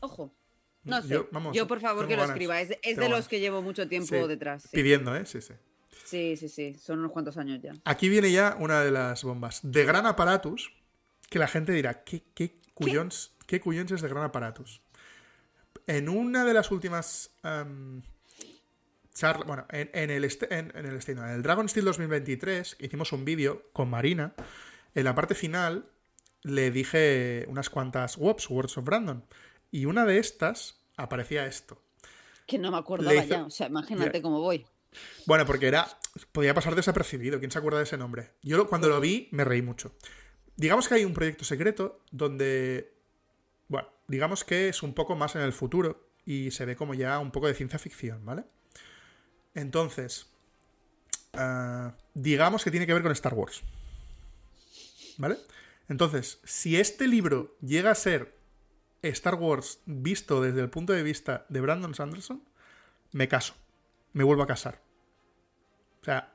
[0.00, 0.34] ojo.
[0.82, 1.16] No sé.
[1.52, 2.60] Yo, por favor que lo ganas, escriba.
[2.60, 4.64] Es, de los que llevo mucho tiempo sí, detrás.
[4.64, 4.70] Sí.
[4.72, 5.26] Pidiendo, ¿eh?
[5.26, 5.54] Sí, sí.
[6.04, 6.74] sí, sí, sí.
[6.74, 7.72] Son unos cuantos años ya.
[7.84, 9.60] Aquí viene ya una de las bombas.
[9.62, 10.72] De Gran Aparatus,
[11.30, 14.82] que la gente dirá, ¿qué, qué cuyons, qué cuyons es de Gran Aparatus?
[15.86, 18.02] En una de las últimas em,
[19.12, 22.76] charlas, bueno, en, en el este- en, en el no, en el Dragon Steel 2023
[22.80, 24.34] hicimos un vídeo con Marina.
[24.94, 25.86] En la parte final
[26.42, 29.24] le dije unas cuantas WOPs, Words of Brandon,
[29.70, 31.80] y una de estas aparecía esto.
[32.46, 33.44] Que no me acordaba hizo- ya.
[33.44, 34.22] O sea, imagínate Ya.
[34.22, 34.66] cómo voy.
[35.26, 35.86] Bueno, porque era.
[36.30, 37.40] Podía pasar desapercibido.
[37.40, 38.30] ¿Quién se acuerda de ese nombre?
[38.42, 39.92] Yo lo- cuando lo vi me reí mucho.
[40.56, 42.93] Digamos que hay un proyecto secreto donde.
[44.06, 47.30] Digamos que es un poco más en el futuro y se ve como ya un
[47.30, 48.44] poco de ciencia ficción, ¿vale?
[49.54, 50.26] Entonces.
[51.34, 53.62] ah, digamos que tiene que ver con Star Wars.
[55.16, 55.38] ¿Vale?
[55.88, 58.36] Entonces, si este libro llega a ser
[59.02, 62.42] Star Wars visto desde el punto de vista de Brandon Sanderson,
[63.12, 63.54] me caso.
[64.12, 64.80] Me vuelvo a casar.
[66.00, 66.33] O sea,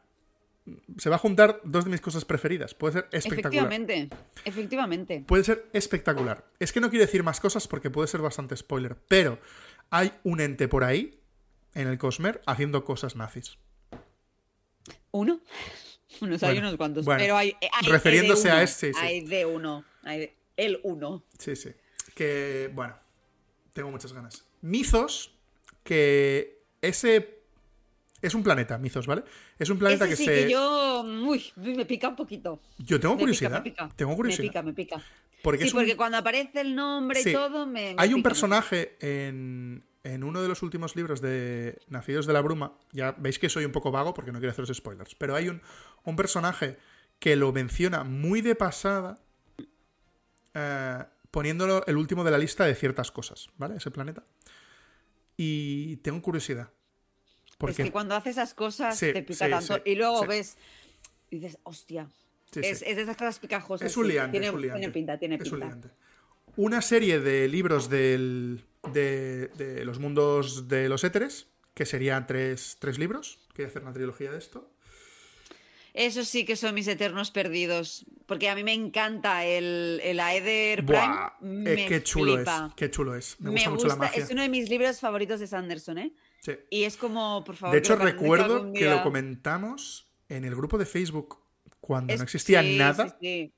[0.98, 2.74] se va a juntar dos de mis cosas preferidas.
[2.74, 3.64] Puede ser espectacular.
[3.72, 4.16] Efectivamente.
[4.46, 5.24] Efectivamente.
[5.28, 6.46] Puede ser espectacular.
[6.60, 8.96] Es que no quiero decir más cosas porque puede ser bastante spoiler.
[9.08, 9.40] Pero
[9.90, 11.20] hay un ente por ahí,
[11.74, 13.58] en el Cosmer, haciendo cosas nazis.
[15.12, 15.40] ¿Uno?
[16.22, 17.06] Hay Bueno, unos cuantos.
[17.06, 17.22] bueno.
[17.22, 18.64] pero hay, hay de Refiriéndose a uno.
[18.64, 19.00] ese, sí.
[19.00, 19.86] Hay de uno.
[20.04, 21.24] Hay de- el uno.
[21.38, 21.70] Sí, sí.
[22.16, 22.98] Que, bueno,
[23.74, 24.44] tengo muchas ganas.
[24.62, 25.34] Mizos,
[25.84, 27.39] que ese
[28.22, 29.24] es un planeta, Mizos, ¿vale?
[29.58, 30.34] Es un planeta Ese que sí se...
[30.46, 31.04] que yo.
[31.04, 32.60] Uy, me pica un poquito.
[32.78, 33.52] Yo tengo Me pica, curiosidad.
[33.52, 33.90] me pica.
[33.96, 34.44] Tengo curiosidad.
[34.44, 35.02] Me pica, me pica.
[35.42, 37.30] Porque sí, un- porque cuando aparece el nombre Sí.
[37.30, 37.94] y todo, me.
[37.94, 42.34] me Hay un pica, personaje en, en uno de los últimos libros de Nacidos de
[42.34, 42.74] la Bruma.
[42.92, 45.16] Ya veis que soy un poco vago porque no quiero haceros spoilers.
[45.16, 45.62] Pero hay un,
[46.04, 46.78] un personaje
[47.20, 49.18] que lo menciona muy de pasada.
[50.54, 53.76] eh, poniéndolo el último de la lista de ciertas cosas, ¿vale?
[53.78, 54.24] Ese planeta.
[55.38, 56.72] Y tengo curiosidad.
[57.60, 59.76] Porque Es que cuando hace esas cosas Sí, te pica sí, tanto.
[59.76, 60.58] sí, y luego ves.
[61.30, 62.10] Y dices, hostia.
[62.56, 63.86] es, es de esas cosas picajosas.
[63.92, 64.80] Es un liante, Tiene, es un liante.
[64.80, 65.66] tiene pinta, tiene Es un pinta.
[65.68, 65.90] liante.
[66.56, 72.78] Una serie de libros del- de, de los mundos de los éteres, que serían tres,
[72.80, 73.40] tres libros.
[73.54, 74.72] Quiero hacer una trilogía de esto.
[75.94, 78.06] Esos sí que son mis eternos perdidos.
[78.26, 81.02] Porque a mí me encanta el, el Aether Prime.
[81.08, 81.46] Buah, eh,
[81.76, 82.68] me qué chulo flipa.
[82.70, 82.74] es.
[82.76, 83.36] Qué chulo es.
[83.40, 84.24] Me Me gusta mucho la magia.
[84.24, 86.14] es uno de mis libros favoritos de Sanderson, ¿eh?
[86.42, 86.54] Sí.
[86.70, 87.74] Y es como, por favor.
[87.74, 91.40] De hecho, recuerdo que lo comentamos en el grupo de Facebook
[91.82, 93.18] cuando Es- no existía sí, nada.
[93.20, 93.54] sí,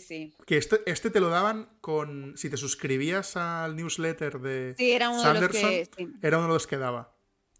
[0.00, 0.34] sí.
[0.46, 2.36] Que este, este te lo daban con.
[2.36, 6.08] Si te suscribías al newsletter de Sí, era uno Sanderson, de los que.
[6.26, 7.14] era uno de los que daba.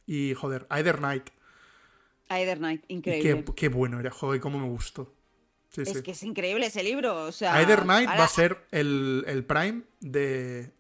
[0.07, 1.30] Y joder, Either Night.
[2.28, 3.45] Either Night, increíble.
[3.45, 5.14] qué, qué bueno era, joder, cómo me gustó.
[5.76, 7.24] Es que es increíble ese libro.
[7.24, 10.72] O sea, Either Night ahora- va a ser el, el prime de,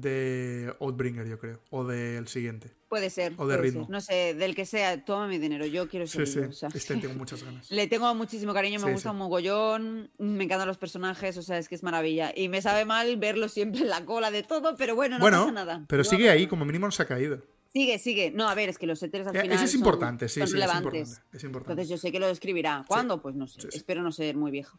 [0.00, 1.60] de Outbringer, yo creo.
[1.70, 2.70] O del siguiente.
[2.88, 3.34] Puede ser.
[3.36, 3.82] o de ritmo.
[3.84, 3.90] ser.
[3.90, 5.64] No sé, del que sea, toma mi dinero.
[5.66, 6.34] Yo quiero ese Sí, sí.
[6.38, 6.50] libro.
[6.50, 6.68] o sea.
[6.74, 7.70] Este tengo muchas ganas.
[7.70, 11.58] Le tengo muchísimo cariño, me Sí, gusta un mogollón, me encantan los personajes, o sea,
[11.58, 12.32] es que es maravilla.
[12.34, 15.40] Y me sabe mal verlo siempre en la cola de todo, pero bueno, no bueno,
[15.40, 15.84] pasa nada.
[15.88, 17.42] pero sigue ahí, como mínimo no se ha caído.
[17.72, 18.30] Sigue, sigue.
[18.30, 20.40] No, a ver, es que los héteros al Eh, final Eso es son- importante, sí,
[20.40, 21.00] son sí, es importante.
[21.00, 21.72] Es importante.
[21.72, 22.84] Entonces yo sé que lo escribirá.
[22.86, 23.22] ¿Cuándo?
[23.22, 23.62] Pues no sé.
[23.62, 23.68] Sí.
[23.72, 24.78] Espero no ser muy viejo.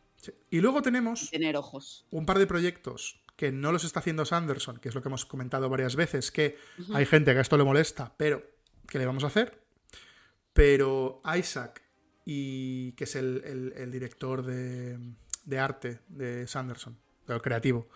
[0.51, 2.05] Y luego tenemos Tener ojos.
[2.11, 5.25] un par de proyectos que no los está haciendo Sanderson, que es lo que hemos
[5.25, 6.57] comentado varias veces, que
[6.93, 8.43] hay gente que a esto le molesta, pero
[8.87, 9.59] ¿qué le vamos a hacer?
[10.53, 11.81] Pero Isaac,
[12.25, 14.99] y que es el, el- el director de,
[15.45, 17.87] de arte de Sanderson, del creativo,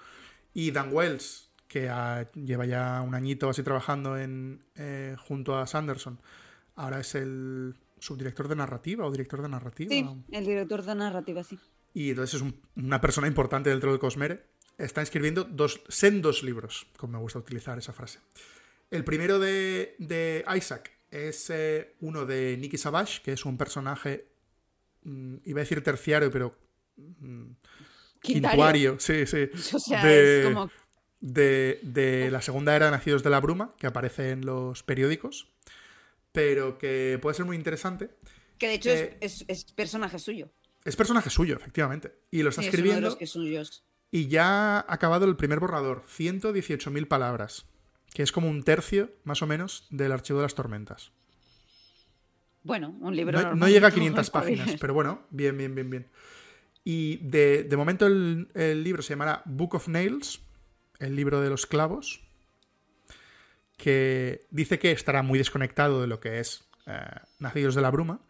[0.54, 1.90] y Dan Wells, que
[2.34, 6.20] lleva ya un añito así trabajando en, eh, junto a Sanderson,
[6.76, 9.90] ahora es el subdirector de narrativa o director de narrativa.
[9.90, 11.60] Sí, el director de narrativa, sí.
[11.94, 14.46] Y entonces es un- una persona importante dentro del Cosmere.
[14.78, 18.20] Está escribiendo dos, sendos libros, como me gusta utilizar esa frase.
[18.92, 24.28] El primero de, de Isaac es eh, uno de Nicky Savage, que es un personaje,
[25.04, 26.56] mm, iba a decir terciario, pero
[26.98, 27.46] mm,
[28.22, 30.70] quintuario, sí, sí, O sea, de, es como.
[31.22, 35.50] de, de la segunda era Nacidos de la Bruma, que aparece en los periódicos,
[36.32, 38.12] pero que puede ser muy interesante.
[38.60, 40.50] Que de hecho es- eh, es, es personaje suyo.
[40.86, 43.08] Es personaje suyo, efectivamente, y lo está Sí, es uno de escribiendo.
[43.10, 43.84] los que suyos.
[44.12, 47.66] Y ya ha acabado el primer borrador, 118.000 palabras,
[48.14, 51.12] que es como un tercio, más o menos, del archivo de las tormentas.
[52.64, 53.56] Bueno, un libro.
[53.56, 53.96] No, llega a ¿no?
[53.96, 54.60] 500 Está bien.
[54.60, 56.08] páginas, pero bueno, bien, bien, bien, bien.
[56.84, 60.42] Y de, de momento el, el libro se llamará Book of Nails,
[61.00, 62.22] el libro de los clavos,
[63.78, 67.00] que dice que estará muy desconectado de lo que es eh,
[67.40, 68.22] Nacidos de la Bruma,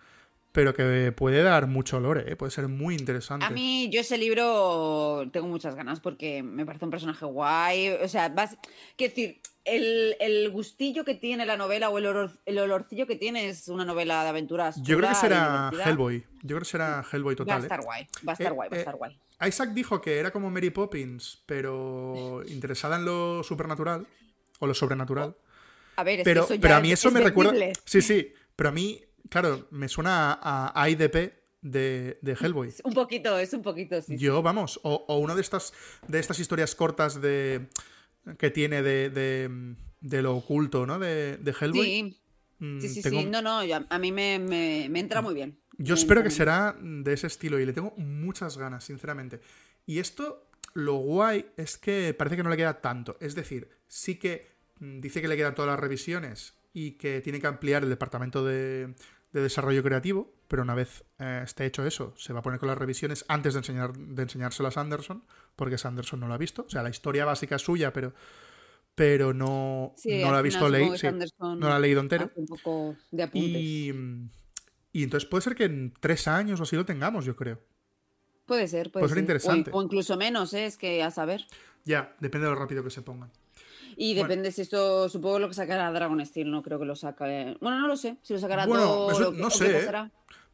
[0.58, 2.36] pero que puede dar mucho olor, ¿eh?
[2.36, 3.46] puede ser muy interesante.
[3.46, 7.90] A mí, yo ese libro tengo muchas ganas porque me parece un personaje guay.
[8.04, 8.58] O sea, vas.
[8.96, 13.16] Quiero decir, el, el gustillo que tiene la novela o el, olor- el olorcillo que
[13.16, 14.82] tiene es una novela de aventuras.
[14.82, 15.70] Yo creo que será.
[15.86, 16.26] Hellboy.
[16.42, 17.60] Yo creo que será Hellboy Va a total.
[17.60, 17.62] ¿eh?
[17.64, 19.20] estar guay, va a estar Eh, guay, va a eh, estar guay.
[19.48, 24.08] Isaac dijo que era como Mary Poppins, pero interesada en lo supernatural
[24.58, 25.36] o lo sobrenatural.
[25.98, 27.54] A ver, es Pero, que eso pero a mí es- eso es me recuerda.
[27.86, 28.34] Sí, sí.
[28.56, 29.00] Pero a mí,
[29.30, 32.74] claro, me suena a, a IDP de, de Hellboy.
[32.84, 34.18] Un poquito, es un poquito, sí.
[34.18, 35.74] Yo, vamos, o, o una de estas,
[36.08, 37.68] de estas historias cortas de
[38.38, 41.00] que tiene de, de, de lo oculto, ¿no?
[41.00, 41.86] De, de Hellboy.
[41.86, 42.18] Sí,
[42.60, 43.28] Mm, sí, sí, tengo- sí.
[43.28, 45.60] No, no, a mí me, me- me entra muy bien.
[45.78, 49.42] Yo Me espero que será de ese estilo y le tengo muchas ganas, sinceramente.
[49.86, 53.16] Y esto, lo guay es que parece que no le queda tanto.
[53.22, 54.48] Es decir, sí que
[54.80, 58.44] mm, dice que le quedan todas las revisiones y que tiene que ampliar el departamento
[58.44, 58.96] de,
[59.32, 62.68] de desarrollo creativo, pero una vez eh, esté hecho eso, se va a poner con
[62.68, 65.24] las revisiones antes de, enseñar, de enseñárselo a Sanderson,
[65.56, 66.64] porque Sanderson no lo ha visto.
[66.68, 68.14] O sea, la historia básica es suya, pero,
[68.96, 71.80] pero no, Sí, no la ha visto supongo leí, que sí, Sanderson no la ha
[71.80, 72.32] leído entero.
[72.36, 73.52] un poco de apuntes.
[73.52, 73.94] Y,
[74.94, 77.60] y entonces puede ser que en tres años o así lo tengamos, yo creo.
[78.46, 79.24] Puede ser, puede, puede ser ser.
[79.24, 79.72] interesante.
[79.74, 80.66] O, o incluso menos, ¿eh?
[80.66, 81.46] es que a saber.
[81.84, 83.30] Ya, depende de lo rápido que se pongan.
[84.00, 84.30] Y Bueno.
[84.30, 87.58] depende si esto, supongo lo que sacará Dragon Steel, no creo que lo saque.
[87.60, 89.12] Bueno, no lo sé, si lo sacará Bueno, todo.
[89.12, 89.90] eso lo que- no sé, ¿eh?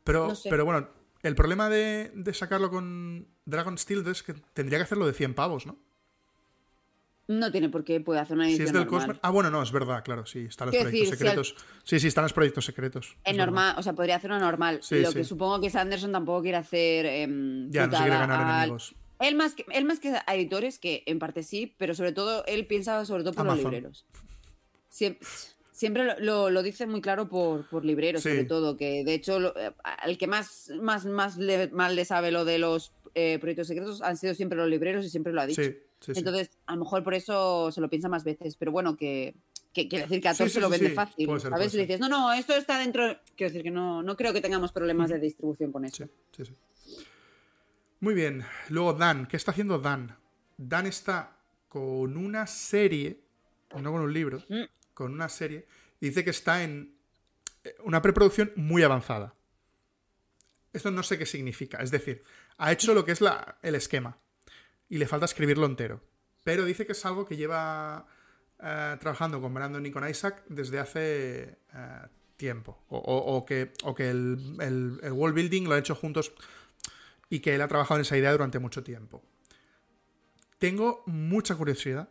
[0.06, 0.50] Pero, No sé.
[0.50, 0.88] pero bueno,
[1.24, 5.34] el problema de, de sacarlo con Dragon Steel es que tendría que hacerlo de 100
[5.34, 5.78] pavos, ¿no?
[7.28, 9.00] No tiene por qué, puede hacer una Si edición es del normal.
[9.02, 9.20] Cosmere.
[9.24, 11.56] Ah, bueno, no, es verdad, claro, sí, están los proyectos decir, si al- secretos.
[11.86, 13.16] Sí, sí, están los proyectos secretos.
[13.24, 14.80] Es normal, o sea, podría hacer una normal.
[14.82, 15.16] Sí, lo sí.
[15.20, 17.06] que supongo que Sanderson tampoco quiere hacer.
[17.06, 18.96] em, Ya, no se quiere ganar al- enemigos.
[19.20, 22.44] Él más, que, él más que a editores, que en parte sí, pero sobre todo
[22.46, 23.64] él piensa sobre todo por Amazon.
[23.64, 24.06] los libreros.
[24.92, 25.18] Siem-
[25.72, 28.30] Siempre, lo, lo- lo dice muy claro por, por libreros, Sí.
[28.30, 32.06] sobre todo, que de hecho lo- eh, al que más, más, más le, mal le
[32.06, 35.42] sabe lo de los eh, proyectos secretos han sido siempre los libreros y siempre lo
[35.42, 35.64] ha dicho.
[35.64, 36.20] Sí, sí, sí.
[36.20, 39.34] Entonces, a lo mejor por eso se lo piensa más veces, pero bueno, que,
[39.74, 41.28] que quiere decir que a sí, se lo vende fácil.
[41.40, 43.18] Ser, a veces le dices, no, no, esto está dentro.
[43.36, 46.06] Quiero decir que no, no creo que tengamos problemas de distribución con eso.
[46.06, 46.54] Sí, sí, sí.
[48.04, 48.46] Muy bien.
[48.68, 49.28] Luego Dan.
[49.28, 50.18] ¿Qué está haciendo Dan?
[50.58, 51.38] Dan está
[51.70, 53.22] con una serie,
[53.80, 54.64] no con un libro, Mm.
[54.94, 55.66] con una serie.
[56.02, 56.98] y Dice que está en
[57.64, 59.34] eh, una preproducción muy avanzada.
[60.74, 61.78] Esto no sé qué significa.
[61.78, 62.24] Es decir,
[62.58, 64.18] ha hecho lo que es la, el esquema
[64.90, 66.02] y le falta escribirlo entero.
[66.44, 68.06] Pero dice que es algo que lleva
[68.62, 72.02] eh, trabajando con Brandon y con Isaac desde hace eh,
[72.36, 72.84] tiempo.
[72.90, 76.34] O, o- o que, o que el, el, el world building lo ha hecho juntos
[77.36, 79.22] y que él ha trabajado en esa idea durante mucho tiempo.
[80.60, 82.10] tengo mucha curiosidad.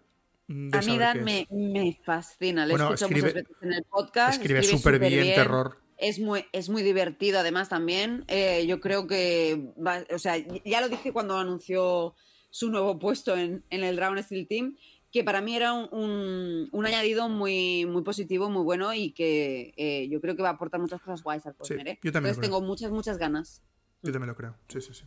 [0.49, 2.66] de A mí Dan me, me fascina.
[2.66, 4.35] Le Bueno, escucho escribe- muchas veces en el podcast.
[4.41, 5.79] Escribe súper bien, terror.
[5.97, 8.25] Es muy, es muy divertido, además, también.
[8.29, 9.73] Eh, yo creo que.
[9.79, 12.14] va- o sea, ya lo dije cuando anunció
[12.51, 14.77] su nuevo puesto en, en el Dragon Steel Team,
[15.11, 19.73] que para mí era un, un- un añadido muy, muy positivo, muy bueno y que
[19.77, 21.87] eh, yo creo que va a aportar muchas cosas guays al Cosmer.
[21.89, 21.99] ¿eh?
[22.03, 23.62] yo también Entonces tengo muchas, muchas ganas.
[24.03, 24.57] Yo también lo creo.
[24.68, 25.05] Sí, sí, sí.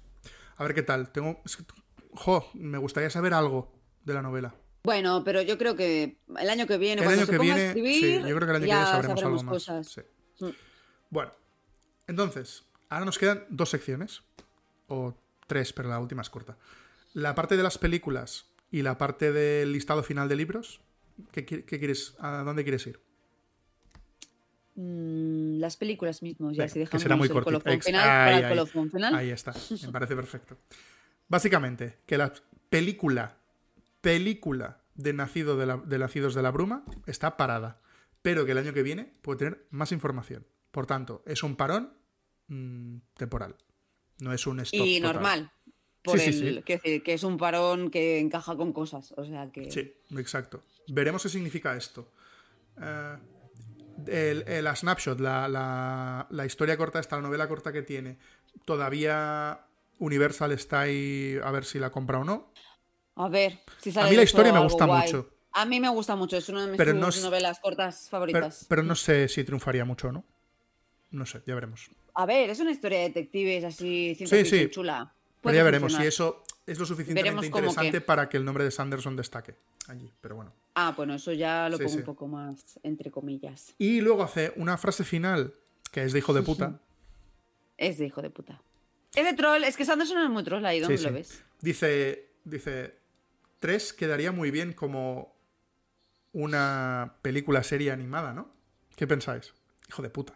[0.57, 1.11] A ver qué tal.
[1.11, 1.41] Tengo.
[2.13, 3.73] Jo, me gustaría saber algo
[4.03, 4.55] de la novela.
[4.83, 7.53] Bueno, pero yo creo que el año que viene, El cuando año se que ponga
[7.55, 7.61] viene.
[7.61, 9.63] a escribir, sí, yo creo que el año que viene sabremos, algo más.
[9.87, 10.01] Sí.
[10.39, 10.49] Mm.
[11.09, 11.31] Bueno,
[12.07, 14.21] entonces, ahora nos quedan dos secciones.
[14.87, 15.17] O
[15.47, 16.57] tres, pero la última es corta.
[17.13, 20.81] La parte de las películas y la parte del listado final de libros.
[21.31, 22.99] ¿Qué, qui- qué quieres, ¿A dónde quieres ir?
[24.75, 28.43] Mm, las películas mismos, ya Venga, si que será muy el final Ahí, para el
[28.43, 28.49] ahí.
[28.49, 29.15] colofón final.
[29.15, 29.53] Ahí está,
[29.83, 30.57] me parece perfecto.
[31.27, 32.33] Básicamente, que la
[32.69, 33.37] película,
[34.01, 37.79] película de, nacido de, la- de Nacidos de la Bruma está parada,
[38.21, 40.45] pero que el año que viene puede tener más información.
[40.71, 41.93] Por tanto, es un parón
[42.47, 43.55] mm, temporal,
[44.19, 44.85] no es un stop.
[44.85, 45.13] y total.
[45.15, 45.51] normal.
[46.03, 46.61] Por Sí, el, sí, sí.
[47.01, 49.13] que es un parón que encaja con cosas.
[49.17, 49.71] O sea que.
[49.71, 50.63] Sí, exacto.
[50.87, 52.11] Veremos qué significa esto.
[52.79, 53.15] Eh,
[54.07, 58.17] el, el- la snapshot, la, la- la historia corta esta, la novela corta que tiene,
[58.65, 59.61] todavía
[59.99, 62.51] Universal está ahí a ver si la compra o no.
[63.15, 65.03] A ver, si sale A mí la historia me gusta guay.
[65.03, 65.29] mucho.
[65.53, 68.65] A mí me gusta mucho, es una de mis no novelas cortas favoritas.
[68.67, 70.25] pero no sé si triunfaría mucho o no.
[71.11, 71.89] No sé, ya veremos.
[72.13, 74.69] A ver, es una historia de detectives así, Sí, sí.
[74.69, 75.13] chula.
[75.41, 79.15] Pero ya veremos si eso es lo suficientemente interesante para que el nombre de Sanderson
[79.15, 79.55] destaque
[79.87, 80.11] allí.
[80.21, 80.53] Pero bueno.
[80.75, 81.99] Ah, bueno, eso ya lo Sí, pongo sí.
[81.99, 83.73] un poco más entre comillas.
[83.77, 85.53] Y luego hace una frase final
[85.91, 86.79] que es de hijo de puta.
[87.77, 88.61] Es de hijo de puta.
[89.13, 91.41] Es de troll, es que Sanderson es muy troll ahí, ¿dónde Sí, lo ves?
[91.61, 92.97] Dice, dice,
[93.59, 95.35] 3 quedaría muy bien como
[96.33, 98.49] una película serie animada, ¿no?
[98.95, 99.53] ¿Qué pensáis?
[99.87, 100.33] Hijo de puta.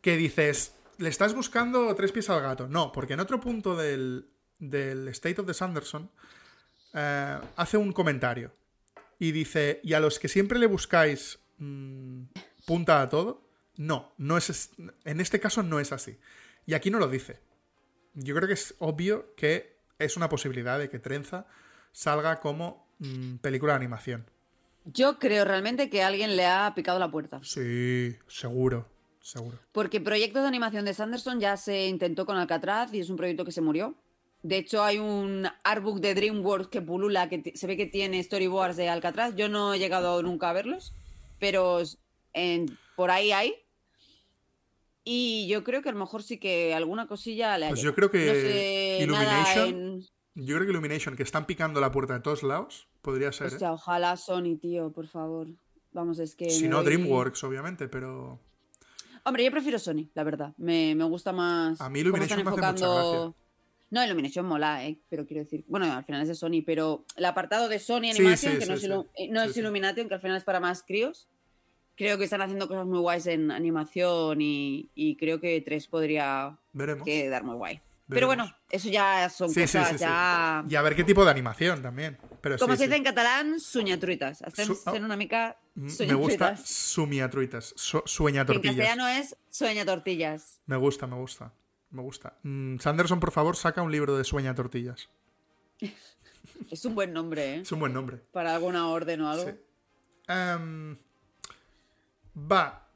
[0.00, 2.68] Que dices, ¿le estás buscando tres pies al gato?
[2.68, 6.10] No, porque en otro punto del, del State of the Sanderson
[6.94, 8.52] eh, hace un comentario
[9.18, 12.22] y dice, y a los que siempre le buscáis mm,
[12.66, 14.70] punta a todo, no, no es,
[15.04, 16.18] en este caso no es así.
[16.66, 17.40] Y aquí no lo dice.
[18.14, 21.46] Yo creo que es obvio que es una posibilidad de que Trenza
[21.92, 24.30] salga como mm, película de animación.
[24.84, 27.40] Yo creo realmente que alguien le ha picado la puerta.
[27.42, 28.86] Sí, seguro,
[29.20, 29.58] seguro.
[29.72, 33.44] Porque proyectos de animación de Sanderson ya se intentó con Alcatraz y es un proyecto
[33.44, 33.96] que se murió.
[34.44, 38.76] De hecho, hay un artbook de DreamWorks que pulula, que se ve que tiene storyboards
[38.76, 39.34] de Alcatraz.
[39.36, 40.92] Yo no he llegado nunca a verlos,
[41.40, 41.78] pero
[42.34, 43.54] en- por ahí hay.
[45.02, 48.10] Y yo creo que a lo mejor sí que alguna cosilla le Pues yo creo
[48.10, 50.00] que No sé nada Illumination- en-
[50.36, 53.52] Yo creo que Illumination, que están picando la puerta de todos lados, podría ser.
[53.52, 53.66] ¿eh?
[53.66, 55.46] Ojalá Sony, tío, por favor.
[55.92, 56.50] Vamos, es que.
[56.50, 58.40] Si no, doy- DreamWorks, obviamente, pero.
[59.24, 60.52] Hombre, yo prefiero Sony, la verdad.
[60.58, 61.80] Me, me gusta más.
[61.80, 63.34] A mí Illumination me hace mucha enfocando-
[63.94, 64.98] No, Illumination mola, ¿eh?
[65.08, 65.64] Pero quiero decir.
[65.68, 68.76] Bueno, al final es de Sony, pero el apartado de Sony Animation, sí, que no,
[68.76, 69.06] sí, es, sí.
[69.14, 69.56] eh, no es.
[69.56, 71.28] Illumination, que al final es para más críos.
[71.96, 76.58] Creo que están haciendo cosas muy guays en animación y, y creo que 3 podría
[76.72, 77.04] Veremos.
[77.04, 77.80] quedar muy guay.
[78.08, 80.00] Pero bueno, eso ya son Sí, cosas sí, sí.
[80.00, 80.64] ya.
[80.68, 82.18] Y a ver qué tipo de animación también.
[82.42, 84.42] Pero Como se dice en catalán, suñatruitas.
[84.42, 84.92] Hacen Su- oh.
[84.92, 88.76] una mica Mm, Me gusta sumiatruitas, su- sueña Que en tortillas.
[88.76, 90.60] castellano es sueña tortillas.
[90.66, 91.52] Me gusta, me gusta.
[91.94, 92.36] Me gusta.
[92.42, 95.08] Mm, Sanderson, por favor, saca un libro de sueña tortillas.
[96.68, 97.60] Es un buen nombre, ¿eh?
[97.60, 98.18] Es un buen nombre.
[98.32, 99.44] Para alguna orden o algo.
[99.44, 99.54] Sí.
[100.26, 100.96] Em,
[102.36, 102.88] va.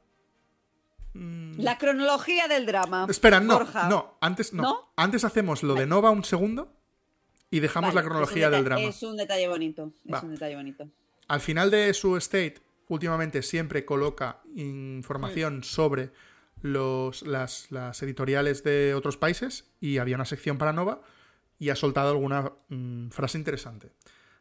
[1.13, 3.07] Mm, La cronología del drama.
[3.09, 3.87] Espera, no, Borja.
[3.87, 4.63] no, antes no.
[4.63, 4.91] ¿No?
[4.97, 6.73] Antes hacemos lo de Nova un segundo
[7.49, 8.81] y dejamos Vale, la cronología del drama.
[8.81, 9.93] Es un detalle bonito.
[10.11, 10.17] Va.
[10.17, 10.89] Es un detalle bonito.
[11.29, 12.55] Al final de su state,
[12.89, 16.11] últimamente siempre coloca información sobre
[16.61, 17.67] las,
[18.01, 21.01] editoriales de otros países y había una sección para Nova
[21.57, 23.91] y ha soltado alguna mm, frase interesante.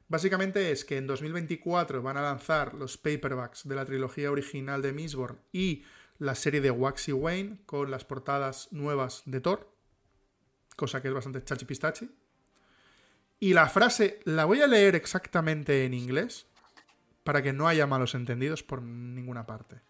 [0.09, 4.93] Básicamente es que en 2024 van a lanzar los paperbacks de la trilogía original de
[4.93, 5.85] Mistborn y
[6.19, 9.71] la serie de Waxy Wayne con las portadas nuevas de Thor,
[10.77, 12.11] cosa que es bastante chachipistachi.
[13.41, 16.47] Y la frase la voy a leer exactamente en inglés
[17.23, 19.81] para que no haya malos entendidos por ninguna parte.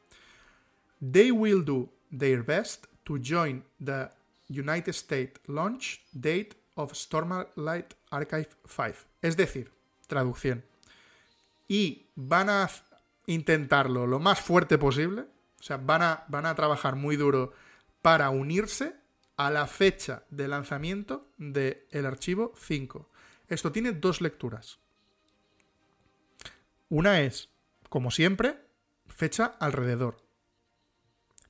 [1.01, 4.11] They will do their best to join the
[4.49, 9.07] United States launch date of Stormlight Archive 5.
[9.23, 9.73] Es decir,
[10.07, 10.65] traducción.
[11.67, 12.71] Y van a
[13.27, 15.23] intentarlo lo más fuerte posible.
[15.61, 17.53] O sea, van a, van a trabajar muy duro
[18.01, 18.95] para unirse
[19.37, 23.09] a la fecha de lanzamiento del archivo 5.
[23.49, 24.79] Esto tiene dos lecturas.
[26.89, 27.51] Una es,
[27.89, 28.57] como siempre,
[29.07, 30.28] fecha alrededor.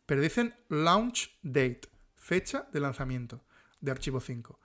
[0.09, 1.83] Pero dicen launch date,
[2.17, 3.45] fecha de lanzamiento
[3.83, 4.59] de Archivo 5.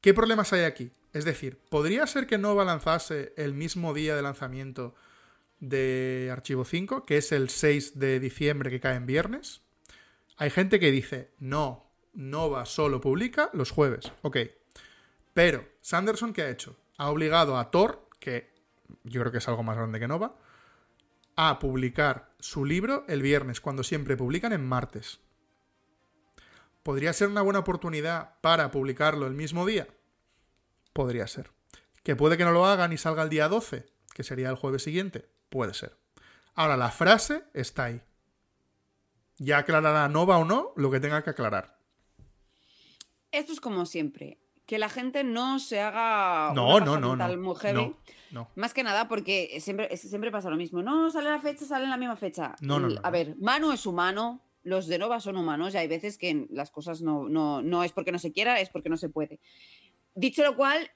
[0.00, 0.90] ¿Qué problemas hay aquí?
[1.12, 4.94] Es decir, ¿podría ser que Nova lanzase el mismo día de lanzamiento
[5.60, 9.60] de Archivo 5, que es el 6 de diciembre que cae en viernes?
[10.38, 14.10] Hay gente que dice, no, Nova solo publica los jueves.
[14.22, 14.38] Ok.
[15.34, 16.78] Pero, Sanderson, ¿qué ha hecho?
[16.96, 18.50] Ha obligado a Thor, que
[19.04, 20.34] yo creo que es algo más grande que Nova,
[21.36, 25.20] a publicar su libro el viernes, cuando siempre publican en martes.
[26.82, 29.86] ¿Podría ser una buena oportunidad para publicarlo el mismo día?
[30.92, 31.50] Podría ser.
[32.02, 34.82] ¿Que puede que no lo hagan y salga el día 12, que sería el jueves
[34.82, 35.28] siguiente?
[35.48, 35.96] Puede ser.
[36.54, 38.02] Ahora, la frase está ahí.
[39.38, 41.78] Ya aclarará Nova o no lo que tenga que aclarar.
[43.30, 44.41] Esto es como siempre.
[44.72, 47.42] Que la gente no se haga No, una no, no, mental no.
[47.42, 47.94] muy heavy.
[48.30, 48.48] No.
[48.54, 50.80] Más que nada porque siempre, siempre pasa lo mismo.
[50.80, 52.54] No, sale la fecha, sale en la misma fecha.
[52.62, 56.16] No, no, A ver, Manu es humano, los de Nova son humanos y hay veces
[56.16, 59.10] que las cosas no, no, no es porque no se quiera, es porque no se
[59.10, 59.40] puede.
[60.14, 60.90] Dicho lo cual,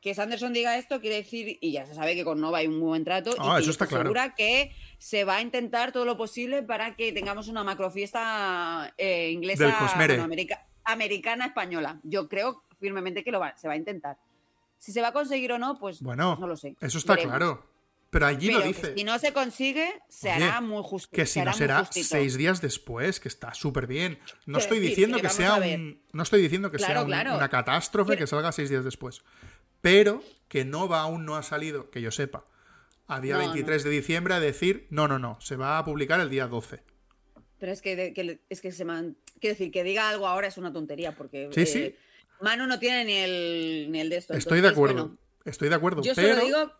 [0.00, 2.80] que Sanderson diga esto quiere decir, y ya se sabe que con Nova hay un
[2.80, 4.12] buen trato, Ah, y eso está claro.
[4.36, 9.72] que se va a intentar todo lo posible para que tengamos una macrofiesta eh, inglesa,
[10.84, 12.00] americana española.
[12.02, 14.16] Yo creo firmemente que lo va, se va a intentar.
[14.78, 16.74] Si se va a conseguir o no, pues Bueno, no lo sé.
[16.80, 17.36] Eso está Veremos.
[17.36, 17.66] claro.
[18.08, 18.94] Pero allí Pero lo dice.
[18.96, 21.08] si no se consigue, se Oye, hará muy justo.
[21.14, 24.18] Que se si no será seis días después, que está súper bien.
[24.46, 26.02] No estoy decir, diciendo que sea un.
[26.12, 27.36] No estoy diciendo que sea Claro, un- claro.
[27.36, 29.22] una catástrofe que salga seis días después.
[29.80, 32.44] Pero que Nova aún no ha salido, que yo sepa,
[33.06, 36.18] a día No, 23 de diciembre a decir, no, no, no, se va a publicar
[36.20, 36.82] el día 12.
[37.60, 39.16] Pero es que, de- que le- es que se man...
[39.40, 41.94] Quiero decir, que diga algo ahora es una tontería, porque Sí, eh, sí.
[42.40, 44.34] Manu no tiene ni el, ni el de esto.
[44.34, 45.06] Estoy de acuerdo.
[45.08, 46.02] bueno, Estoy de acuerdo.
[46.02, 46.72] yo pero solo digo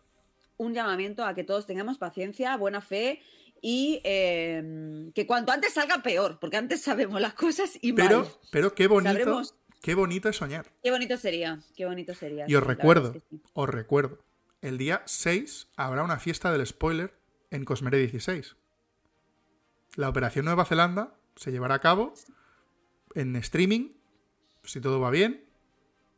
[0.57, 3.21] un llamamiento a que todos tengamos paciencia, buena fe
[3.61, 8.07] y eh, que cuanto antes salga peor, porque antes sabemos las cosas y mal.
[8.07, 10.65] pero, pero qué bonito, Sabremos- qué bonito es soñar.
[10.83, 12.45] Qué bonito sería, qué bonito sería.
[12.47, 13.41] Y os recuerdo, verdad es que sí.
[13.53, 14.19] os recuerdo,
[14.61, 17.13] el día 6 habrá una fiesta del spoiler
[17.49, 18.55] en Cosmere 16.
[19.95, 22.13] La operación Nueva Zelanda se llevará a cabo
[23.15, 23.89] en streaming,
[24.63, 25.43] si todo va bien,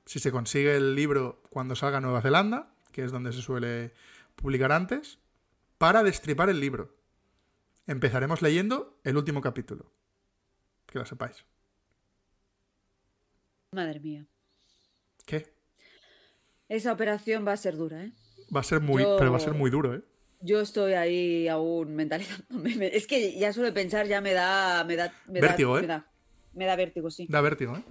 [0.05, 3.93] si se consigue el libro cuando salga Nueva Zelanda, que es donde se suele
[4.35, 5.19] publicar antes,
[5.77, 6.95] para destripar el libro.
[7.87, 9.91] Empezaremos leyendo el último capítulo.
[10.85, 11.45] Que lo sepáis.
[13.71, 14.25] Madre mía.
[15.25, 15.51] ¿Qué?
[16.69, 18.11] Esa operación va a ser dura, ¿eh?
[18.55, 20.01] Va a ser muy, Yo- pero va a ser muy duro, ¿eh?
[20.41, 22.75] Yo estoy ahí aún mentalizándome.
[22.75, 24.83] Me- Es que ya solo pensar ya me da.
[24.83, 25.81] Me da me da- Vértigo, ¿eh?
[25.81, 26.11] Me da,
[26.53, 27.25] me da vértigo, sí.
[27.29, 27.83] Da vértigo, ¿eh?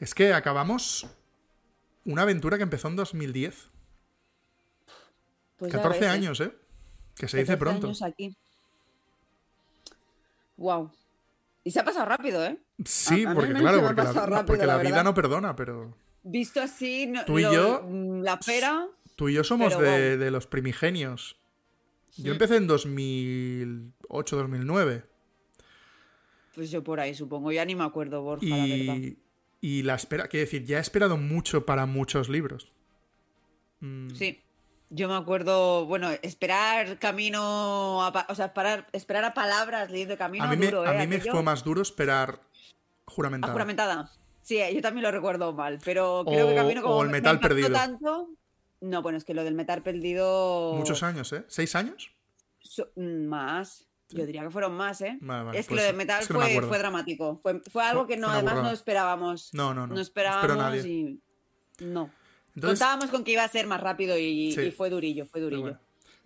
[0.00, 1.06] Es que acabamos
[2.04, 3.68] una aventura que empezó en 2010.
[5.58, 6.10] Pues ya 14 ves, ¿eh?
[6.12, 6.52] años, ¿eh?
[7.16, 7.86] Que se dice 14 pronto.
[7.88, 8.34] años aquí.
[10.56, 10.90] Wow.
[11.64, 12.58] Y se ha pasado rápido, ¿eh?
[12.84, 15.54] Sí, A- a mí porque claro, porque la, rápido, porque la la vida no perdona,
[15.56, 18.86] pero Visto así, no- Tú y lo- yo- mm, la pera.
[19.16, 20.24] tú y yo somos Pero de, wow.
[20.24, 21.36] de los primigenios.
[22.16, 25.04] Yo empecé en 2008, 2009.
[26.54, 27.52] Pues yo por ahí supongo.
[27.52, 28.96] Ya ni me acuerdo, Borja, la verdad.
[29.60, 32.70] Y, la espera, quiero decir, ya he esperado mucho para muchos libros.
[33.80, 34.40] Mm, Sí.
[34.92, 40.44] Yo me acuerdo, bueno, esperar camino, a o sea, esperar, esperar a palabras leyendo camino
[40.44, 40.98] a mí, me, duro, a ¿eh?
[40.98, 43.52] mí me fue más duro esperar Ah, juramentada.
[43.52, 44.12] juramentada.
[44.42, 47.12] Sí, eh, yo también lo recuerdo mal, pero creo que camino como o el me-
[47.12, 47.70] me metal perdido.
[47.70, 48.30] tanto.
[48.80, 50.72] No, bueno, es que lo del metal perdido.
[50.74, 51.44] Muchos años, ¿eh?
[51.46, 52.10] ¿Seis años?
[52.58, 53.86] so- mm, más.
[54.10, 55.18] Yo diría que fueron más, ¿eh?
[55.20, 57.38] Vale, vale, es que pues lo del metal es que no me fue, fue dramático.
[57.42, 59.50] Fue, fue algo que no, además no esperábamos.
[59.54, 59.94] No, no, no.
[59.94, 60.82] No esperábamos nadie.
[60.88, 61.20] y.
[61.84, 62.10] No.
[62.54, 64.62] Entonces, Contábamos con que iba a ser más rápido y, Sí.
[64.62, 65.62] y fue durillo, fue durillo.
[65.62, 65.78] bueno.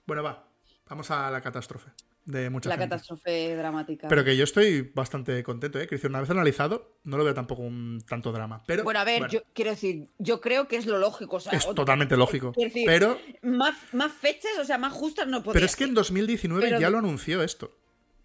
[0.07, 0.45] Bueno, va.
[0.89, 1.91] Vamos a la catástrofe
[2.26, 2.88] de mucha La gente.
[2.90, 4.08] catástrofe dramática.
[4.08, 5.82] Pero que yo estoy bastante contento, ¿eh?
[5.82, 8.62] Quiero decir, una vez analizado, no lo veo tampoco un tanto drama.
[8.66, 11.36] Pero, Bueno, a ver, bueno, yo quiero decir, yo creo que es lo lógico.
[11.36, 12.52] O sea, es totalmente lógico.
[12.52, 15.84] quiero decir, Pero, más, más fechas, o sea, más justas no podía pero es que
[15.84, 15.94] en ser.
[15.96, 17.76] 2019 Pero- ya lo anunció esto.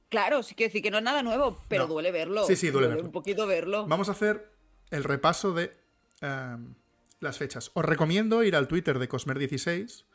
[0.08, 1.94] Claro, sí quiero decir que no es nada nuevo, pero No.
[1.94, 2.46] duele verlo.
[2.46, 3.04] Sí, sí, duele verlo.
[3.04, 3.86] Un poquito verlo.
[3.86, 4.52] Vamos a hacer
[4.92, 5.78] el repaso de
[6.22, 6.74] em,
[7.20, 7.70] las fechas.
[7.76, 10.06] Os recomiendo ir al Twitter de Cosmer16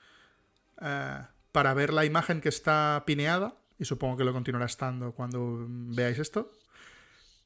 [0.80, 1.18] eh,
[1.52, 6.18] para ver la imagen que está pineada, y supongo que lo continuará estando cuando veáis
[6.18, 6.50] esto,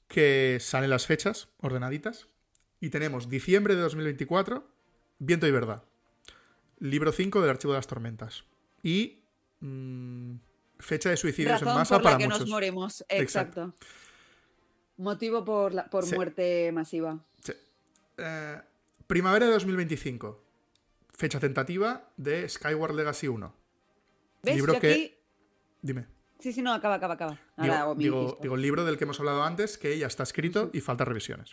[0.09, 2.29] que salen las fechas ordenaditas.
[2.81, 4.67] Y tenemos diciembre de 2024,
[5.19, 5.83] Viento y Verdad.
[6.79, 8.45] Libro 5 del Archivo de las Tormentas.
[8.83, 9.21] Y
[9.61, 10.35] mm,
[10.79, 12.49] fecha de suicidios Razón en masa por la para que muchos.
[12.49, 13.01] nos.
[13.09, 13.17] Exacto.
[13.23, 13.75] Exacto.
[14.97, 16.15] Motivo por, la- por Sí.
[16.15, 17.19] muerte masiva.
[17.43, 17.53] Sí.
[18.17, 18.61] Eh,
[19.07, 20.45] primavera de 2025.
[21.15, 23.53] fecha tentativa de Skyward Legacy 1.
[24.45, 24.55] ¿Ves?
[24.55, 25.15] Libro Yo que- aquí-
[25.83, 26.07] Dime.
[26.39, 27.41] Sí, sí, no, acaba, acaba, acaba.
[27.57, 30.81] Ahora Digo, digo- el libro del que hemos hablado antes, que ya está escrito y
[30.81, 31.53] falta revisiones.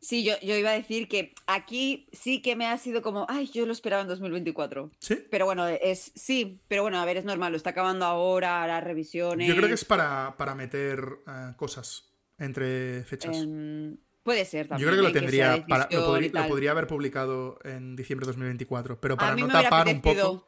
[0.00, 3.50] Sí, yo, yo iba a decir que aquí sí que me ha sido como, ay,
[3.52, 4.92] yo lo esperaba en 2024.
[5.00, 5.26] ¿Sí?
[5.28, 8.84] Pero bueno, es sí, pero bueno, a ver, es normal, lo está acabando ahora, las
[8.84, 9.48] revisiones.
[9.48, 13.38] Yo creo que es para, para meter eh, cosas entre fechas.
[13.38, 14.86] em, puede ser también.
[14.88, 18.30] Yo creo que lo tendría, para- lo, podría, lo podría haber publicado en diciembre de
[18.32, 20.46] 2024, pero para no tapar un poco.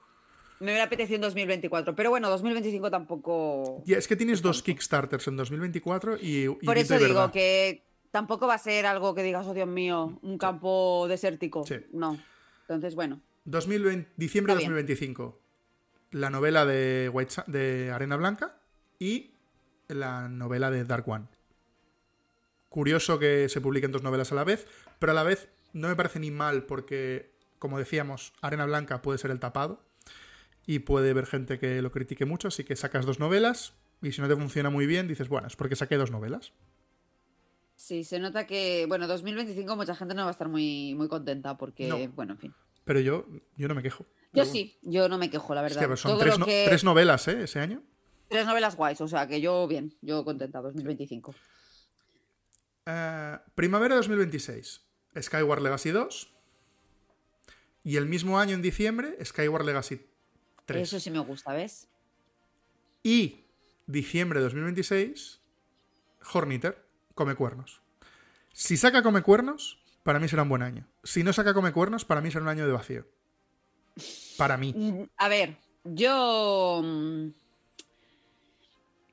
[0.60, 3.82] Me hubiera apetecido en 2024, pero bueno, 2025 tampoco.
[3.86, 7.32] Es que tienes dos Kickstarters en 2024 y, y Por eso digo verdad.
[7.32, 11.64] que tampoco va a ser algo que digas, oh Dios mío, un campo desértico.
[11.66, 11.76] Sí.
[11.92, 12.18] No.
[12.62, 13.20] Entonces, bueno.
[13.46, 14.84] 2020 diciembre de Está bien.
[14.86, 15.40] 2025.
[16.12, 18.56] La novela de, White Sa- de Arena Blanca
[18.98, 19.30] y
[19.88, 21.24] la novela de Dark One.
[22.68, 24.66] Curioso que se publiquen dos novelas a la vez,
[24.98, 29.18] pero a la vez no me parece ni mal porque, como decíamos, Arena Blanca puede
[29.18, 29.80] ser el tapado
[30.72, 34.20] y puede haber gente que lo critique mucho, así que sacas dos novelas y si
[34.20, 36.52] no te funciona muy bien dices, bueno, es porque saqué dos novelas.
[37.74, 41.56] Sí, se nota que, bueno, 2025 mucha gente no va a estar muy, muy contenta
[41.56, 41.98] porque, No.
[42.10, 42.54] bueno, en fin.
[42.84, 44.04] Pero yo, yo no me quejo.
[44.32, 44.52] Yo bueno.
[44.52, 45.76] sí, yo no me quejo, la verdad.
[45.78, 47.42] Hostia, pero son Todo tres, lo no- que- tres novelas, ¿eh?
[47.42, 47.82] Ese año.
[48.28, 51.34] tres novelas guays, o sea que yo bien, yo contenta, 2025.
[52.86, 54.82] Eh, primavera de 2026,
[55.20, 56.32] Skyward Legacy 2.
[57.82, 59.96] Y el mismo año, en diciembre, Skyward Legacy
[60.72, 60.82] 3.
[60.88, 61.88] Eso sí me gusta, ¿ves?
[63.02, 63.44] Y
[63.86, 65.40] diciembre de 2026,
[66.34, 67.80] Horniter, Come Cuernos.
[68.52, 70.86] Si saca Come Cuernos, para mí será un buen año.
[71.04, 73.06] Si no saca Come Cuernos, para mí será un año de vacío.
[74.36, 74.72] Para mí.
[74.76, 76.80] Mm, A ver, yo...
[76.84, 77.28] mm,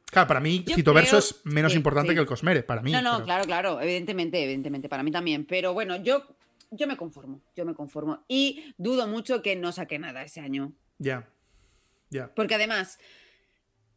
[0.10, 2.16] Claro, para mí, Yo Citoverso creo- es menos sí, importante sí.
[2.16, 2.92] que el Cosmere, para mí.
[2.94, 5.46] No, no, pero- claro, claro, evidentemente, evidentemente, para mí también.
[5.46, 6.24] Pero bueno, yo,
[6.72, 8.24] yo me conformo, yo me conformo.
[8.28, 10.72] Y dudo mucho que no saque nada ese año.
[10.98, 11.30] Ya.
[12.36, 13.00] Porque además,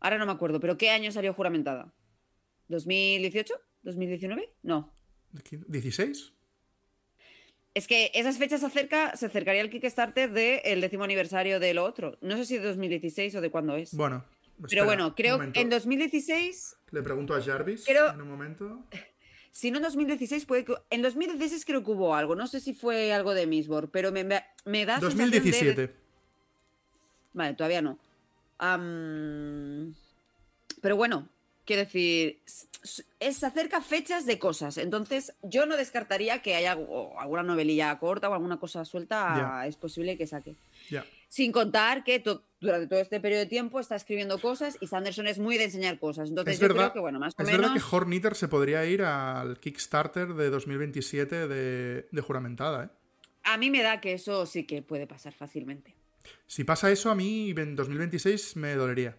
[0.01, 1.93] ahora no me acuerdo, pero ¿qué año salió juramentada?
[2.69, 3.47] ¿2018?
[3.85, 4.49] ¿2019?
[4.63, 4.93] No.
[5.33, 6.33] ¿16?
[7.75, 11.85] Es que esas fechas se acerca, se acercaría el Kickstarter del décimo aniversario de lo
[11.85, 12.19] otro.
[12.21, 13.95] No sé si de 2016 o de cuándo es.
[13.95, 14.25] Bueno.
[14.57, 18.29] pero espera, bueno, un creo que en 2016 Le pregunto a Jarvis Pero- en un
[18.29, 18.85] momento.
[19.53, 20.75] Si no en 2016, puede que.
[20.91, 22.37] En 2016 creo que hubo algo.
[22.37, 25.01] No sé si fue algo de Misbor, pero me, me, da.
[25.01, 25.95] sensación de- 2017.
[27.33, 27.99] Vale, todavía no.
[28.59, 29.95] Am,
[30.83, 31.29] Pero bueno,
[31.65, 32.41] quiero decir.
[32.47, 32.69] es-
[33.21, 34.79] Se acerca fechas de cosas.
[34.79, 39.35] Entonces, yo no descartaría que haya alguna novelilla corta o alguna cosa suelta.
[39.37, 39.67] Ya.
[39.67, 40.55] Es posible que saque.
[40.91, 41.05] Ya.
[41.29, 45.27] Sin contar que to- durante todo este periodo de tiempo está escribiendo cosas y Sanderson
[45.27, 46.31] es muy de enseñar cosas.
[46.31, 47.61] Entonces, Es yo verdad, creo que, bueno, más o es menos.
[47.61, 52.89] verdad que Horniter se podría ir al Kickstarter de 2027 de, de juramentada, ¿eh?
[53.45, 55.95] A mí me da que eso sí que puede pasar fácilmente.
[56.47, 59.17] Si pasa eso, a mí en 2026 me dolería.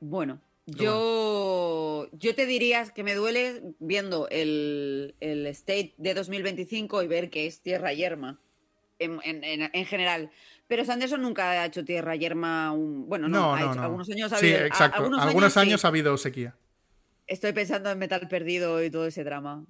[0.00, 7.02] Bueno, Pero yo, yo te diría que me duele viendo el, el state de 2025
[7.02, 8.38] y ver que es tierra yerma
[8.98, 10.30] en, en- en- en general.
[10.68, 12.72] Pero Sanderson nunca ha hecho tierra yerma.
[12.72, 13.82] un- bueno, no, No, ha no, hecho- no.
[13.82, 14.98] algunos años ha sí, habido- a- exacto.
[14.98, 15.86] algunos, Algunos, años, años, sí.
[15.86, 16.56] ha habido sequía.
[17.26, 19.64] Estoy pensando en Metal Perdido y todo ese drama.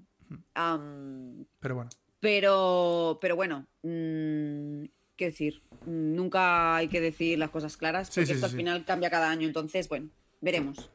[0.55, 1.91] Am, Pero bueno.
[2.21, 4.85] pero, pero bueno, mm,
[5.19, 8.57] qué decir, Mm, nunca hay que decir las cosas claras porque sí, esto sí, al
[8.57, 10.91] final cambia cada año, entonces, bueno, veremos.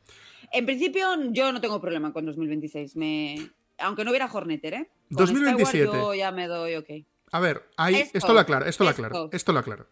[0.51, 3.49] En principio, yo no tengo problema con 2026, me...
[3.79, 4.89] aunque no hubiera Horneter, ¿eh?
[5.09, 5.87] Con 2027.
[5.87, 6.89] Skyward yo ya me doy ok.
[7.31, 9.87] A ver, ahí, esto, Esto, lo aclaro, esto lo aclaro, esto lo aclaro.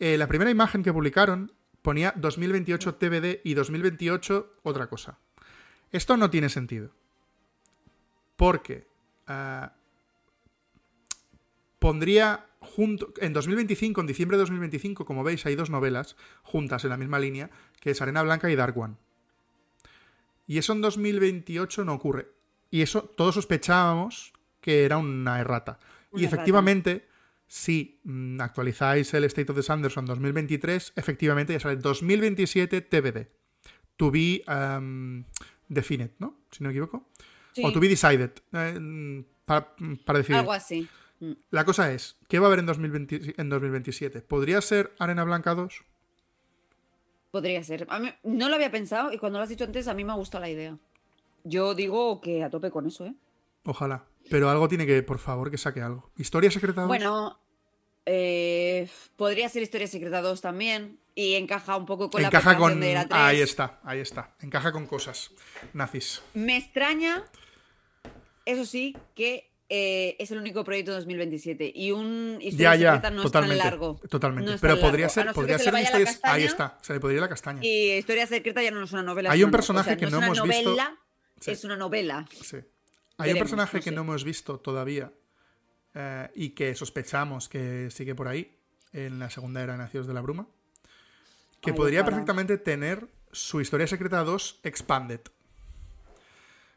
[0.00, 1.52] Eh, la primera imagen que publicaron
[1.82, 5.18] ponía 2028 TBD y 2028 otra cosa.
[5.92, 6.90] Esto no tiene sentido.
[8.34, 8.88] Porque
[9.28, 9.72] ah,
[11.78, 16.90] pondría junto en 2025, en diciembre de 2025, como veis, hay dos novelas juntas en
[16.90, 18.96] la misma línea, que es Arena Blanca y Dark One.
[20.46, 22.28] Y eso en 2028 no ocurre.
[22.70, 25.78] Y eso todos sospechábamos que era una errata.
[26.10, 26.36] Una y errata.
[26.36, 27.08] efectivamente,
[27.46, 33.28] si mm, actualizáis el State of the Sanderson 2023, efectivamente ya sale 2027 TBD.
[33.96, 35.24] To be um,
[35.68, 36.40] defined, ¿no?
[36.50, 37.08] Si no me equivoco.
[37.52, 38.30] Sí, O to be decided.
[38.52, 39.74] eh, mm, para,
[40.04, 40.36] para decir.
[40.36, 40.86] algo así.
[41.50, 44.20] La cosa es, ¿qué va a haber en, 2020 en 2027?
[44.22, 45.82] ¿Podría ser Arena Blanca 2?
[47.30, 47.86] Podría ser.
[47.90, 50.12] A mí- no lo había pensado y cuando lo has dicho antes, a mí me
[50.12, 50.78] ha gustado la idea.
[51.44, 53.14] Yo digo que a tope con eso, ¿eh?
[53.64, 54.04] Ojalá.
[54.30, 56.10] Pero algo tiene que, por favor, que saque algo.
[56.16, 56.88] ¿Historia secreta 2?
[56.88, 57.38] Bueno,
[58.04, 60.98] eh, podría ser Historia Secreta 2 también.
[61.14, 62.80] Y encaja un poco con la Encaja preparación con.
[62.80, 63.20] de la 3.
[63.20, 64.34] Ahí está, ahí está.
[64.40, 65.30] Encaja con cosas.
[65.72, 66.22] Nazis.
[66.34, 67.24] Me extraña,
[68.44, 72.92] eso sí, que eh, es el único proyecto de 2027 y un Ya, historia ya,
[72.94, 73.56] secreta no totalmente.
[73.56, 74.00] es tan largo.
[74.08, 74.52] Totalmente.
[74.52, 76.14] No Pero podría ser, podría se ser historia.
[76.22, 77.60] Ahí está, se le podría ir la castaña.
[77.64, 79.30] Y historia secreta ya no es una novela.
[79.32, 80.76] Hay un personaje o sea, que no es hemos visto-
[81.40, 81.50] Sí.
[81.50, 82.26] Es una novela.
[82.42, 82.56] Sí.
[83.18, 83.94] Hay un personaje no que sé.
[83.96, 85.12] no hemos visto todavía
[85.94, 88.56] eh, y que sospechamos que sigue por ahí
[88.92, 90.46] en la segunda era de Nacidos de la Bruma.
[91.60, 95.20] Que Ay, podría perfectamente tener su historia secreta 2 expanded.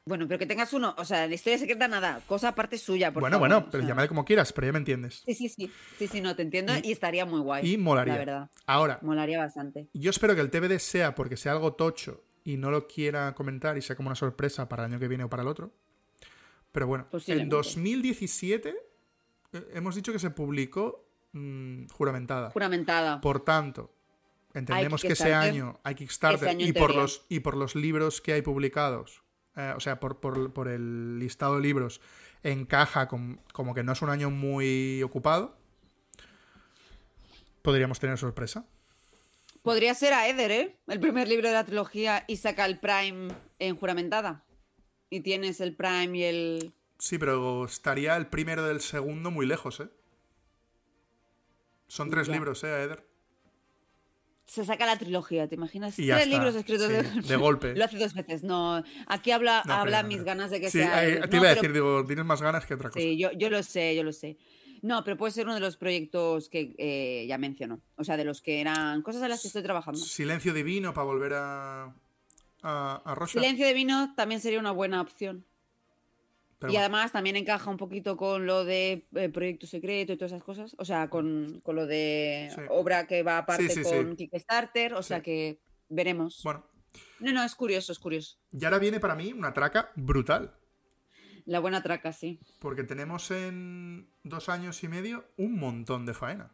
[0.09, 3.21] Bueno, pero que tengas uno, o sea, la historia secreta nada, cosa aparte suya, por
[3.21, 3.89] bueno, favor, bueno, o pero sea.
[3.89, 5.21] llámale como quieras, pero ya me entiendes.
[5.23, 5.71] Sí, sí, sí.
[5.99, 7.73] Sí, sí, no, te entiendo y, estaría muy guay.
[7.73, 8.13] Y molaría.
[8.13, 8.49] La verdad.
[8.65, 9.87] Ahora, Molaría bastante.
[9.93, 13.77] yo espero que el TBD sea porque sea algo tocho y no lo quiera comentar
[13.77, 15.71] y sea como una sorpresa para el año que viene o para el otro.
[16.71, 17.55] Pero bueno, en Posiblemente.
[17.55, 18.75] 2017
[19.53, 22.49] eh, hemos dicho que se publicó mm, juramentada.
[22.49, 23.21] Juramentada.
[23.21, 23.93] Por tanto,
[24.55, 27.75] entendemos que ese año hay Kickstarter Ese año en y, por los, y por los
[27.75, 29.21] libros que hay publicados,
[29.59, 32.01] eh, o sea, por, por- por el listado de libros,
[32.43, 35.57] encaja con- como que no es un año muy ocupado,
[37.61, 38.65] podríamos tener sorpresa.
[39.61, 40.79] Podría ser a Eder, ¿eh?
[40.87, 43.27] El primer libro de la trilogía y saca el Prime
[43.59, 44.45] en juramentada.
[45.09, 46.73] Y tienes el Prime y el.
[46.97, 49.89] Sí, pero estaría el primero del segundo muy lejos, ¿eh?
[51.87, 52.33] Son tres Ya.
[52.33, 53.05] libros, ¿eh, Eder?
[54.49, 55.97] Se saca la trilogía, ¿te imaginas?
[55.99, 57.75] Y Tres está, libros escritos sí, de golpe.
[57.75, 58.41] Lo hace dos veces.
[58.43, 61.03] No, aquí habla, No habla mis ganas de que Sí, sea.
[61.05, 61.29] Eder.
[61.29, 62.99] te No, iba a pero- decir, digo, tienes más ganas que otra cosa.
[62.99, 64.37] Sí, yo, yo lo sé, yo lo sé.
[64.81, 67.79] No, pero puede ser uno de los proyectos que eh, ya mencionó.
[67.95, 69.99] O sea, de los que eran cosas en las que estoy trabajando.
[69.99, 71.93] Silencio divino para volver a,
[72.63, 73.33] a, a Rocha.
[73.39, 75.45] Silencio de vino también sería una buena opción.
[76.59, 76.79] Pero y bueno.
[76.85, 80.75] además también encaja un poquito con lo de eh, proyecto secreto y todas esas cosas.
[80.77, 82.61] O sea, con, con lo de Sí.
[82.69, 83.95] obra que va aparte Sí, sí, sí.
[83.95, 84.93] con Kickstarter.
[84.93, 86.41] O sea que veremos.
[86.43, 86.65] Bueno,
[87.19, 88.37] No, no, es curioso, es curioso.
[88.51, 90.53] y ahora viene para mí una traca brutal.
[91.45, 92.39] La buena traca, sí.
[92.59, 96.51] Porque tenemos en dos años y medio un montón de faena.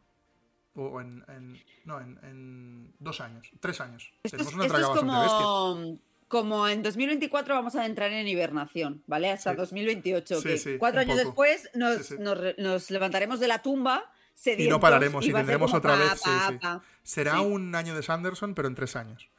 [0.76, 1.23] O en.
[1.27, 3.49] en- no, en, en dos años.
[3.60, 4.14] Tres años.
[4.23, 5.99] Esto tenemos es, una traca es bastante bestia.
[6.28, 9.32] Como, en 2024 vamos a entrar en hibernación, ¿vale?
[9.32, 9.58] Hasta Sí.
[9.58, 10.42] 2028.
[10.42, 11.44] Sí, que sí, cuatro años poco.
[11.44, 14.12] después nos, levantaremos de la tumba.
[14.46, 16.22] Y no pararemos y, tendremos otra pa, vez.
[16.22, 16.84] pa, pa.
[17.04, 19.30] Será un año de Sanderson, pero en tres años.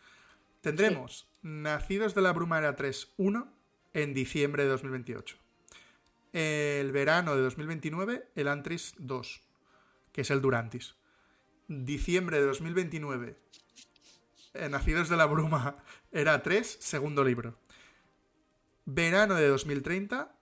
[0.62, 3.46] Tendremos Nacidos de la Bruma era 3.1
[3.94, 5.36] en diciembre de 2028.
[6.32, 9.42] El verano de 2029, el Antris 2,
[10.12, 10.96] que es el Durantis.
[11.68, 13.36] Diciembre de 2029,
[14.54, 15.76] eh, Nacidos de la Bruma
[16.16, 17.58] era 3, segundo libro.
[18.84, 20.34] Verano de 2030,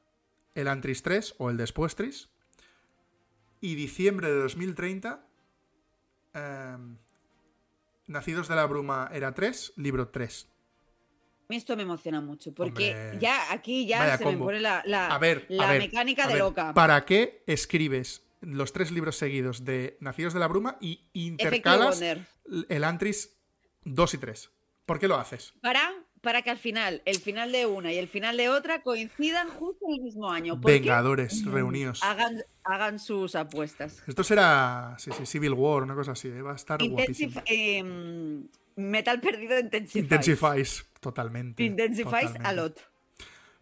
[0.55, 2.29] el Antris 3 o el Despuestris.
[3.61, 5.27] Y diciembre de 2030,
[6.35, 6.97] em,
[8.07, 10.47] Nacidos de la Bruma era 3, libro 3.
[10.51, 13.19] A mí esto me emociona mucho, porque Hombre.
[13.19, 14.41] ya aquí ya se combo.
[14.41, 16.75] me pone la, la- A ver, la a ver, mecánica a de ver, loca.
[16.75, 22.85] ¿Para qué escribes los tres libros seguidos de Nacidos de la Bruma y intercalas el
[22.85, 23.35] Antris
[23.85, 24.51] 2 y 3?
[24.87, 25.55] ¿Por qué lo haces?
[25.63, 29.49] Para, para que al final, el final de una y el final de otra coincidan
[29.49, 30.61] justo en el mismo año.
[30.61, 30.79] ¿Por qué?
[30.81, 32.03] Vengadores reunidos.
[32.03, 34.03] Hagan, hagan sus apuestas.
[34.07, 36.43] Esto será sí, sí, Civil War, una cosa así, ¿eh?
[36.43, 37.41] va a estar guapísimo.
[37.41, 38.47] Intensif- em,
[38.77, 40.05] metal perdido Intensifies.
[40.05, 41.63] Intensifies, totalmente.
[41.63, 42.49] Intensifies totalmente.
[42.49, 42.81] a lot.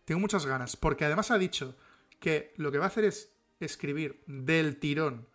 [0.04, 1.76] Tengo muchas ganas, porque además ha dicho
[2.18, 3.30] que lo que va a hacer es
[3.60, 5.28] escribir del tirón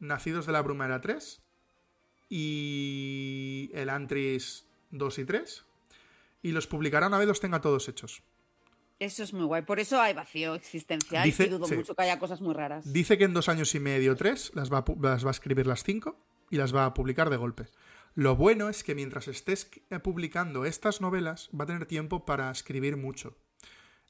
[0.00, 1.42] Nacidos de la Bruma era 3
[2.28, 5.64] y el Antris 2 y 3
[6.42, 8.22] y los publicará una vez los tenga todos hechos.
[9.00, 9.62] Eso es muy guay.
[9.62, 11.76] Por eso hay vacío existencial Dice- y dudo sí.
[11.76, 12.92] mucho que haya cosas muy raras.
[12.92, 15.32] Dice que en dos años y medio, tres, las va, a pu- las va a
[15.32, 16.18] escribir las cinco
[16.50, 17.66] y las va a publicar de golpe.
[18.14, 22.50] Lo bueno es que mientras estés eh, publicando estas novelas, va a tener tiempo para
[22.50, 23.36] escribir mucho.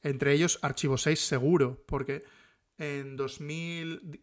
[0.01, 2.23] Entre ellos, Archivo 6 seguro, porque
[2.79, 4.21] en 2000, di-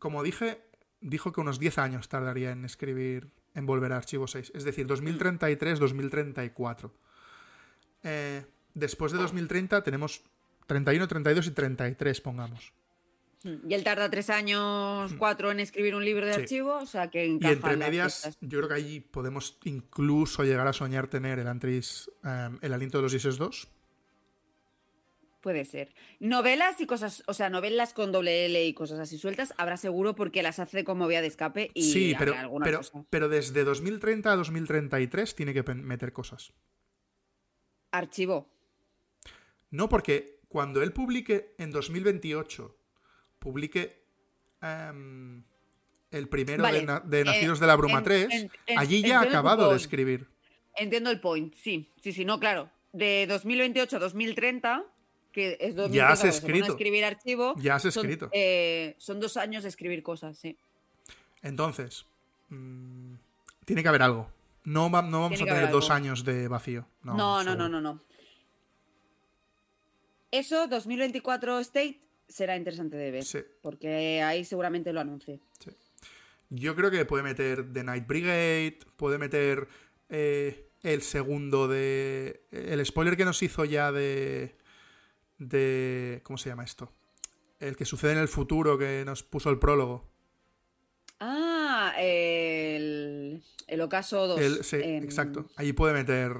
[0.00, 0.62] como dije,
[1.00, 4.52] dijo que unos 10 años tardaría en escribir, en volver a Archivo 6.
[4.54, 6.94] Es decir, 2033, 2034.
[8.04, 8.44] Eh,
[8.74, 10.22] después de 2030 tenemos
[10.66, 12.72] 31, 32 y 33, pongamos.
[13.44, 16.34] Y él tarda tres años, cuatro en escribir un libro de Hmm.
[16.36, 16.40] Sí.
[16.42, 20.66] archivo, o sea que Y entre en medias, yo creo que allí podemos incluso llegar
[20.66, 23.68] a soñar tener el Antris, eh, el aliento de los dioses 2.
[25.48, 25.94] Puede ser.
[26.20, 30.14] Novelas y cosas, o sea, novelas con doble L y cosas así sueltas, habrá seguro
[30.14, 33.02] porque las hace como vía de escape y Sí, pero, alguna pero, cosa.
[33.08, 36.52] pero desde 2030 a 2033 tiene que meter cosas.
[37.92, 38.50] Archivo.
[39.70, 42.76] No, porque cuando él publique en 2028,
[43.38, 44.02] publique
[44.60, 45.44] em,
[46.10, 48.78] el primero Vale, de, Na- de eh, Nacidos de la Bruma en- 3, en- en-
[48.78, 50.28] allí ya ha acabado de escribir.
[50.76, 52.70] Entiendo el point, sí, sí, sí, no, claro.
[52.92, 54.84] De 2028 a 2030
[55.32, 56.66] que es 2024, Ya has escrito.
[56.72, 57.54] escribir archivo.
[57.58, 58.28] Ya has son, escrito.
[58.32, 60.56] eh, son dos años de escribir cosas, sí.
[61.42, 62.06] Entonces,
[62.48, 63.14] mm,
[63.64, 64.30] tiene que haber algo.
[64.64, 66.86] No, va- no vamos Tiene a tener dos años de vacío.
[67.02, 68.02] No, No, no, no, no, no.
[70.30, 73.24] Eso, 2024 State, será interesante de ver.
[73.24, 73.38] Sí.
[73.62, 75.40] Porque ahí seguramente lo anuncie.
[76.50, 79.68] Yo creo que puede meter The Night Brigade, puede meter
[80.10, 82.42] eh, el segundo de...
[82.50, 84.56] El spoiler que nos hizo ya de...
[85.38, 86.92] de ¿Cómo se llama esto?
[87.60, 90.08] El que sucede en el futuro, que nos puso el prólogo.
[91.20, 94.40] Ah, el, el Ocaso 2.
[94.40, 95.46] El- sí, exacto.
[95.56, 96.32] Allí puede meter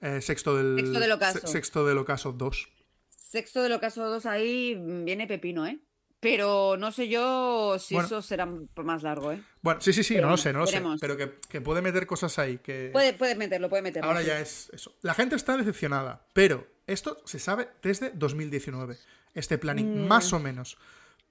[0.00, 0.76] eh, Sexto del...
[0.78, 1.38] Sexto del Ocaso.
[1.40, 2.68] Se- Sexto del Ocaso 2.
[3.08, 4.74] Sexto del Ocaso 2 ahí
[5.04, 5.78] viene Pepino, ¿eh?
[6.20, 8.06] Pero no sé yo si Bueno.
[8.06, 9.40] eso será más largo, ¿eh?
[9.62, 10.82] Bueno, sí, sí, sí, Pero no lo sé, no lo sé.
[11.00, 12.90] Pero que, que puede meter cosas ahí que...
[12.92, 14.08] Puede, puede meterlo, puede meterlo.
[14.08, 14.26] Ahora sí.
[14.26, 14.94] ya es eso.
[15.02, 18.98] La gente está decepcionada, pero esto se sabe desde 2019.
[19.34, 20.08] Este planning, Mm.
[20.08, 20.76] más o menos.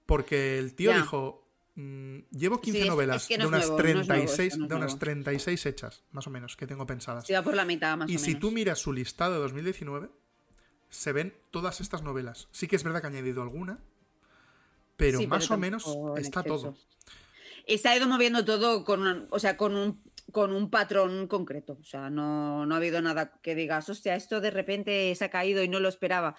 [0.06, 0.98] Porque el tío Ya.
[1.02, 1.46] dijo,
[1.76, 4.08] mm, llevo 15 Sí, es- novelas es que no de, unas nuevo, no es nuevo,
[4.08, 5.00] 36, esto no es de unas nuevo.
[5.00, 7.28] 36 hechas, más o menos, que tengo pensadas.
[7.28, 8.40] Se va por la mitad, más y o si menos.
[8.40, 10.10] tú miras su listado de 2019,
[10.90, 12.48] se ven todas estas novelas.
[12.52, 13.80] Sí que es verdad que ha añadido alguna,
[14.98, 16.76] pero Sí, más pero o menos está todo.
[17.68, 20.02] Se ha ido moviendo todo con, un- o sea, con un,
[20.32, 21.78] con un patrón concreto.
[21.82, 25.30] O sea, no, no ha habido nada que digas, hostia, esto de repente se ha
[25.30, 26.36] caído y no lo esperaba.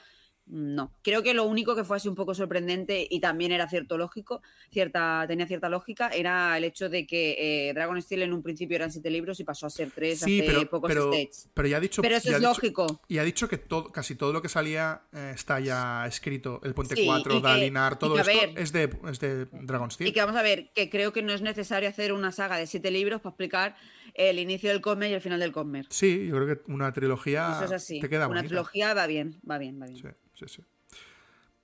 [0.50, 0.92] No.
[1.02, 4.40] Creo que lo único que fue así un poco sorprendente y también era cierto lógico,
[4.70, 8.76] cierta, tenía cierta lógica, era el hecho de que eh, Dragon Steel en un principio
[8.76, 11.48] eran siete libros y pasó a ser tres Sí, hace pero, pocos pero, states.
[11.52, 12.00] pero ya ha dicho.
[12.00, 13.00] Pero eso es ha dicho- lógico.
[13.08, 16.60] Y ha dicho que todo, casi todo lo que salía eh, está ya escrito.
[16.64, 19.90] El Puente Sí, 4, y que- Dalinar, todo esto ver- es de, es de Dragon
[19.90, 20.08] Steel.
[20.08, 22.66] Y que vamos a ver, que creo que no es necesario hacer una saga de
[22.66, 23.76] siete libros para explicar
[24.14, 25.86] el inicio del Cosmer y el final del Cosmer.
[25.90, 28.00] Sí, yo creo que una trilogía Eso es así.
[28.00, 28.46] te queda Una bonita.
[28.48, 29.98] trilogía va bien, va bien, va bien.
[29.98, 30.08] Sí,
[30.38, 30.64] sí, sí.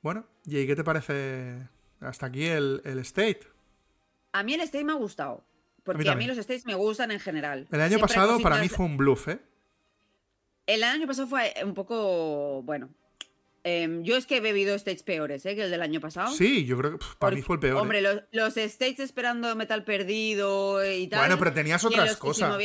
[0.02, 1.68] Bueno, ¿y qué te parece
[2.01, 3.40] hasta aquí el, el State?
[4.32, 5.44] A mí el State me ha gustado.
[5.84, 7.68] Porque a mí, los States me gustan en general.
[7.70, 9.38] El año Siempre pasado para mí fue un bluff, ¿eh?
[10.66, 12.62] El año pasado fue un poco.
[12.62, 12.88] Bueno.
[13.64, 15.55] em, yo es que he bebido States peores, ¿eh?
[15.55, 16.32] Que el del año pasado.
[16.32, 17.76] Sí, yo creo que para Porque, mí fue el peor.
[17.76, 17.80] ¿eh?
[17.80, 21.20] Hombre, los, los States esperando Metal Perdido y tal.
[21.20, 22.59] Bueno, pero tenías otras cosas.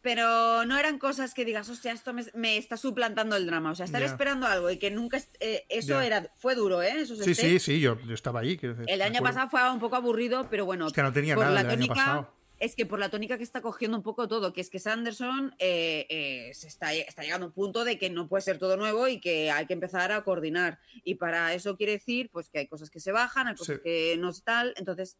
[0.00, 3.72] Pero no eran cosas que digas, hostia, esto me, me está suplantando el drama.
[3.72, 4.06] O sea, estar Ya.
[4.06, 5.20] esperando algo y que nunca.
[5.40, 6.06] eh, eso Ya.
[6.06, 7.00] era fue duro, ¿eh?
[7.00, 8.56] Esos Sí, sí, sí, yo, yo estaba ahí.
[8.56, 10.86] decir, El año pasado fue un poco aburrido, pero bueno.
[10.86, 12.34] Es que no tenía por nada la el año tónica, pasado.
[12.60, 15.52] Es que por la tónica que está cogiendo un poco todo, que es que Sanderson
[15.58, 18.76] eh, eh, se está, está llegando a un punto de que no puede ser todo
[18.76, 20.78] nuevo y que hay que empezar a coordinar.
[21.02, 23.82] Y para eso quiere decir pues que hay cosas que se bajan, hay cosas Sí.
[23.82, 24.74] que no es tal.
[24.76, 25.18] Entonces,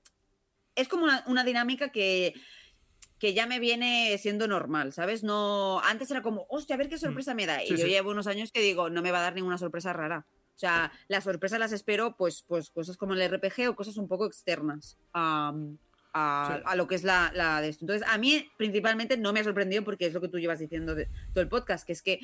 [0.77, 2.33] es como una, una dinámica que,
[3.23, 5.23] que ya me viene siendo normal, ¿sabes?
[5.23, 7.63] No, antes era como, hostia, a ver qué sorpresa me da.
[7.63, 7.77] Y Mm.
[7.77, 7.91] Yo sí.
[7.91, 10.27] llevo unos años que digo, no me va a dar ninguna sorpresa rara.
[10.57, 14.09] O sea, las sorpresas las espero, pues, pues cosas como el RPG o cosas un
[14.09, 15.55] poco externas a,
[16.13, 16.63] a- Sí.
[16.67, 17.85] a lo que es la, la de esto.
[17.85, 20.97] Entonces, a mí principalmente no me ha sorprendido porque es lo que tú llevas diciendo
[20.97, 22.19] de todo el podcast, que es que,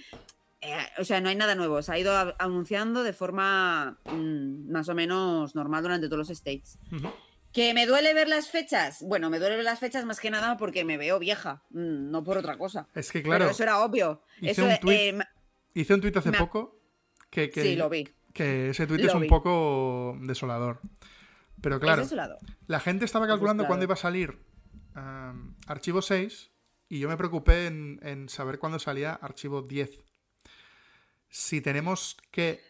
[0.61, 1.81] eh, o sea, no hay nada nuevo.
[1.81, 6.31] Se ha ido a- anunciando de forma mm, más o menos normal durante todos los
[6.31, 6.77] states.
[6.91, 7.09] Ujú.
[7.53, 8.99] ¿Que me duele ver las fechas?
[9.03, 12.23] Bueno, me duele ver las fechas más que nada porque me veo vieja, mm, no
[12.23, 12.89] por otra cosa.
[12.95, 14.23] Es que, claro, Pero eso era obvio.
[14.41, 15.29] hice Eso, un eh, tuit ma-
[15.75, 16.81] hice un tuit hace me poco
[17.31, 18.09] que, que, sí, lo vi.
[18.35, 19.29] que ese Lo es un vi.
[19.29, 20.81] poco desolador.
[21.61, 22.07] Pero claro,
[22.69, 24.39] la gente estaba calculando cuándo iba a salir
[25.67, 26.51] Archivo 6
[26.89, 29.99] y yo me preocupé en, en saber cuándo salía Archivo 10.
[31.31, 32.63] Si tenemos que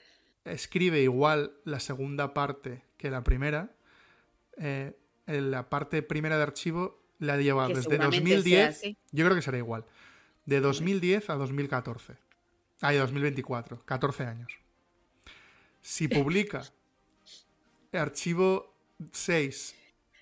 [0.45, 3.71] escribe igual la segunda parte que la primera,
[4.59, 8.45] eh, en la parte primera de archivo la lleva Que desde seguramente 2010.
[8.45, 8.99] sea así.
[9.13, 9.85] Yo creo que será igual.
[10.47, 12.17] De 2010 a 2014.
[12.81, 13.85] Ah, y 2024.
[13.85, 14.53] 14 años.
[15.83, 16.63] Si publica
[17.93, 18.75] archivo
[19.13, 19.75] 6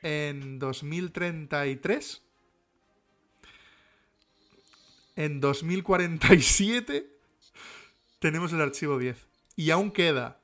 [0.03, 2.23] en 2033,
[5.17, 7.11] en 2047
[8.19, 9.27] tenemos el archivo 10.
[9.57, 10.41] Y aún queda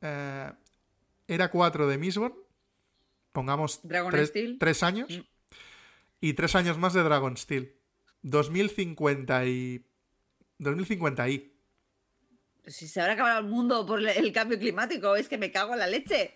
[0.00, 0.52] eh,
[1.28, 2.34] era 4 de Mistborn,
[3.32, 3.80] pongamos
[4.58, 5.20] tres, años, Mm.
[6.20, 7.74] y tres años más de Dragon Steel.
[8.22, 9.84] 2050 y...
[10.58, 11.52] 2050 y...
[12.66, 15.78] Si se habrá acabado el mundo por el cambio climático, es que me cago en
[15.78, 16.34] la leche.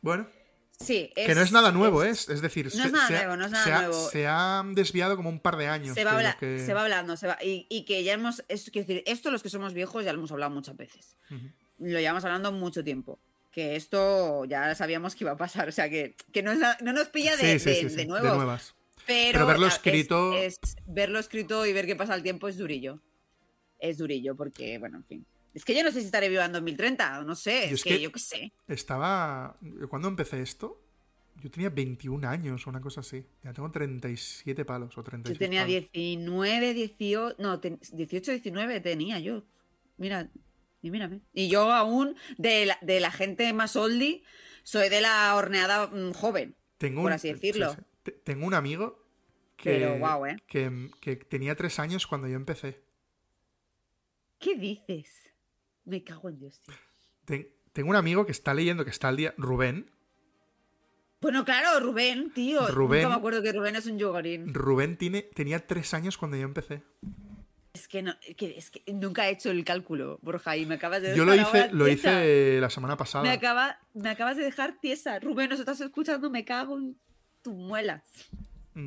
[0.00, 0.26] Bueno,
[0.80, 2.10] Sí, que no es nada nuevo, ¿eh?
[2.10, 3.78] es- es, es decir, No es nada se, ha- nuevo, no es nada se ha-
[3.80, 4.10] nuevo.
[4.10, 5.94] se ha desviado como un par de años.
[5.96, 8.12] Se va, de lo habla- que- se va hablando, se va, y, y que ya
[8.12, 11.16] hemos, es, quiero decir, esto los que somos viejos ya lo hemos hablado muchas veces.
[11.80, 13.18] Lo llevamos hablando mucho tiempo.
[13.50, 17.08] Que esto ya sabíamos que iba a pasar, o sea que, que no, no nos
[17.08, 18.36] pilla de, Sí, de- sí, de nuevos.
[18.36, 18.74] nuevas.
[19.06, 22.48] Pero, Pero verlo a- es- escrito- es- verlo escrito y ver qué pasa el tiempo
[22.48, 23.00] es durillo.
[23.80, 25.26] es durillo, porque, bueno, en fin.
[25.54, 27.90] Es que yo no sé si estaré viva en 2030, no sé, es, es que,
[27.90, 28.52] que- yo qué sé.
[28.66, 29.56] Estaba.
[29.88, 30.82] Cuando empecé esto,
[31.36, 33.24] yo tenía 21 años o una cosa así.
[33.44, 35.68] Ya tengo 37 palos o 36 Yo tenía palos.
[35.92, 39.44] 19, 18, no, ten- 18, 19 tenía yo.
[39.96, 40.28] Mira,
[40.82, 41.20] y mírame.
[41.32, 44.22] Y yo aún, de la, de la gente más oldie,
[44.62, 46.56] soy de la horneada mm, joven.
[46.78, 47.70] Tengo por un- así decirlo.
[47.70, 47.86] sí, sí.
[48.04, 49.04] Te- Tengo un amigo
[49.56, 50.36] que, Pero ¿eh?
[50.46, 52.82] que, que tenía 3 años cuando yo empecé.
[54.38, 55.32] ¿Qué dices?
[55.84, 56.74] Me cago en Dios, tío.
[57.24, 59.90] Ten- tengo un amigo que está leyendo, que está al día, Rubén.
[61.20, 62.68] Bueno, claro, Rubén, tío.
[62.68, 64.54] Rubén- Nunca me acuerdo que Rubén es un yogorín.
[64.54, 66.82] Rubén tiene, tenía 3 años cuando yo empecé.
[67.78, 71.00] Es que, no, que- es que nunca he hecho el cálculo, Borja, y me acabas
[71.00, 72.10] de dejar Yo lo hice, lo tiesa.
[72.24, 73.32] hice la semana Me, pasada.
[73.32, 75.18] acaba, me acabas de dejar tiesa.
[75.20, 76.96] Rubén, nos estás escuchando, me cago en
[77.42, 78.02] tu muela.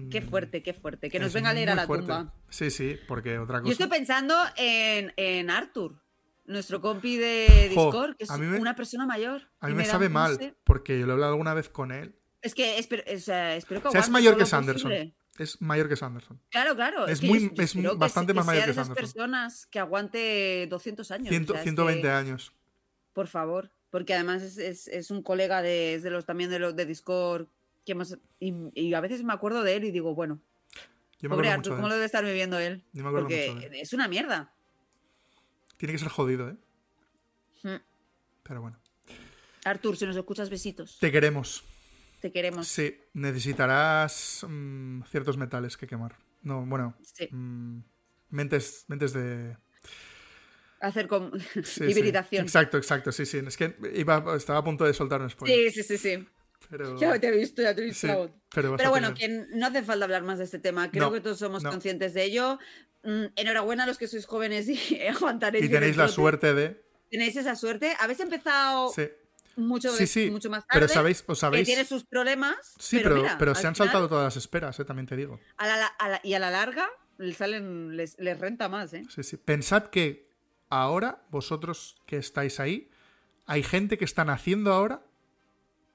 [0.09, 1.09] Qué Mm, fuerte, qué fuerte.
[1.09, 2.07] Que nos es venga a leer a la fuerte.
[2.07, 2.33] tumba.
[2.49, 3.67] Sí, sí, porque otra cosa.
[3.67, 6.01] Yo estoy pensando en, en Arthur,
[6.45, 9.49] nuestro compi de Jo, Discord, que es me- una persona mayor.
[9.61, 12.15] A mí me, sabe mal, porque yo lo he hablado alguna vez con él.
[12.41, 14.91] Es que espero, o sea, espero que O sea, es mayor que Sanderson.
[14.91, 15.15] posible.
[15.41, 16.39] Es mayor que Sanderson.
[16.49, 17.07] Claro, claro.
[17.07, 19.13] Es que muy- yo- yo es bastante más que mayor sea que de esas Sanderson.
[19.13, 21.29] personas que aguante 200 años.
[21.29, 22.53] Ciento- o sea, es 120 que- años.
[23.13, 26.75] Por favor, porque además es, es- es un colega de, de los también de los
[26.75, 27.47] de Discord
[27.85, 30.39] que hemos y, y a veces me acuerdo de él y digo, bueno,
[31.19, 32.83] Yo me pobre Arthur, ¿cómo lo debe estar viviendo él?
[32.93, 34.53] Yo me acuerdo Porque mucho es una mierda.
[35.77, 36.55] Tiene que ser jodido, ¿eh?
[37.63, 37.81] Mm.
[38.43, 38.79] Pero bueno.
[39.65, 40.97] Arthur, si nos escuchas, besitos.
[40.99, 41.63] Te queremos.
[42.21, 42.67] Te queremos.
[42.67, 46.15] Sí, necesitarás mm, ciertos metales que quemar.
[46.43, 46.95] No, bueno.
[47.01, 47.27] Sí.
[47.31, 47.79] mm,
[48.29, 49.57] mentes, mentes de.
[50.79, 51.83] Hacer con sí, sí.
[51.85, 52.43] hibridación.
[52.43, 53.39] Exacto, exacto, sí, sí.
[53.45, 55.71] Es que iba, estaba a punto de soltar un spoiler.
[55.71, 56.27] Sí, sí, sí, sí.
[56.69, 58.07] Pero, Ya te he visto, ya te he visto.
[58.27, 60.89] sí, pero, bueno, que no hace falta hablar más de este tema.
[60.91, 61.71] Creo No, que todos somos no.
[61.71, 62.59] conscientes de ello.
[63.03, 64.77] Mm, enhorabuena a los que sois jóvenes y
[65.07, 65.65] aguantaréis.
[65.65, 66.83] Y tenéis la suerte de.
[67.09, 67.93] Tenéis esa suerte.
[67.99, 69.09] Habéis empezado Sí,
[69.55, 70.29] mucho, sí, sí.
[70.31, 70.79] mucho más tarde.
[70.81, 71.67] Pero sabéis, os que sabéis.
[71.67, 72.55] tiene sus problemas.
[72.79, 75.05] Sí, pero, pero, mira, pero al se han final, saltado todas las esperas, eh, también
[75.07, 75.39] te digo.
[75.57, 76.87] a la- a la- y a la larga
[77.17, 79.03] les salen, les, les renta más, ¿eh?
[79.09, 79.37] Sí, sí.
[79.37, 80.29] Pensad que
[80.69, 82.89] ahora, vosotros que estáis ahí,
[83.45, 85.03] hay gente que está naciendo ahora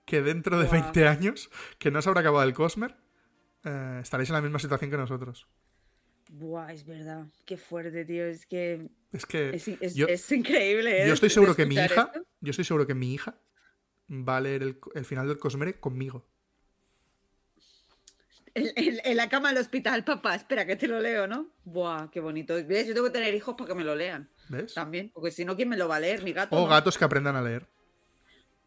[0.05, 0.83] que dentro de Buah.
[0.83, 2.95] 20 años, que no se habrá acabado el Cosmer,
[3.65, 5.49] eh, estaréis en la misma situación que nosotros.
[6.31, 7.27] Buah, es verdad.
[7.45, 8.25] Qué fuerte, tío.
[8.27, 11.05] Es que Es que es, es- yo, es increíble.
[11.05, 11.07] ¿eh?
[11.09, 12.27] yo estoy de seguro que mi hija, esto.
[12.47, 13.39] Yo estoy seguro que mi hija
[14.11, 16.25] va a leer el, el final del Cosmere conmigo.
[18.55, 21.49] En, en- en la cama del hospital, papá, espera que te lo leo, ¿no?
[21.65, 22.55] Buah, qué bonito.
[22.55, 22.87] ¿Ves?
[22.87, 24.73] Yo tengo que tener hijos para que me lo lean ¿Ves?
[24.73, 25.11] también.
[25.13, 26.23] Porque si no, ¿quién me lo va a leer?
[26.23, 26.57] Mi gato.
[26.57, 26.67] O ¿no?
[26.69, 27.67] gatos que aprendan a leer.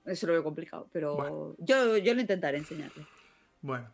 [0.06, 1.56] Eso lo veo complicado, pero Bueno.
[1.60, 3.08] yo, yo lo intentaré enseñarle.
[3.62, 3.92] Bueno.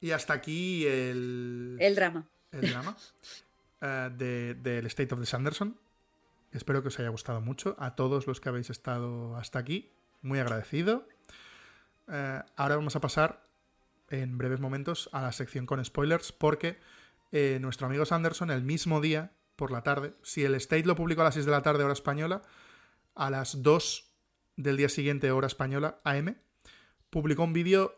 [0.00, 2.28] Y hasta aquí el, El drama.
[2.52, 2.96] el drama
[3.80, 5.76] eh, de- del State of the Sanderson.
[6.54, 7.74] Espero que os haya gustado mucho.
[7.78, 11.06] A todos los que habéis estado hasta aquí, muy agradecido.
[12.08, 13.42] Eh, ahora vamos a pasar
[14.08, 16.78] en breves momentos a la sección con spoilers, porque
[17.32, 21.22] eh, nuestro amigo Sanderson, el mismo día, por la tarde, si el State lo publicó
[21.22, 22.42] a las 6 de la tarde, hora española,
[23.16, 24.10] a las 2
[24.56, 26.36] del día siguiente, hora española, AM,
[27.10, 27.96] publicó un vídeo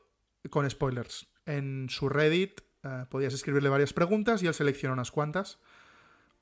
[0.48, 1.28] con spoilers.
[1.44, 5.58] En su Reddit eh, podías escribirle varias preguntas y él seleccionó unas cuantas,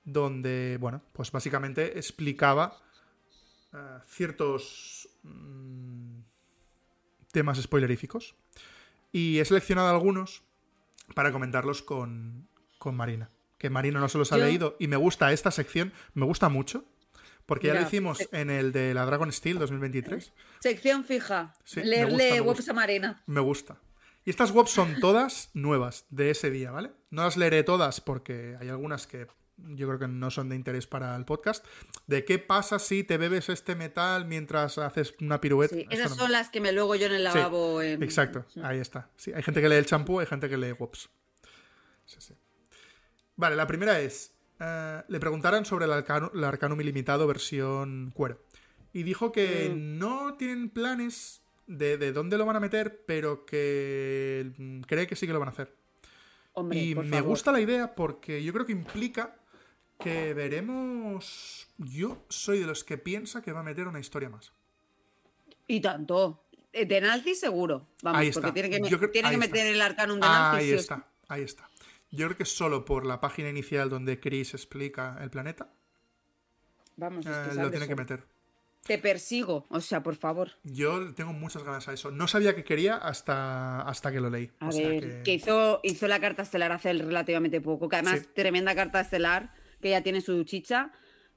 [0.05, 2.79] donde, bueno, pues básicamente explicaba
[3.73, 3.77] eh,
[4.07, 6.21] ciertos mm,
[7.33, 8.35] temas spoileríficos.
[9.13, 10.43] Y he seleccionado algunos
[11.15, 12.49] para comentarlos con,
[12.79, 13.31] con Marina.
[13.59, 16.49] Que Marina no se los ha Yo- leído y me gusta esta sección, me gusta
[16.49, 16.85] mucho.
[17.47, 20.33] Porque ya lo hicimos en el de la Dragon Steel 2023.
[20.61, 21.53] Sección fija.
[21.63, 23.23] Sí, Leerle webs a Marina.
[23.27, 23.77] Me gusta.
[24.25, 26.93] Y estas webs son todas nuevas de ese día, ¿vale?
[27.11, 29.27] No las leeré todas porque hay algunas que
[29.57, 31.65] yo creo que no son de interés para el podcast.
[32.07, 35.75] De qué pasa si te bebes este metal mientras haces una pirueta.
[35.77, 36.17] Sí, esas no.
[36.17, 37.81] son las que me luego yo en el Sí, lavabo.
[37.83, 39.11] en- Exacto, ahí está.
[39.17, 40.75] Sí, hay gente que lee el champú, hay gente que lee.
[42.05, 42.35] Sí, sí.
[43.37, 44.33] Vale, la primera es.
[44.61, 48.41] eh, le preguntaron sobre el, arcano, el Arcanum ilimitado versión cuero.
[48.93, 49.99] Y dijo que Mm.
[49.99, 55.17] no tienen planes de, de dónde lo van a meter, pero que mm, cree que
[55.17, 55.75] sí que lo van a hacer.
[56.53, 57.25] Hombre, y me favor.
[57.31, 59.35] gusta la idea porque yo creo que implica
[60.01, 61.69] que veremos.
[61.79, 64.53] Yo soy de los que piensa que va a meter una historia más.
[65.67, 66.45] Y tanto.
[66.73, 67.87] Eh, De Nancy seguro.
[68.03, 68.55] Vamos, Ahí porque está.
[68.55, 69.71] tiene que, creo- tiene que meter está.
[69.71, 70.59] el arcanum de Nancy.
[70.59, 70.81] Ahí sí o sí.
[70.83, 71.71] está, ahí está.
[72.11, 75.69] Yo creo que solo por la página inicial donde Chris explica el planeta,
[76.97, 78.25] Vamos, eh, es que lo tiene que meter.
[78.85, 80.53] Te persigo, o sea, por favor.
[80.63, 82.11] Yo tengo muchas ganas a eso.
[82.11, 84.51] No sabía que quería hasta, hasta que lo leí.
[84.61, 87.97] A O sea ver, que- que hizo, hizo la carta estelar hace relativamente poco, que
[87.97, 88.29] además Sí.
[88.35, 89.55] tremenda carta estelar,
[89.85, 90.91] que ya tiene su chicha.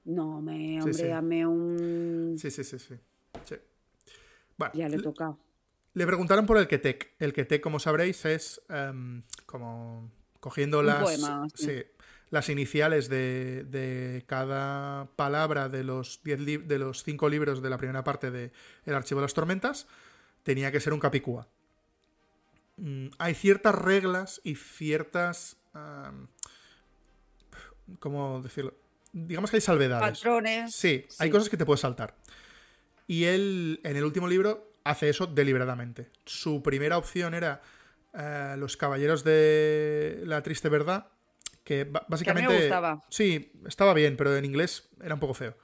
[0.06, 1.06] No, me, hombre, sí.
[1.08, 2.38] dame un.
[2.40, 2.96] Sí, sí, sí, sí.
[3.44, 3.56] sí.
[4.58, 5.36] Bueno, Ya le toca.
[5.94, 7.16] Le preguntaron por el Ketek.
[7.20, 10.10] El Ketek, como sabréis, es em, como
[10.40, 11.66] cogiendo las, poema, sí.
[11.66, 11.84] sí,
[12.30, 17.70] las iniciales de, de cada palabra de los, diez li- de los cinco libros de
[17.70, 18.54] la primera parte de
[18.86, 19.88] El Archivo de las Tormentas,
[20.44, 21.50] tenía que ser un capicúa.
[22.78, 25.58] Mm, hay ciertas reglas y ciertas...
[25.76, 26.28] em,
[28.00, 28.74] ¿Cómo decirlo?
[29.12, 30.20] Digamos que hay salvedades.
[30.20, 30.74] Patrones.
[30.74, 32.16] Sí, hay cosas que te puedes saltar.
[33.08, 36.10] Y él, en el último libro, hace eso deliberadamente.
[36.26, 37.62] Su primera opción era
[38.14, 41.08] eh, Los Caballeros de la Triste Verdad,
[41.64, 42.56] que básicamente...
[42.58, 43.04] gustaba.
[43.10, 45.56] Sí, estaba bien, pero en inglés era un poco feo.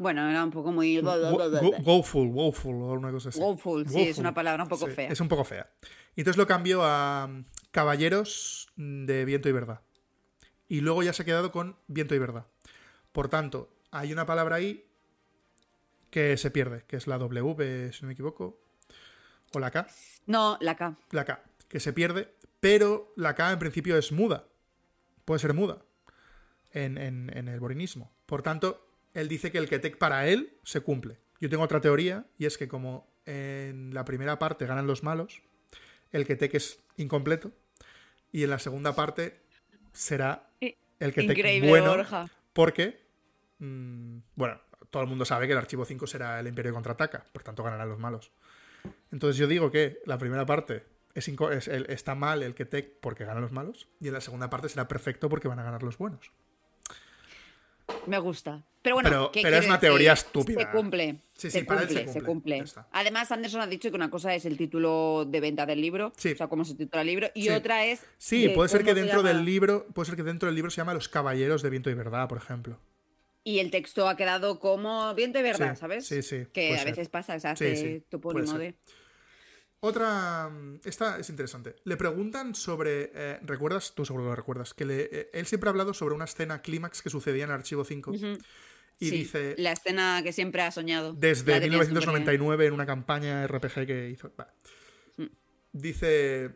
[0.00, 0.98] Bueno, era un poco muy.
[0.98, 3.38] Woeful, woeful, o una cosa así.
[3.38, 5.08] Woeful, sí, es una palabra un poco Sí, fea.
[5.08, 5.70] Es un poco fea.
[6.16, 9.82] Y entonces lo cambió a mm, Caballeros de Viento y Verdad.
[10.70, 12.46] Y luego ya se ha quedado con Viento y Verdad.
[13.12, 14.86] Por tanto, hay una palabra ahí
[16.10, 18.58] que se pierde, que es la W, si no me equivoco.
[19.52, 19.86] O la K.
[20.26, 20.96] No, la K.
[21.10, 24.46] La K, que se pierde, pero la K en principio es muda.
[25.24, 25.82] Puede ser muda
[26.70, 28.12] en, en- en el borinismo.
[28.26, 31.18] Por tanto, él dice que el Ketek para él se cumple.
[31.40, 35.42] Yo tengo otra teoría, y es que como en la primera parte ganan los malos,
[36.12, 37.50] el Ketek es incompleto,
[38.30, 39.40] y en la segunda parte
[39.92, 40.49] será
[41.00, 42.28] el Ketek Increíble, bueno, Borja.
[42.52, 43.00] porque,
[43.58, 44.60] mm, bueno,
[44.90, 47.88] todo el mundo sabe que el archivo 5 será el Imperio contraataca, por tanto ganarán
[47.88, 48.30] los malos.
[49.12, 53.24] Entonces yo digo que la primera parte es es- el- está mal el Ketek porque
[53.24, 55.98] ganan los malos, y en la segunda parte será perfecto porque van a ganar los
[55.98, 56.30] buenos.
[58.06, 58.62] Me gusta.
[58.82, 60.26] Pero bueno, Pero- ¿qué pero es una teoría decir?
[60.26, 60.60] estúpida.
[60.62, 61.16] Se cumple.
[61.34, 62.64] Sí, se, sí, él cumple se se cumple.
[62.92, 66.32] Además, Anderson ha dicho que una cosa es el título de venta del libro, Sí.
[66.32, 68.00] o sea, cómo se titula el libro, y otra es.
[68.16, 70.70] Sí, de puede ser que se dentro del libro, puede ser que dentro del libro
[70.70, 72.78] se llama Los Caballeros de Viento y Verdad, por ejemplo.
[73.44, 76.06] Y el texto ha quedado como viento y verdad, ¿sabes?
[76.06, 76.86] sí, sí, Que a ser.
[76.88, 78.74] veces pasa, se Sí, hace topónimo de.
[79.80, 80.50] Otra.
[80.84, 81.76] Esta es interesante.
[81.84, 83.10] Le preguntan sobre.
[83.14, 83.94] eh, ¿Recuerdas?
[83.94, 84.74] Tú seguro que lo recuerdas.
[84.74, 87.84] Que le- eh, él siempre ha hablado sobre una escena clímax que sucedía en Archivo
[87.84, 88.10] 5.
[88.10, 88.38] Ujú.
[88.98, 89.54] Y Sí, dice.
[89.56, 91.14] La escena que siempre ha soñado.
[91.14, 94.30] Desde La tenía siempre- 1999 en una campaña RPG que hizo.
[94.36, 94.50] Vale.
[95.16, 95.26] Mm.
[95.72, 96.50] Dice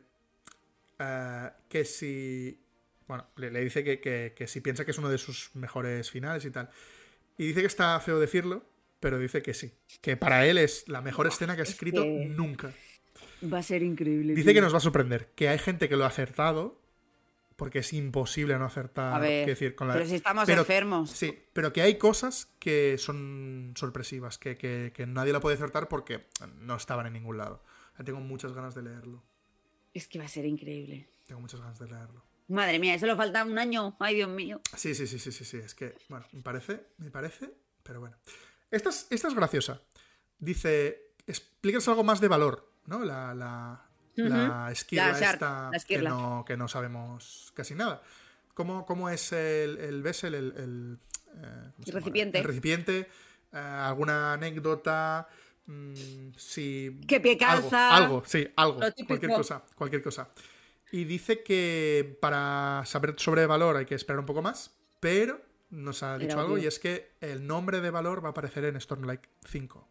[0.99, 2.61] eh, que si.
[3.09, 6.11] Bueno, le, le dice que, que- que si piensa que es uno de sus mejores
[6.11, 6.69] finales y tal.
[7.39, 8.65] Y dice que está feo decirlo,
[9.01, 9.73] pero dice que sí.
[10.03, 12.71] Que para él es la mejor escena que ha es escrito que- nunca.
[13.53, 14.35] Va a ser increíble.
[14.35, 14.55] Dice tío.
[14.55, 15.31] que nos va a sorprender.
[15.35, 16.81] Que hay gente que lo ha acertado.
[17.57, 19.15] Porque es imposible no acertar.
[19.15, 21.11] A ver, quiero decir, con la- pero si estamos pero- enfermos.
[21.13, 25.87] Sí, pero que hay cosas que son sorpresivas, que, que- que nadie la puede acertar
[25.87, 26.27] porque
[26.59, 27.63] no estaban en ningún lado.
[28.05, 29.23] Tengo muchas ganas de leerlo.
[29.93, 31.09] Es que va a ser increíble.
[31.29, 32.25] Tengo muchas ganas de leerlo.
[32.49, 33.97] Madre mía, solo falta un año.
[34.01, 34.61] Ay, Dios mío.
[34.77, 35.59] Sí, sí, sí, sí, sí, sí.
[35.59, 37.55] Es que, bueno, me parece, me parece,
[37.85, 38.17] pero bueno.
[38.73, 39.81] Esta es, esta es graciosa.
[40.41, 43.05] Dice, explícanos algo más de valor, ¿no?
[43.05, 43.81] La, la,
[44.17, 48.03] la esquirla La shark, esta que, no, que no sabemos casi nada.
[48.55, 50.99] ¿Cómo, cómo es el, el vessel, el, el,
[51.43, 52.39] eh, recipiente.
[52.39, 53.09] El recipiente,
[53.53, 55.29] eh, alguna anécdota,
[55.67, 57.01] mm, si...
[57.09, 57.97] ¿Qué pie algo, calza?
[57.97, 60.29] Algo, sí, algo, cualquier cosa, cualquier cosa.
[60.93, 65.41] Y dice que para saber sobre valor hay que esperar un poco más, pero
[65.71, 66.65] nos ha dicho Era algo obvio.
[66.65, 69.89] y es que el nombre de valor va a aparecer en Stormlight 5.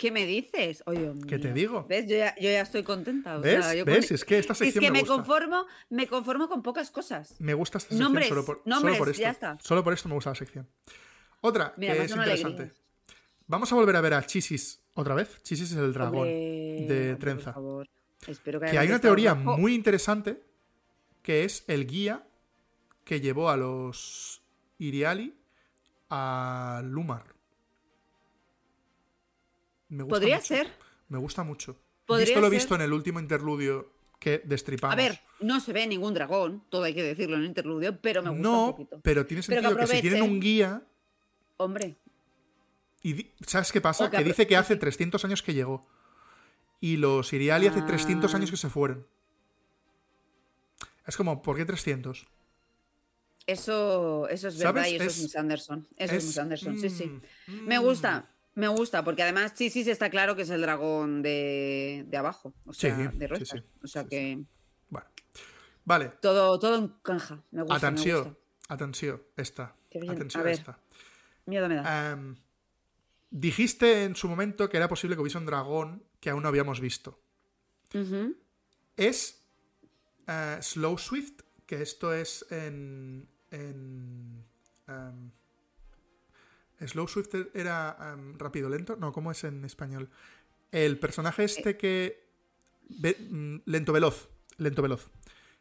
[0.00, 0.82] ¿Qué me dices?
[0.86, 1.84] Oye, Dios ¿Qué te digo?
[1.86, 2.06] ¿Ves?
[2.06, 3.36] Yo ya, yo ya estoy contenta.
[3.36, 3.62] o ¿Ves?
[3.62, 4.06] sea, yo ¿Ves?
[4.06, 5.14] con- Es que esta Es sección que me me, gusta.
[5.16, 7.34] conformo, me conformo con pocas cosas.
[7.38, 9.20] Me gusta esta sección Nombres, solo, por, solo nombres, por esto.
[9.20, 9.58] ya está.
[9.60, 10.66] Solo por esto me gusta la sección.
[11.42, 12.62] Otra Mira, que me es interesante.
[12.62, 12.80] alegría.
[13.46, 15.42] Vamos a volver a ver a Chisis otra vez.
[15.42, 17.52] Chisis es el dragón Hombre, de trenza.
[17.52, 17.88] Por favor.
[18.26, 20.42] Espero que, Que hay una teoría muy interesante
[21.22, 22.24] que es el guía
[23.04, 24.40] que llevó a los
[24.78, 25.34] Iriali
[26.08, 27.24] a Lumar.
[29.90, 30.46] Me gusta Podría mucho.
[30.48, 30.72] ser.
[31.08, 31.76] Me gusta mucho.
[32.06, 32.54] Podría Visto lo ser.
[32.58, 34.92] visto en el último interludio que destripamos.
[34.94, 38.22] A ver, no se ve ningún dragón, todo hay que decirlo en el interludio, pero
[38.22, 39.00] me gusta un no, poquito.
[39.02, 40.82] pero tiene Pero que sentido que, si tienen un guía
[41.56, 41.96] Hombre,
[43.02, 44.10] y ¿sabes qué pasa?
[44.10, 45.86] Que dice que hace 300 años que llegó
[46.80, 48.36] y los Iriali hace 300 Ah.
[48.38, 49.06] años que se fueron.
[51.06, 52.26] Es como, ¿por qué 300?
[53.46, 54.92] eso, eso es verdad ¿Sabes?
[54.92, 55.86] y eso es, Es- Miss Anderson.
[55.96, 57.06] Eso es, es- Miss Anderson, sí, sí.
[57.48, 57.82] mm, Me mm.
[57.82, 58.28] gusta,
[58.60, 62.52] me gusta, porque además sí, sí, está claro que es el dragón de, de abajo,
[62.66, 63.56] o sea, Sí, de sí, Rocha.
[63.56, 64.38] sí, o sea que
[64.88, 65.06] Bueno.
[65.84, 66.12] Vale.
[66.22, 66.80] todo, todo.
[66.80, 68.24] Me gusta, me Atenció.
[68.24, 68.38] gusta.
[68.68, 69.24] Atenció.
[69.36, 69.74] Esta.
[69.90, 70.12] Qué bien.
[70.12, 70.52] Atención A ver.
[70.54, 70.78] esta.
[71.46, 72.12] Miedo me da.
[72.12, 72.36] Em,
[73.30, 76.80] dijiste en su momento que era posible que hubiese un dragón que aún no habíamos
[76.80, 77.18] visto.
[78.96, 79.42] Es
[80.28, 83.26] eh, Slow Swift, que esto es en.
[83.50, 84.44] en
[84.86, 85.30] em,
[86.88, 88.96] Slow Swift era um, rápido lento.
[88.96, 90.10] No, ¿cómo es en español?
[90.72, 92.26] El personaje este que.
[92.88, 94.28] ve- mm, lento veloz.
[94.56, 95.10] Lento veloz.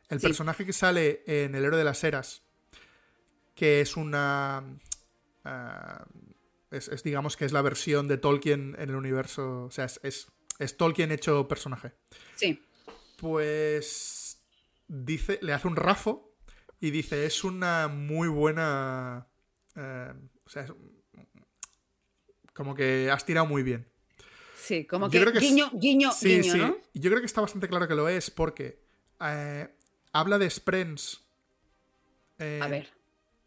[0.10, 0.26] El Sí.
[0.28, 2.44] personaje que sale en El héroe de las eras.
[3.56, 4.64] Que es una.
[5.44, 6.06] ah,
[6.72, 9.64] es, es, digamos que es la versión de Tolkien en el universo.
[9.66, 10.28] O sea, es, es,
[10.60, 11.94] es Tolkien hecho personaje.
[12.36, 12.64] Sí.
[13.18, 14.42] Pues.
[14.88, 15.40] Dice.
[15.42, 16.26] Le hace un rafo.
[16.82, 19.28] Y dice, es una muy buena.
[19.76, 20.14] eh,
[20.46, 20.66] o sea,
[22.60, 23.88] como que has tirado muy bien.
[24.62, 26.58] Sí, como Yo que, creo que es- guiño, guiño, Sí, guiño, sí.
[26.60, 26.78] ¿no?
[26.92, 28.82] Y Yo creo que está bastante claro que lo es porque
[29.22, 29.74] eh,
[30.12, 31.22] habla de Sprens.
[32.38, 32.90] eh, A ver.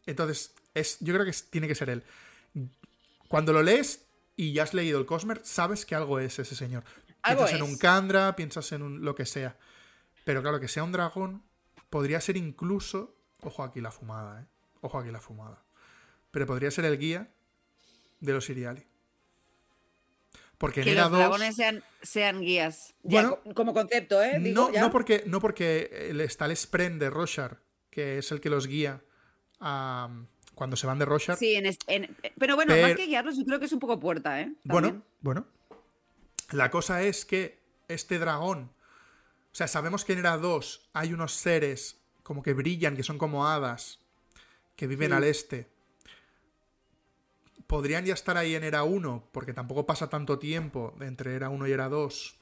[0.06, 2.02] Entonces, es, yo creo que tiene que ser él.
[3.28, 6.82] Cuando lo lees y ya has leído el Cosmer, sabes que algo es ese señor.
[7.20, 9.58] Algo piensas en un Kandra, piensas en un, lo que sea.
[10.24, 11.42] Pero claro, que sea un dragón,
[11.90, 13.14] podría ser incluso.
[13.42, 14.46] Ojo aquí la fumada, ¿eh?
[14.80, 15.62] Ojo aquí la fumada.
[16.30, 17.30] Pero podría ser el guía
[18.20, 18.86] de los Iriali.
[20.62, 21.18] Porque Que los 2.
[21.18, 22.94] dragones sean, sean guías.
[23.02, 24.38] Bueno, como concepto, ¿eh?
[24.38, 24.80] Digo, No, ya.
[24.80, 27.58] no porque, no porque el- está el Spren de Roshar,
[27.90, 29.02] que es el que los guía
[29.58, 30.08] a-
[30.54, 31.36] cuando se van de Roshar.
[31.36, 33.98] Sí, en es- en- pero bueno, más que guiarlos, yo creo que es un poco
[33.98, 34.52] puerta, ¿eh?
[34.62, 35.04] bueno, También.
[35.20, 35.46] bueno.
[36.52, 37.58] La cosa es que
[37.88, 38.70] este dragón.
[39.50, 43.18] O sea, sabemos que en Era 2 hay unos seres como que brillan, que son
[43.18, 43.98] como hadas,
[44.76, 45.14] que viven Mm.
[45.14, 45.71] al este.
[47.72, 51.66] Podrían ya estar ahí en Era 1, porque tampoco pasa tanto tiempo entre Era 1
[51.66, 52.38] y Era 2.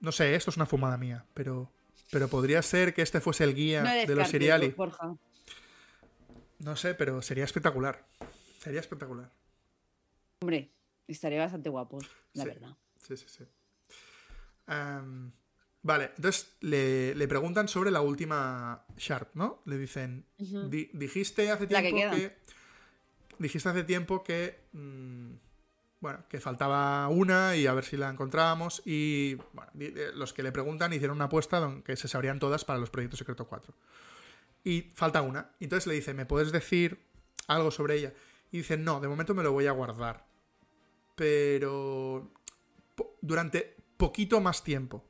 [0.00, 1.70] No sé, esto es una fumada mía, pero,
[2.10, 4.74] pero podría ser que este fuese el guía No de los.
[4.74, 5.14] Borja.
[6.60, 8.06] No sé, pero sería espectacular.
[8.58, 9.30] Sería espectacular.
[10.40, 10.72] Hombre,
[11.06, 11.98] estaría bastante guapo,
[12.32, 12.48] la Sí.
[12.48, 12.74] verdad.
[13.06, 13.44] Sí, sí, sí.
[14.64, 15.30] Am,
[15.82, 19.60] vale, entonces le, le preguntan sobre la última Sharp, ¿no?
[19.66, 20.70] Le dicen, Ujú.
[20.70, 22.38] "Di- dijiste hace que tiempo que,
[23.38, 25.32] dijiste hace tiempo que mm,
[26.00, 30.42] bueno, que faltaba una y a ver si la encontrábamos y bueno, eh, los que
[30.42, 33.74] le preguntan hicieron una apuesta donde se sabrían todas para los proyectos secreto 4.
[34.64, 35.52] Y falta una.
[35.60, 37.04] Entonces le dice, ¿me puedes decir
[37.46, 38.12] algo sobre ella?
[38.50, 40.26] Y dice, no, de momento me lo voy a guardar.
[41.16, 42.32] Pero
[42.94, 45.04] po- durante poquito más tiempo.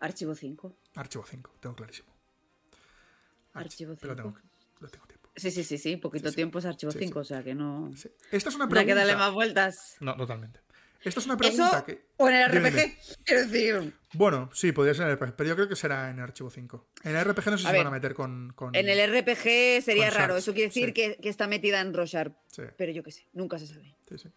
[0.00, 0.76] Archivo 5.
[0.96, 2.08] Archivo 5, tengo clarísimo.
[3.54, 4.16] Archi- Archivo Pero 5.
[4.16, 4.38] tengo,
[4.80, 5.19] lo tengo tiempo.
[5.36, 6.36] Sí, sí, sí, sí, poquito Sí, sí.
[6.36, 7.90] tiempo es archivo Sí, 5, o sea que no.
[7.96, 8.10] Sí.
[8.30, 8.94] Esta es una No hay que pregunta.
[9.06, 9.96] darle más vueltas.
[10.00, 10.60] No, totalmente.
[11.02, 12.04] Esta es una pregunta Eso que.
[12.18, 12.98] o en el RPG, dime.
[13.24, 13.94] quiero decir.
[14.12, 16.50] Bueno, sí, podría ser en el RPG, pero yo creo que será en el archivo
[16.50, 16.88] 5.
[17.04, 18.52] En el RPG no sé si A se ver, van a meter con.
[18.54, 20.92] con- En el RPG sería raro, Sharks, eso quiere decir sí.
[20.92, 22.36] que, que está metida en Rosharp.
[22.48, 23.94] Sí, Pero yo qué sé, nunca se sabe.
[24.08, 24.28] sí, sí.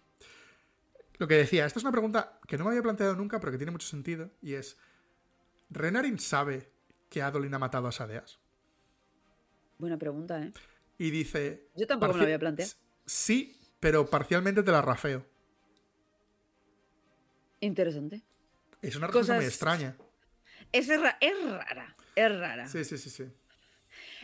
[1.17, 3.57] Lo que decía, esta es una pregunta que no me había planteado nunca, pero que
[3.57, 4.77] tiene mucho sentido, y es:
[5.69, 6.69] ¿Renarin sabe
[7.09, 8.39] que Adolin ha matado a Sadeas?
[9.77, 10.51] Buena pregunta, ¿eh?
[10.97, 11.69] Y dice.
[11.75, 12.71] Yo tampoco me lo había planteado.
[13.05, 15.25] Sí, pero parcialmente te la rafeo.
[17.59, 18.21] Interesante.
[18.81, 19.97] Es una respuesta muy Cosas- extraña.
[20.71, 22.67] Es, ra- es rara, es rara.
[22.67, 23.23] Sí, sí, sí, sí.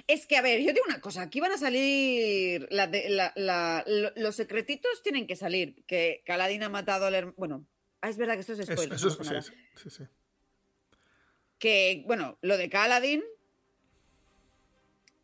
[0.07, 3.31] Es que, a ver, yo digo una cosa, aquí van a salir, la de- la-
[3.35, 7.67] la- lo- los secretitos tienen que salir, que Caladín ha matado al hermano, bueno,
[8.01, 8.93] ah, es verdad que esto es spoiler.
[8.93, 10.03] eso no sí, sí.
[11.59, 13.23] Que, bueno, lo de Caladín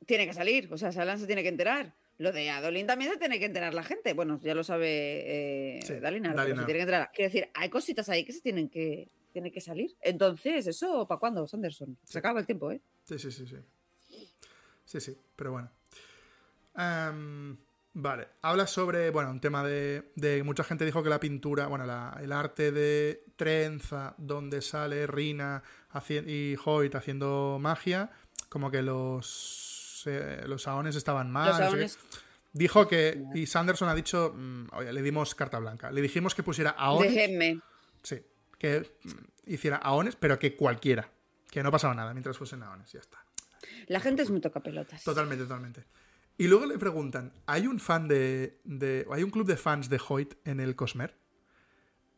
[0.05, 1.93] tiene que salir, o sea, Salan se tiene que enterar.
[2.17, 5.81] Lo de Adolin también se tiene que enterar la gente, bueno, ya lo sabe eh,
[5.85, 7.11] Sí, Dalinar, pero se tiene que enterar.
[7.13, 9.91] Quiero decir, hay cositas ahí que se tienen que, tienen que salir.
[10.01, 11.97] Entonces, ¿eso para cuándo, Sanderson?
[12.05, 12.79] Se acaba el tiempo, ¿eh?
[13.03, 13.57] Sí, sí, sí, sí.
[14.85, 15.69] Sí, sí, pero bueno.
[16.75, 17.57] Am,
[17.93, 21.85] vale, habla sobre, bueno, un tema de, de- Mucha gente dijo que la pintura, bueno,
[21.85, 25.63] la- el arte de trenza, donde sale Rina
[26.27, 28.11] y Hoyt haciendo magia,
[28.49, 29.64] como que los,
[30.07, 31.49] eh, los aones estaban mal.
[31.49, 31.97] Los no sé
[32.55, 35.91] Dijo que, y Sanderson ha dicho, mm, oye, le dimos carta blanca.
[35.91, 37.13] Le dijimos que pusiera aones.
[37.13, 37.59] Déjenme.
[38.01, 38.21] Sí,
[38.57, 41.09] que mm, hiciera aones, pero que cualquiera.
[41.51, 43.25] Que no pasaba nada mientras fuesen aones, ya está.
[43.87, 45.03] La gente es muy tocapelotas.
[45.03, 45.83] Totalmente, totalmente.
[46.37, 49.99] Y luego le preguntan, ¿hay un fan de, de- ¿Hay un club de fans de
[50.07, 51.13] Hoyt en el Cosmer?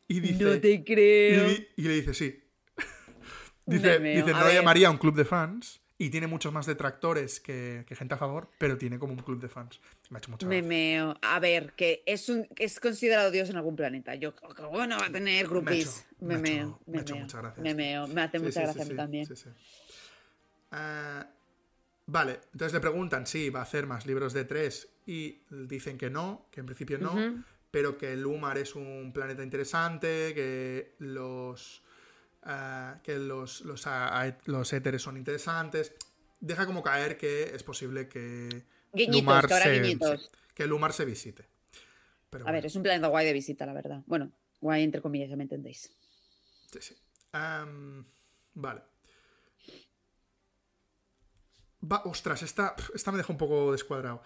[0.06, 0.44] Y dice...
[0.44, 1.50] no te creo.
[1.76, 2.44] y le dice, sí.
[3.66, 5.80] dice, dice, no llamaría un club de fans.
[6.00, 9.40] Y tiene muchos más detractores que, que gente a favor, pero tiene como un club
[9.40, 9.80] de fans.
[10.10, 11.16] Me ha hecho mucha Me meo.
[11.22, 14.14] A ver, que es un es considerado Dios en algún planeta.
[14.14, 14.32] Yo,
[14.70, 16.06] bueno, va a tener groupies.
[16.20, 16.80] me Me, meo.
[16.86, 17.24] me Me, ha hecho meo.
[17.24, 18.06] mucha gracia Me meo.
[18.06, 19.26] Me hace Sí, mucha sí, gracia sí, a mí también.
[19.26, 19.48] sí, sí.
[20.70, 21.26] Ah,
[22.06, 26.10] vale, entonces le preguntan si va a hacer más libros de tres y dicen que
[26.10, 31.82] no, que en principio no, pero que Lumar es un planeta interesante, que los
[33.02, 35.92] que los, los, a- a- los éteres son interesantes.
[36.40, 40.20] Deja como caer que es posible que Guiñitos, Lumar que se- guiñitos.
[40.22, 41.44] sí, que Lumar se visite.
[42.30, 44.02] Pero A bueno, ver, es un planeta guay de visita, la verdad.
[44.06, 44.30] Bueno,
[44.60, 45.90] guay entre comillas, ya me entendéis.
[46.72, 46.96] sí, sí.
[48.54, 48.82] Vale.
[51.80, 54.22] Va, ostras, esta, esta me deja un poco descuadrado.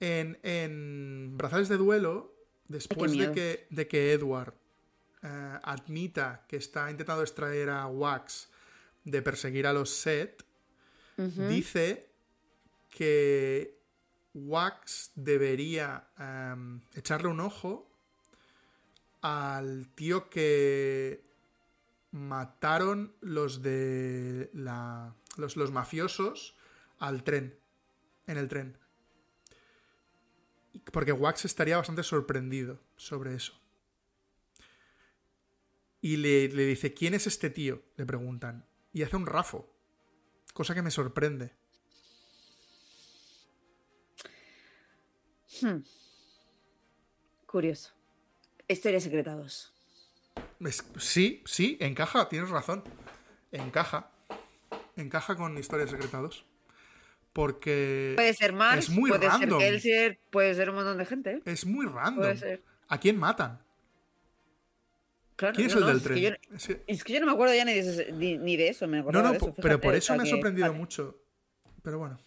[0.00, 2.34] En, en Brazales de Duelo,
[2.66, 4.54] después de que, de que Edward
[5.24, 8.50] eh, admita que está intentando extraer a Wax
[9.04, 10.44] de perseguir a los Set,
[11.16, 12.10] dice
[12.90, 13.80] que
[14.34, 17.88] Wax debería em, echarle un ojo
[19.22, 21.24] al tío que
[22.10, 26.54] mataron los de la, los, los mafiosos
[26.98, 27.58] al tren,
[28.26, 28.76] en el tren.
[30.92, 33.63] Porque Wax estaría bastante sorprendido sobre eso.
[36.04, 37.82] Y le, le dice, ¿quién es este tío?
[37.96, 38.66] Le preguntan.
[38.92, 39.74] Y hace un rafo.
[40.52, 41.54] Cosa que me sorprende.
[45.62, 45.78] Hmm.
[47.46, 47.94] Curioso.
[48.68, 49.72] Historia secreta 2.
[50.60, 52.84] Es- sí, sí, encaja, tienes razón.
[53.50, 54.10] Encaja.
[54.96, 56.44] Encaja con Historias Secretados.
[57.32, 59.58] Porque Puede ser Mark, es muy puede random.
[59.58, 61.30] ser Kelsier, puede ser un montón de gente.
[61.32, 61.42] ¿eh?
[61.46, 62.16] es muy random.
[62.24, 62.62] Puede ser.
[62.88, 63.63] ¿A quién matan?
[65.36, 66.22] Claro, ¿Quién es no, el no, del es que tren?
[66.22, 68.68] yo- Es que- Es que yo no me acuerdo ya ni de, ni, ni de
[68.68, 68.86] eso.
[68.86, 71.18] Me No, no, de eso, pero por eso me ha que- sorprendido mucho.
[71.82, 72.18] Pero bueno.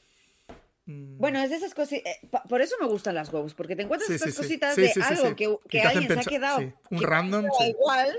[0.86, 2.00] Mm, Bueno, es de esas cosas.
[2.50, 4.42] por eso me gustan las Ghosts, porque te encuentras Sí, estas sí, sí.
[4.44, 5.36] cositas Sí, de sí, sí, algo sí.
[5.36, 6.60] que, Que que alguien se ha quedado.
[6.60, 7.64] sí, un que random, sí.
[7.70, 8.16] igual.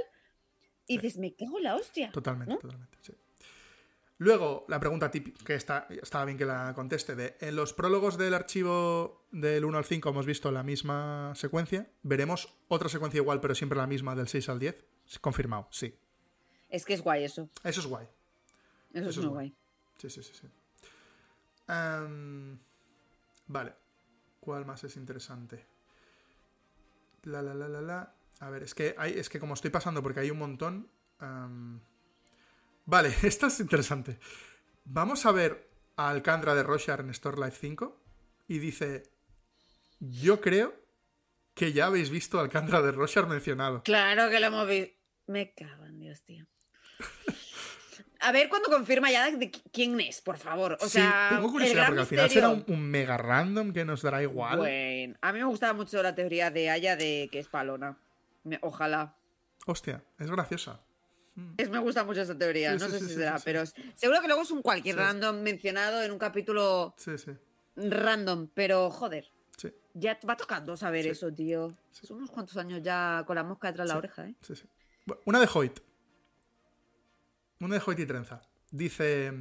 [0.87, 2.11] Y dices, me cago en la hostia.
[2.13, 2.59] Totalmente, ¿no?
[2.61, 3.13] totalmente, sí.
[4.21, 8.19] Luego, la pregunta típica, que está, estaba bien que la conteste, de en los prólogos
[8.19, 13.41] del archivo del 1 al 5 hemos visto la misma secuencia, veremos otra secuencia igual,
[13.41, 14.85] pero siempre la misma del 6 al 10.
[15.21, 15.95] Confirmado, sí.
[16.69, 17.49] Es que es guay eso.
[17.63, 18.09] Eso es guay.
[18.93, 19.49] Eso, Eso es muy guay.
[19.51, 19.57] guay.
[19.99, 20.49] Sí, sí, sí, sí.
[21.69, 22.59] Am,
[23.47, 23.75] vale.
[24.41, 25.65] ¿Cuál más es interesante?
[27.23, 28.15] La, la, la, la, la.
[28.41, 30.91] A ver, es que, hay, es que como estoy pasando porque hay un montón...
[31.21, 31.81] am,
[32.91, 34.19] Vale, esta es interesante.
[34.85, 38.01] Vamos a ver a Alcandra de Roshar en Store Life 5
[38.49, 39.03] y dice...
[40.01, 40.75] Yo creo
[41.55, 43.83] que ya habéis visto a Alcandra de Roshar mencionado.
[43.83, 44.95] Claro que lo hemos visto.
[45.27, 46.47] Me cago en Dios, tío.
[48.21, 50.77] A ver cuándo confirma ya de qui- quién es, por favor.
[50.81, 54.23] O sí, sea, tengo curiosidad porque al final será un, mega random que nos dará
[54.23, 54.59] igual.
[54.59, 57.99] Bueno, a mí me gustaba mucho la teoría de Aya de que es palona.
[58.45, 59.17] Me- ojalá.
[59.67, 60.81] Hostia, es graciosa.
[61.57, 62.73] Es, me gusta mucho esa teoría.
[62.73, 63.63] Sí, no sí, sé sí, si será, pero
[63.95, 67.33] seguro que luego es un cualquier random mencionado en un capítulo Sí, sí,
[67.77, 68.49] random.
[68.55, 69.73] Pero joder, sí.
[69.95, 71.77] ya va tocando saber eso, tío.
[71.91, 74.35] Son unos cuantos años ya con la mosca detrás de la oreja, ¿eh?
[74.43, 74.65] Sí, sí.
[75.25, 75.81] Una de Hoyt.
[77.61, 78.43] Una de Hoyt y Trenza.
[78.71, 79.33] Dice.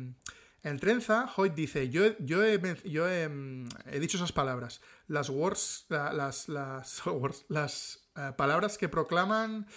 [0.64, 4.82] En Trenza, Hoyt dice: Yo, he- yo, he, yo he, mm, he dicho esas palabras.
[5.08, 5.86] Las words.
[5.90, 6.50] la- las.
[6.50, 9.68] Las, words, las eh, palabras que proclaman.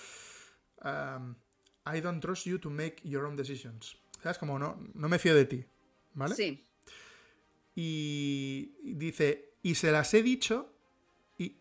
[0.83, 1.35] um,
[1.87, 3.97] I don't trust you to make your own decisions.
[4.23, 4.39] ¿Sabes?
[4.39, 5.65] Como no, no me fío de ti.
[6.15, 6.35] ¿Vale?
[6.35, 6.67] Sí.
[7.75, 10.73] Y dice, y se las he dicho,
[11.39, 11.57] y,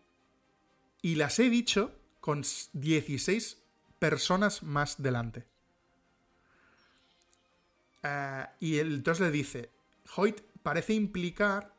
[1.02, 3.62] y las he dicho con s- 16
[3.98, 5.46] personas más delante.
[8.02, 9.70] Ah, y él entonces le dice,
[10.16, 11.74] Hoyt parece implicar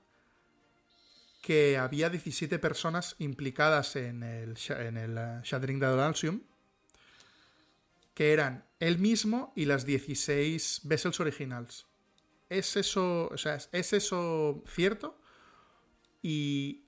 [1.42, 6.46] que había 17 personas implicadas en el, en el eh, Shattering de Adolescence,
[8.14, 11.88] que eran él mismo y las 16 vessels originals.
[12.50, 15.20] ¿Es eso, o sea, es- ¿es eso cierto?
[16.22, 16.86] Y,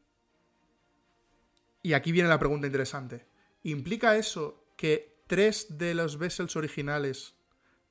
[1.82, 3.26] y aquí viene la pregunta interesante.
[3.64, 7.36] ¿Implica eso que tres de los vessels originales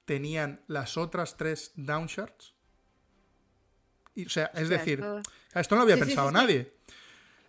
[0.05, 2.55] tenían las otras tres downshards?
[4.15, 5.23] Y, o sea, es Hostia, decir, esto-
[5.55, 6.41] esto no lo había Sí, pensado sí, sí.
[6.41, 6.73] nadie.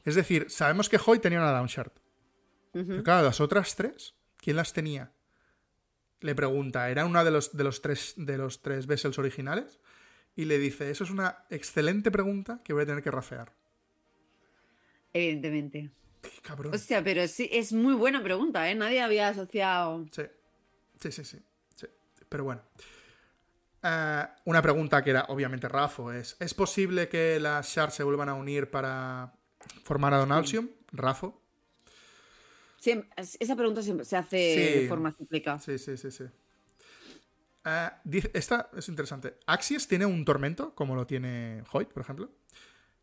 [0.06, 1.92] Es decir, sabemos que Hoy tenía una downshard.
[2.72, 5.13] Pero claro, las otras tres, ¿quién las tenía?
[6.24, 9.82] Le pregunta, ¿era una de los, de los, tres, de los tres vessels originales?
[10.38, 13.52] Y le dice, eso es una excelente pregunta que voy a tener que rafear.
[15.12, 15.92] Evidentemente.
[16.22, 16.74] Qué cabrón.
[16.74, 18.74] Hostia, pero sí, es muy buena pregunta, ¿eh?
[18.74, 20.06] Nadie había asociado.
[20.12, 20.24] Sí,
[21.02, 21.40] sí, sí, sí.
[21.76, 21.88] sí.
[22.30, 22.62] Pero bueno.
[23.84, 28.30] Eh, una pregunta que era obviamente Rafo es, ¿es posible que las shards se vuelvan
[28.30, 29.34] a unir para
[29.84, 30.70] formar a Donalsium?
[30.94, 31.43] Rafo.
[32.86, 34.38] Esa pregunta siempre se hace
[34.74, 34.80] Sí.
[34.82, 35.60] de forma cíclica.
[35.60, 36.24] Sí, sí, sí, sí.
[38.04, 39.36] Dice- esta es interesante.
[39.48, 42.30] Axies tiene un tormento, como lo tiene Hoyt, por ejemplo.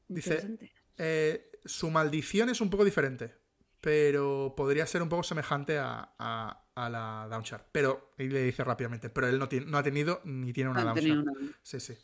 [0.09, 0.59] Dice,
[0.99, 3.35] eh, su maldición es un poco diferente,
[3.81, 7.63] pero podría ser un poco semejante a, a- a la Downshard.
[7.73, 10.85] Pero, y le dice rápidamente, pero él no, tiene, no ha tenido ni tiene una
[10.85, 11.25] No Downshard.
[11.63, 11.95] Sí, sí.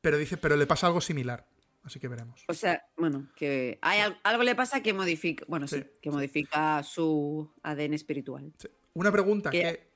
[0.00, 1.46] Pero dice, pero le pasa algo similar.
[1.84, 2.44] Así que veremos.
[2.48, 6.10] O sea, bueno, que hay al- algo le pasa que modifica, bueno, sí, Sí, que
[6.10, 8.52] modifica su ADN espiritual.
[8.58, 8.68] Sí.
[8.94, 9.88] Una pregunta Que- que...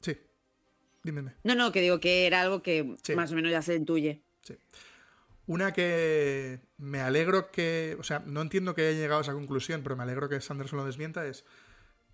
[0.00, 0.18] Sí.
[1.02, 1.34] Dímeme.
[1.42, 4.22] No, no, que digo que era algo que más o menos ya se intuye.
[4.42, 4.56] Sí.
[5.46, 9.82] Una que me alegro que, o sea, no entiendo que haya llegado a esa conclusión,
[9.82, 11.44] pero me alegro que Sanderson lo desmienta, es,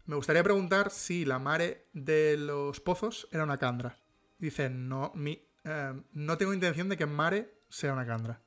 [0.06, 3.98] me gustaría preguntar si la mare de los pozos era una candra.
[4.38, 8.40] Dice, no, mi, eh, no tengo intención de que mare sea una candra.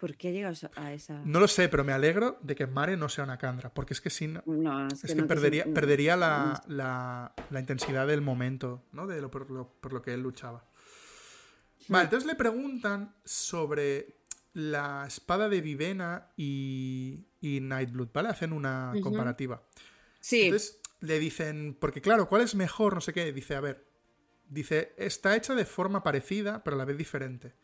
[0.00, 1.20] ¿Por qué llegas a esa...?
[1.26, 4.00] No lo sé, pero me alegro de que mare no sea una candra, porque es
[4.00, 7.60] que si no, No, es que, es que no te perdería, perdería la, la- la
[7.60, 9.06] intensidad del momento, ¿no?
[9.06, 10.64] De lo, por, lo, por lo que él luchaba.
[11.88, 14.16] Vale, entonces le preguntan sobre
[14.54, 18.28] la espada de Vivena y, y Nightblood, ¿vale?
[18.30, 19.62] Hacen una comparativa.
[20.20, 22.94] Sí, Entonces le dicen, porque claro, ¿cuál es mejor?
[22.94, 23.32] No sé qué.
[23.32, 23.86] Dice, a ver,
[24.48, 27.54] dice, está hecha de forma parecida, pero a la vez diferente.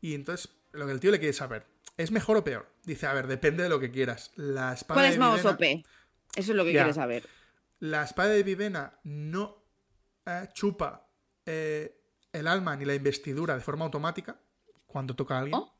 [0.00, 1.66] Y entonces lo que el tío le quiere saber,
[1.96, 2.68] ¿es mejor o peor?
[2.84, 4.30] Dice, a ver, depende de lo que quieras.
[4.36, 5.84] La espada ¿cuál de es más Vivena- OP?
[6.36, 6.80] Eso es lo que Ya.
[6.82, 7.28] quieres saber.
[7.80, 9.62] la espada de Vivena no
[10.26, 11.08] eh, chupa
[11.44, 12.00] eh,
[12.32, 14.38] el alma ni la investidura de forma automática
[14.86, 15.54] cuando toca a alguien.
[15.60, 15.72] Oh.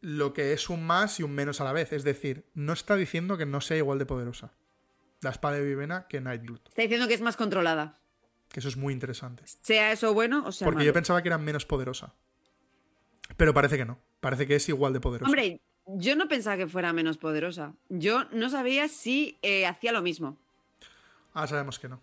[0.00, 1.92] Lo que es un más y un menos a la vez.
[1.92, 4.52] Es decir, no está diciendo que no sea igual de poderosa
[5.20, 6.60] la espada de Vivena que Nightblood.
[6.68, 7.98] Está diciendo que es más controlada.
[8.48, 9.44] Que eso es muy interesante.
[9.46, 10.86] Sea eso bueno o sea Porque malo.
[10.86, 12.12] yo pensaba que era menos poderosa.
[13.36, 13.98] Pero parece que no.
[14.20, 15.28] Parece que es igual de poderosa.
[15.28, 17.74] Hombre, yo no pensaba que fuera menos poderosa.
[17.88, 20.36] Yo no sabía si eh, hacía lo mismo.
[21.34, 22.00] Ah, sabemos que no.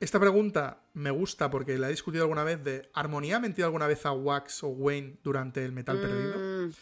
[0.00, 3.86] Esta pregunta me gusta porque la he discutido alguna vez de ¿Armonía ha mentido alguna
[3.86, 6.66] vez a Wax o Wayne durante el metal perdido?
[6.66, 6.72] Mm,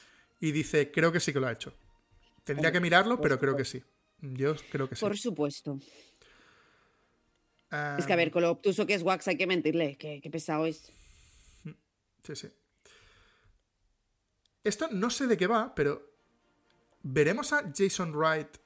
[0.41, 1.73] Y dice, creo que sí que lo ha hecho.
[2.43, 3.83] Tendría que mirarlo, pero creo que sí.
[4.21, 5.01] Yo creo que sí.
[5.01, 5.79] por supuesto.
[7.99, 9.97] Es que a ver, con lo obtuso que es Wax hay que mentirle.
[9.97, 10.91] Qué, qué pesado es.
[12.23, 12.49] Sí, sí.
[14.65, 16.15] Esto no sé de qué va, pero
[17.03, 18.59] ¿veremos a Jason Wright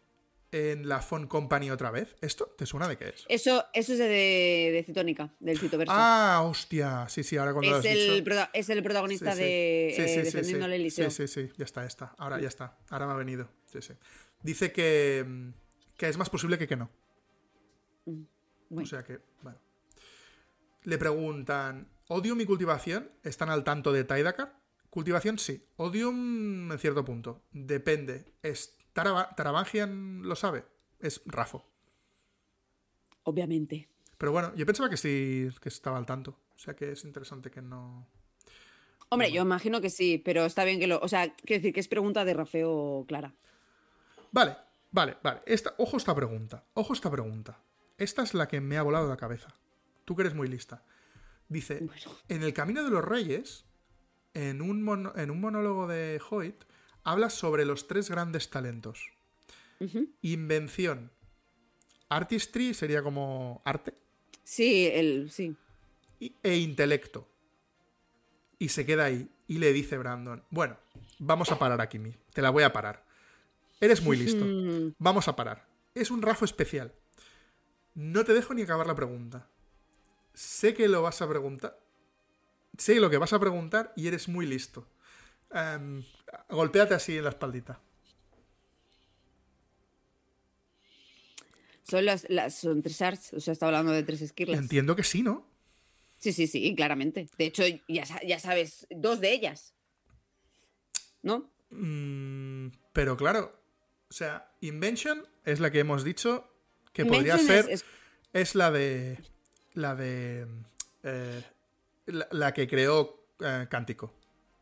[0.52, 2.16] en la Phone Company otra vez?
[2.20, 3.24] ¿Esto te suena de qué es?
[3.28, 5.92] Eso, eso es de, de Citónica, del Citoverso.
[5.94, 7.08] Ah, hostia.
[7.08, 8.48] Sí, sí, ahora cuando lo es, has el, dicho...
[8.52, 9.44] es el protagonista Sí, sí.
[9.44, 11.10] de Sí, eh, Defendiendo Eliseo.
[11.10, 12.14] Sí, sí, sí, ya está, ya está.
[12.18, 12.76] Ahora ya está.
[12.90, 13.48] Ahora me ha venido.
[13.64, 13.94] Sí, sí.
[14.42, 15.48] Dice que, mm,
[15.96, 16.90] que es más posible que que no.
[18.04, 18.84] Bueno.
[18.84, 19.58] O sea que, bueno.
[20.84, 24.58] Le preguntan, ¿Odium y cultivación están al tanto de Taidacar?
[24.90, 25.66] Cultivación sí.
[25.76, 27.42] Odium en cierto punto.
[27.52, 28.24] Depende.
[28.42, 30.64] ¿Es Taraba- ¿Taravangian lo sabe?
[31.00, 31.64] Es Rafo.
[33.24, 33.88] Obviamente.
[34.18, 36.38] Pero bueno, yo pensaba que sí que estaba al tanto.
[36.54, 38.08] O sea que es interesante que no...
[39.08, 40.98] Hombre, yo imagino que sí, pero está bien que lo.
[41.00, 43.34] O sea, quiero decir que es pregunta de Rafeo clara.
[44.32, 44.56] Vale,
[44.90, 45.42] vale, vale.
[45.46, 46.64] Esta, ojo esta pregunta.
[46.74, 47.60] Ojo esta pregunta.
[47.98, 49.48] Esta es la que me ha volado la cabeza.
[50.04, 50.84] Tú que eres muy lista.
[51.48, 52.10] Dice, Bueno.
[52.28, 53.64] en el Camino de los Reyes,
[54.34, 56.56] en un, mono- en un monólogo de Hoyt,
[57.04, 59.12] habla sobre los tres grandes talentos.
[60.22, 61.10] Invención.
[62.08, 63.94] Artistry sería como arte.
[64.44, 65.56] Sí, el, sí.
[66.20, 67.28] y- e intelecto.
[68.58, 69.28] Y se queda ahí.
[69.48, 70.76] Y le dice Brandon, bueno,
[71.18, 72.12] vamos a parar aquí, Mi.
[72.32, 73.04] Te la voy a parar.
[73.80, 74.44] Eres muy listo.
[74.98, 75.66] Vamos a parar.
[75.94, 76.92] Es un Rafo especial.
[77.94, 79.46] No te dejo ni acabar la pregunta.
[80.36, 81.80] Sé que lo vas a preguntar.
[82.76, 84.86] Sé lo que vas a preguntar y eres muy listo.
[85.50, 86.04] Em,
[86.50, 87.80] golpéate así en la espaldita.
[91.88, 94.58] son, las, las- son tres arts, o sea, está hablando de tres esquirlas.
[94.58, 95.46] Entiendo que sí, ¿no?
[96.18, 97.28] Sí, sí, sí, claramente.
[97.38, 99.72] De hecho, ya, ya sabes, dos de ellas.
[101.22, 101.48] ¿No?
[101.70, 103.56] Mm, pero claro,
[104.10, 106.50] o sea, Invention es la que hemos dicho
[106.92, 107.66] que podría ser.
[107.70, 107.84] es- Es,
[108.32, 109.18] es- la de.
[109.76, 110.46] La de.
[111.04, 111.42] eh,
[112.06, 114.12] la, la que creó eh, Cántico.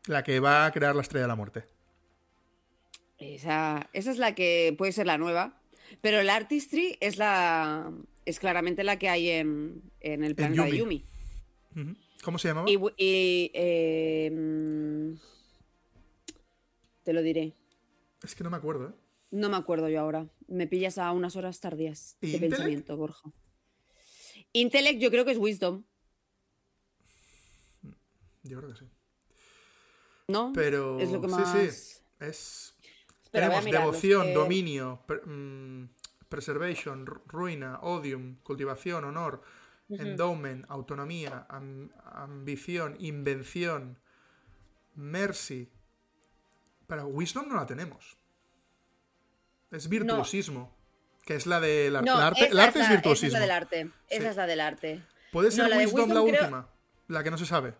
[0.07, 1.65] La que va a crear la estrella de la muerte.
[3.17, 5.59] esa, esa es la que puede ser la nueva.
[6.01, 7.91] Pero el Artistry es la.
[8.25, 11.05] Es claramente la que hay en, en el planeta de Yumi.
[11.75, 11.85] Yumi.
[11.89, 11.95] Ujú.
[12.23, 12.67] ¿Cómo se llamaba?
[12.69, 15.13] Y, eh, mm,
[17.03, 17.53] te lo diré.
[18.23, 18.93] Es que no me acuerdo, ¿eh?
[19.31, 20.27] No me acuerdo yo ahora.
[20.47, 22.51] Me pillas a unas horas tardías ¿Y de Intellect?
[22.57, 23.29] pensamiento, Borja.
[24.59, 25.83] Intellect yo creo que es Wisdom,
[28.43, 28.85] Yo creo que sí.
[30.27, 30.51] ¿no?
[30.53, 30.99] Pero.
[30.99, 31.51] es lo que sí, más...
[31.51, 32.01] sí.
[32.19, 32.75] Es.
[33.33, 35.89] Voy a tenemos devoción, es que- dominio, per- mm,
[36.29, 39.41] preservation, ru- ruina, odium, cultivación, honor,
[39.89, 43.99] endowment, autonomía, am- ambición, invención,
[44.95, 45.69] mercy.
[46.87, 48.15] Pero wisdom no la tenemos.
[49.71, 50.74] Es virtuosismo.
[51.25, 52.09] Que es la del arte.
[52.09, 53.27] No, arte, el arte es la- virtuosismo.
[53.29, 53.79] Esa es la del arte.
[54.09, 54.27] Esa Sí.
[54.29, 55.01] es la del arte.
[55.31, 56.69] ¿Puede No, ser la de wisdom, la wisdom creo- última?
[57.07, 57.73] La que no se sabe.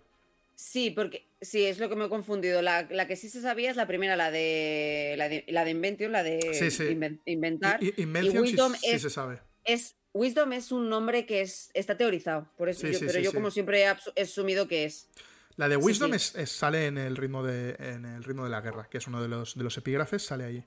[0.55, 2.61] Sí, porque sí, es lo que me he confundido.
[2.61, 5.71] La, la que sí se sabía es la primera, la de la de, la de
[5.71, 6.83] Invention, la de Sí, sí.
[6.83, 7.79] inven- inventar.
[7.97, 9.39] Invention Wisdom sí, es- se sabe.
[9.63, 13.51] Es, Wisdom es un nombre que es, está teorizado, por eso yo- pero yo como
[13.51, 15.09] siempre he asumido que es.
[15.57, 16.15] La de Wisdom sí.
[16.15, 19.07] es- es- sale en el ritmo de en el ritmo de la guerra, que es
[19.07, 20.63] uno de los, de los epígrafes, sale allí.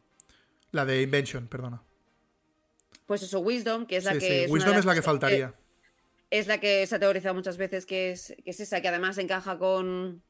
[0.72, 1.82] La de Invention, perdona.
[3.08, 5.00] Pues eso, Wisdom, que es la Sí, que sí, es una Wisdom es la que
[5.02, 5.54] faltaría.
[6.30, 9.16] es la que se ha teorizado muchas veces que es, que es esa, que además
[9.16, 10.22] encaja con,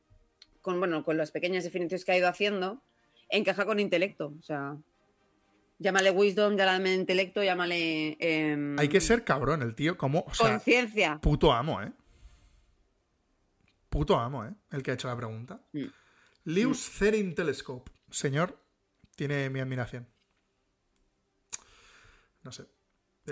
[0.63, 2.81] con, bueno, con las pequeñas definiciones que ha ido haciendo,
[3.31, 4.33] encaja con intelecto.
[4.39, 4.77] O sea,
[5.81, 10.53] llámale wisdom, llámale intelecto, llámale em, Hay que ser cabrón, el tío, como, o sea,
[10.53, 11.19] conciencia.
[11.21, 11.91] puto amo, ¿eh?
[13.89, 14.53] Puto amo, ¿eh?
[14.71, 15.61] El que ha hecho la pregunta.
[15.73, 15.87] Mm.
[16.45, 17.91] Lewis Therin Telescope.
[18.09, 18.57] Señor,
[19.17, 20.07] tiene mi admiración.
[22.43, 22.65] No sé.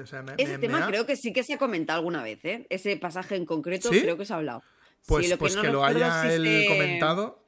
[0.01, 1.99] O sea, me- Ese me- me tema ha- creo que sí que se ha comentado
[1.99, 2.67] alguna vez, ¿eh?
[2.69, 4.01] Ese pasaje en concreto ¿Sí?
[4.03, 4.63] creo que se ha hablado.
[5.07, 7.43] Pues, Sí, lo pues que, no lo recuerdo haya si él se- comentado.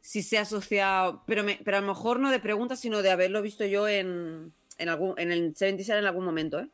[0.00, 3.10] Si se ha asociado, pero, me- pero a lo mejor no de preguntas, sino de
[3.10, 6.68] haberlo visto yo en, en, algún, en el 77 en algún momento, ¿eh?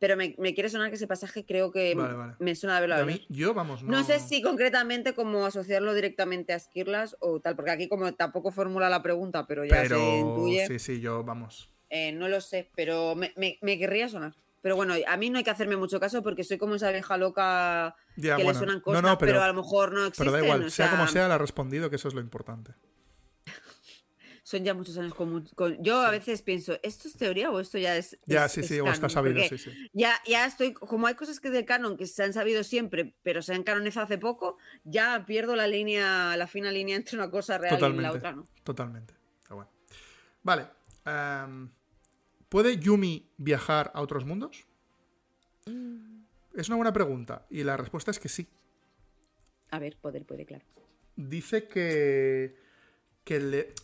[0.00, 2.32] Pero me, me quiere sonar que ese pasaje creo que Vale, vale.
[2.38, 3.18] me suena de haberlo A hablado.
[3.18, 3.90] mí, yo, vamos, no.
[3.98, 8.50] No sé si concretamente cómo asociarlo directamente a Skirlas o tal, porque aquí como tampoco
[8.50, 11.68] formula la pregunta, pero ya se Pero intuye, sí, sí, yo, vamos.
[11.96, 14.34] Eh, no lo sé, pero me, me- me querría sonar.
[14.62, 17.16] Pero bueno, a mí no hay que hacerme mucho caso porque soy como esa vieja
[17.18, 18.58] loca Ya, que bueno.
[18.58, 20.24] le suenan cosas, no, pero, pero- a lo mejor no existen.
[20.26, 22.72] Pero da igual, o sea como sea, le ha respondido que eso es lo importante.
[24.42, 25.46] Son ya muchos años con,
[25.82, 28.18] Yo a veces pienso, ¿esto es teoría o esto ya es.
[28.26, 29.70] Ya, es- sí, es sí, o está sabido, sí, sí.
[29.92, 30.72] Ya, ya estoy.
[30.74, 34.04] Como hay cosas que de canon que se han sabido siempre, pero se han canonizado
[34.04, 38.12] hace poco, ya pierdo la línea, la fina línea entre una cosa real y la
[38.12, 38.46] otra, ¿no?
[38.64, 39.14] Totalmente.
[39.44, 39.70] Pero bueno.
[40.42, 40.66] Vale.
[41.06, 41.70] em,
[42.48, 44.66] ¿Puede Yumi viajar a otros mundos?
[45.66, 46.22] Mm.
[46.54, 47.46] Es una buena pregunta.
[47.50, 48.46] Y la respuesta es que sí.
[49.70, 50.64] A ver, poder puede, claro.
[51.16, 52.56] Dice que.
[53.24, 53.74] que le.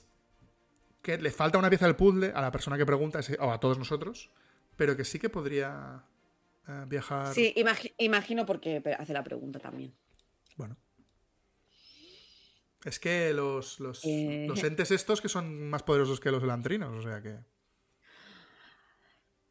[1.03, 3.79] que le falta una pieza del puzzle a la persona que pregunta, o a todos
[3.79, 4.31] nosotros,
[4.77, 6.05] pero que sí que podría
[6.69, 7.35] eh, viajar.
[7.35, 9.93] Sí, imagi- imagino porque hace la pregunta también.
[10.57, 10.77] Bueno.
[12.85, 14.47] Es que los, los, Eh.
[14.49, 17.37] los entes estos que son más poderosos que los elantrinos, o sea que.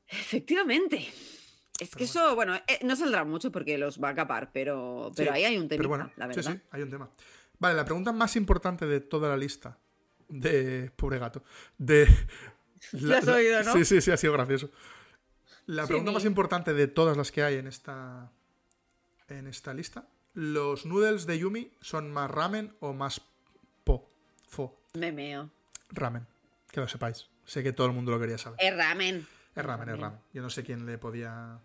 [0.09, 1.07] Efectivamente.
[1.79, 5.31] Es que eso, bueno, eh, no saldrá mucho porque los va a capar, pero, pero
[5.31, 6.53] Sí, ahí hay un tema, Pero bueno, la sí, verdad.
[6.53, 7.09] sí, hay un tema.
[7.57, 9.77] Vale, la pregunta más importante de toda la lista.
[10.27, 10.91] De.
[10.95, 11.43] Pobre gato.
[11.77, 12.07] De.
[13.15, 13.73] Has oído, ¿no?
[13.73, 14.69] Sí, sí, sí, ha sido gracioso.
[15.65, 18.31] La Sí, pregunta más importante de todas las que hay en esta.
[19.27, 20.07] En esta lista.
[20.33, 23.21] ¿Los noodles de Yumi son más ramen o más
[23.83, 24.09] po?
[24.47, 24.79] Fo.
[24.93, 25.49] Me meo.
[25.89, 26.25] Ramen.
[26.71, 27.27] Que lo sepáis.
[27.45, 28.59] Sé que todo el mundo lo quería saber.
[28.61, 29.27] Es ramen.
[29.59, 30.19] Es ramen, es ramen.
[30.33, 31.59] Yo no sé quién le podía.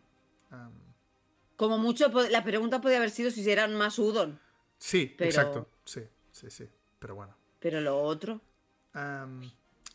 [1.57, 4.41] Como mucho, la pregunta podría haber sido si eran más udon,
[4.79, 5.69] Sí, Pero- exacto.
[5.85, 6.03] Sí,
[6.33, 6.69] sí, sí.
[6.99, 7.37] Pero bueno.
[7.61, 8.41] pero lo otro.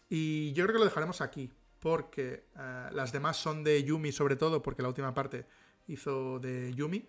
[0.10, 1.52] Y yo creo que lo dejaremos aquí.
[1.80, 5.46] Porque eh, las demás son de Yumi, sobre todo, porque la última parte
[5.88, 7.08] hizo de Yumi.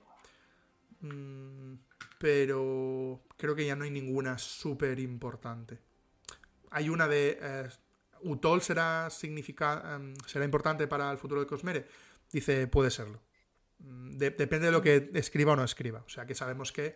[1.00, 1.74] Mm,
[2.18, 5.80] pero creo que ya no hay ninguna súper importante.
[6.70, 7.38] Hay una de.
[7.40, 7.68] eh,
[8.22, 11.86] Utol será, significa, em, será importante para el futuro de Cosmere.
[12.32, 13.20] Dice, puede serlo.
[13.78, 16.02] Mm, de- depende de lo que escriba o no escriba.
[16.06, 16.94] O sea que sabemos que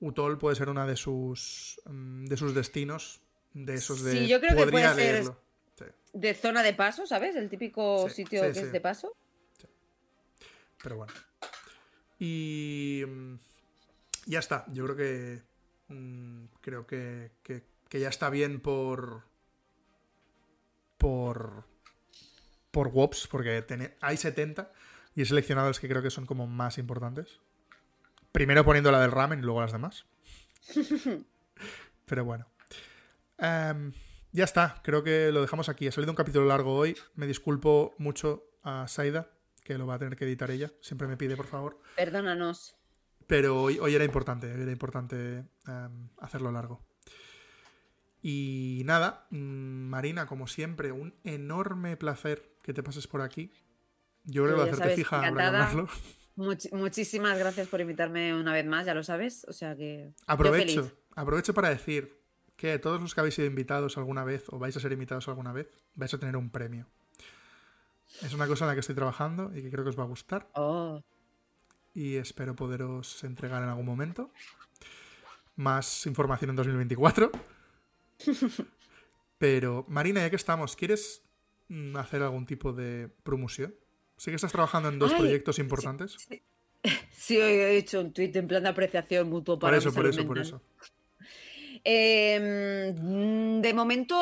[0.00, 3.20] Utol puede ser una de sus, mm, de sus destinos.
[3.54, 4.12] De esos de.
[4.12, 5.34] Sí, yo creo que podría puede ser-.
[5.78, 5.84] Sí.
[6.12, 7.34] De zona de paso, ¿sabes?
[7.34, 9.12] El típico Sí, sitio sí, que es de paso.
[10.82, 11.12] Pero bueno.
[12.18, 13.04] Y.
[13.06, 13.34] mm,
[14.26, 14.64] Ya está.
[14.72, 15.42] Yo creo que.
[15.88, 19.22] mm, Creo que, que, que ya está bien por.
[20.98, 21.64] Por.
[22.70, 24.70] Por WOPs, porque tiene- hay 70
[25.14, 27.40] y he seleccionado los que creo que son como más importantes.
[28.30, 30.04] Primero poniendo la del ramen y luego las demás.
[32.04, 32.46] Pero bueno.
[33.38, 33.92] Em,
[34.32, 35.88] ya está, creo que lo dejamos aquí.
[35.88, 36.96] Ha salido un capítulo largo hoy.
[37.14, 39.30] Me disculpo mucho a Saida,
[39.64, 40.70] que lo va a tener que editar ella.
[40.82, 41.80] Siempre me pide, por favor.
[41.96, 42.76] Perdónanos.
[43.26, 46.86] Pero hoy, hoy era importante, hoy era importante em, hacerlo largo.
[48.22, 49.36] Y nada, mm,
[49.88, 53.52] Marina, como siempre, un enorme placer que te pases por aquí.
[54.24, 55.68] Yo creo que hacerte sabes, fija encantada.
[55.70, 55.88] hablarlo.
[56.36, 59.44] Much- muchísimas gracias por invitarme una vez más, ya lo sabes.
[59.48, 60.12] O sea que.
[60.26, 62.20] Aprovecho, aprovecho para decir
[62.56, 65.52] que todos los que habéis sido invitados alguna vez o vais a ser invitados alguna
[65.52, 66.86] vez, vais a tener un premio.
[68.22, 70.06] Es una cosa en la que estoy trabajando y que creo que os va a
[70.06, 71.02] gustar Oh,
[71.94, 74.32] y espero poderos entregar en algún momento.
[75.56, 77.30] Más información en 2024.
[79.38, 81.22] Pero, Marina, ya que estamos, ¿quieres
[81.68, 83.74] mm, hacer algún tipo de promoción?
[84.16, 86.16] Sé que estás trabajando en dos Ay, proyectos importantes.
[87.12, 89.94] sí, hoy he hecho un tuit en plan de apreciación mutuo Por para eso, mi
[89.96, 90.62] por eso, por eso.
[91.84, 94.14] Em, de momento,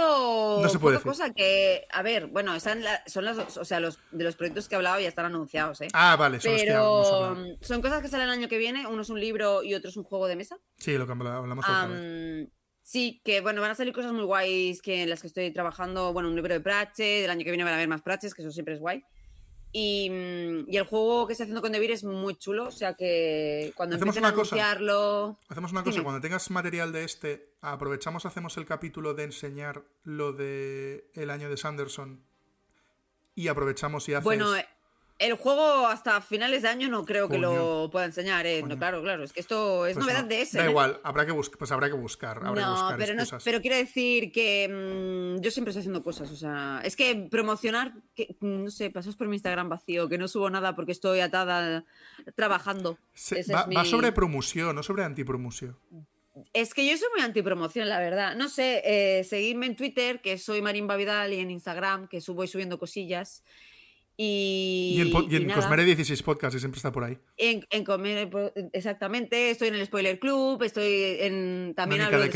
[0.62, 3.80] No se puede poca cosa que, a ver, bueno, están la- son los, o sea,
[3.80, 5.88] los de los proyectos que he hablado ya están anunciados, ¿eh?
[5.94, 8.86] Ah, vale, son los que Pero mm, son cosas que salen el año que viene.
[8.86, 10.58] Uno es un libro y otro es un juego de mesa.
[10.76, 12.00] Sí, lo que habla- hablamos la otra vez.
[12.02, 12.48] Am,
[12.86, 16.12] sí, que bueno, van a salir cosas muy guays que en las que estoy trabajando.
[16.12, 18.42] Bueno, un libro de Pratchett, del año que viene van a haber más Pratchett, que
[18.42, 19.04] eso siempre es guay.
[19.72, 22.94] Y, mm, y el juego que estoy haciendo con Devir es muy chulo, o sea
[22.94, 24.28] que cuando Hacemos a cosa.
[24.28, 25.36] anunciarlo...
[25.48, 26.04] Hacemos una cosa, Dime.
[26.04, 31.50] cuando tengas material de este, aprovechamos, hacemos el capítulo de enseñar lo de el año
[31.50, 32.24] de Sanderson
[33.34, 34.24] y aprovechamos y haces...
[34.24, 34.54] Bueno,
[35.18, 37.54] el juego hasta finales de año no creo que Coño.
[37.84, 38.62] lo pueda enseñar, ¿eh?
[38.62, 40.58] No, claro, claro, es que esto es pues novedad no, de ese.
[40.58, 40.70] Da ¿eh?
[40.70, 42.36] igual, habrá que, pues habrá que buscar.
[42.38, 43.42] Habrá que No, buscar pero, no, excusas.
[43.44, 47.94] pero quiero decir que mm, yo siempre estoy haciendo cosas, o sea, es que promocionar,
[48.14, 51.20] que, mm, no sé, pasas por mi Instagram vacío, que no subo nada porque estoy
[51.20, 51.84] atada
[52.34, 52.98] trabajando.
[53.14, 55.78] Se- va, sobre promoción, no sobre antipromoción.
[56.52, 58.36] Es que yo soy muy antipromoción, la verdad.
[58.36, 62.44] No sé, eh, seguidme en Twitter, que soy Marimba Vidal, y en Instagram, que subo
[62.44, 63.42] y subiendo cosillas.
[64.16, 65.60] Y, Y en, po- y y en nada.
[65.60, 67.18] Cosmere 16 Podcast, y siempre está por ahí.
[67.36, 72.24] En, en comer, po- exactamente, estoy en el Spoiler Club, estoy en también hablo de
[72.24, 72.30] de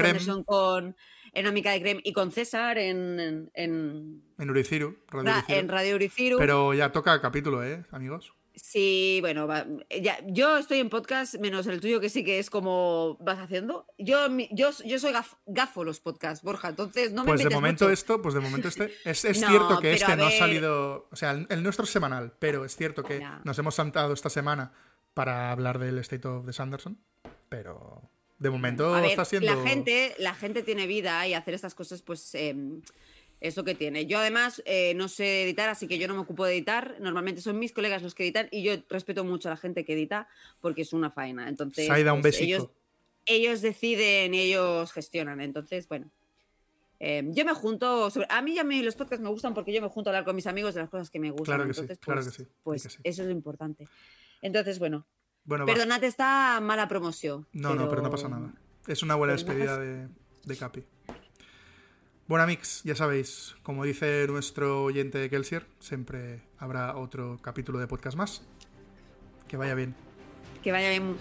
[0.45, 0.95] con
[1.33, 5.59] en Amica de Creme y con César en, en, en, En Uriciru, Radio Ra- Uriciru.
[5.59, 6.39] en Radio Uriciru.
[6.39, 8.35] Pero ya toca capítulo, ¿eh, amigos?
[8.55, 9.67] Sí, bueno, va-
[10.03, 13.87] ya, yo estoy en podcast, menos el tuyo, que sí que es como vas haciendo.
[13.99, 17.51] Yo, mi- yo, yo soy gaf- gafo los podcasts, Borja, entonces no me Pues de
[17.51, 17.93] momento mucho.
[17.93, 18.93] esto, pues de momento este.
[19.05, 21.09] Es, es No, cierto que este no ha salido.
[21.11, 24.31] O sea, el, el nuestro es semanal, pero es cierto que nos hemos saltado esta
[24.31, 24.73] semana
[25.15, 26.99] para hablar del State of the Sanderson.
[27.49, 28.03] Pero
[28.39, 29.55] de momento A ver, está siendo.
[29.55, 32.55] la gente, la gente tiene vida y hacer estas cosas, pues eh,
[33.41, 34.07] es lo que tiene.
[34.07, 36.97] Yo además eh, no sé editar, así que yo no me ocupo de editar.
[37.01, 39.95] Normalmente son mis colegas los que editan y yo respeto mucho a la gente que
[39.95, 40.29] edita
[40.61, 41.49] porque es una faena.
[41.49, 42.69] Entonces, Saida, un pues, ellos,
[43.27, 45.41] ellos deciden y ellos gestionan.
[45.41, 46.11] Entonces, bueno.
[46.99, 49.81] eh, yo me junto, sobre- a mí ya me, los podcasts me gustan porque yo
[49.81, 51.57] me junto a hablar con mis amigos de las cosas que me gustan.
[51.57, 52.99] Claro que sí, Entonces, claro pues, que sí, Pues que sí.
[53.05, 53.89] eso es lo importante.
[54.43, 55.07] Entonces, bueno,
[55.45, 55.73] Bueno, va.
[55.73, 57.47] perdonad esta mala promoción.
[57.53, 58.53] No, no, pero no pasa nada.
[58.87, 60.09] Es una buena no despedida de,
[60.45, 60.85] de Capi.
[62.31, 68.17] Bueno, mix, ya sabéis, como dice nuestro oyente Kelsier, siempre habrá otro capítulo de podcast
[68.17, 68.43] más.
[69.49, 69.97] Que vaya bien.
[70.63, 71.17] Que vaya bien.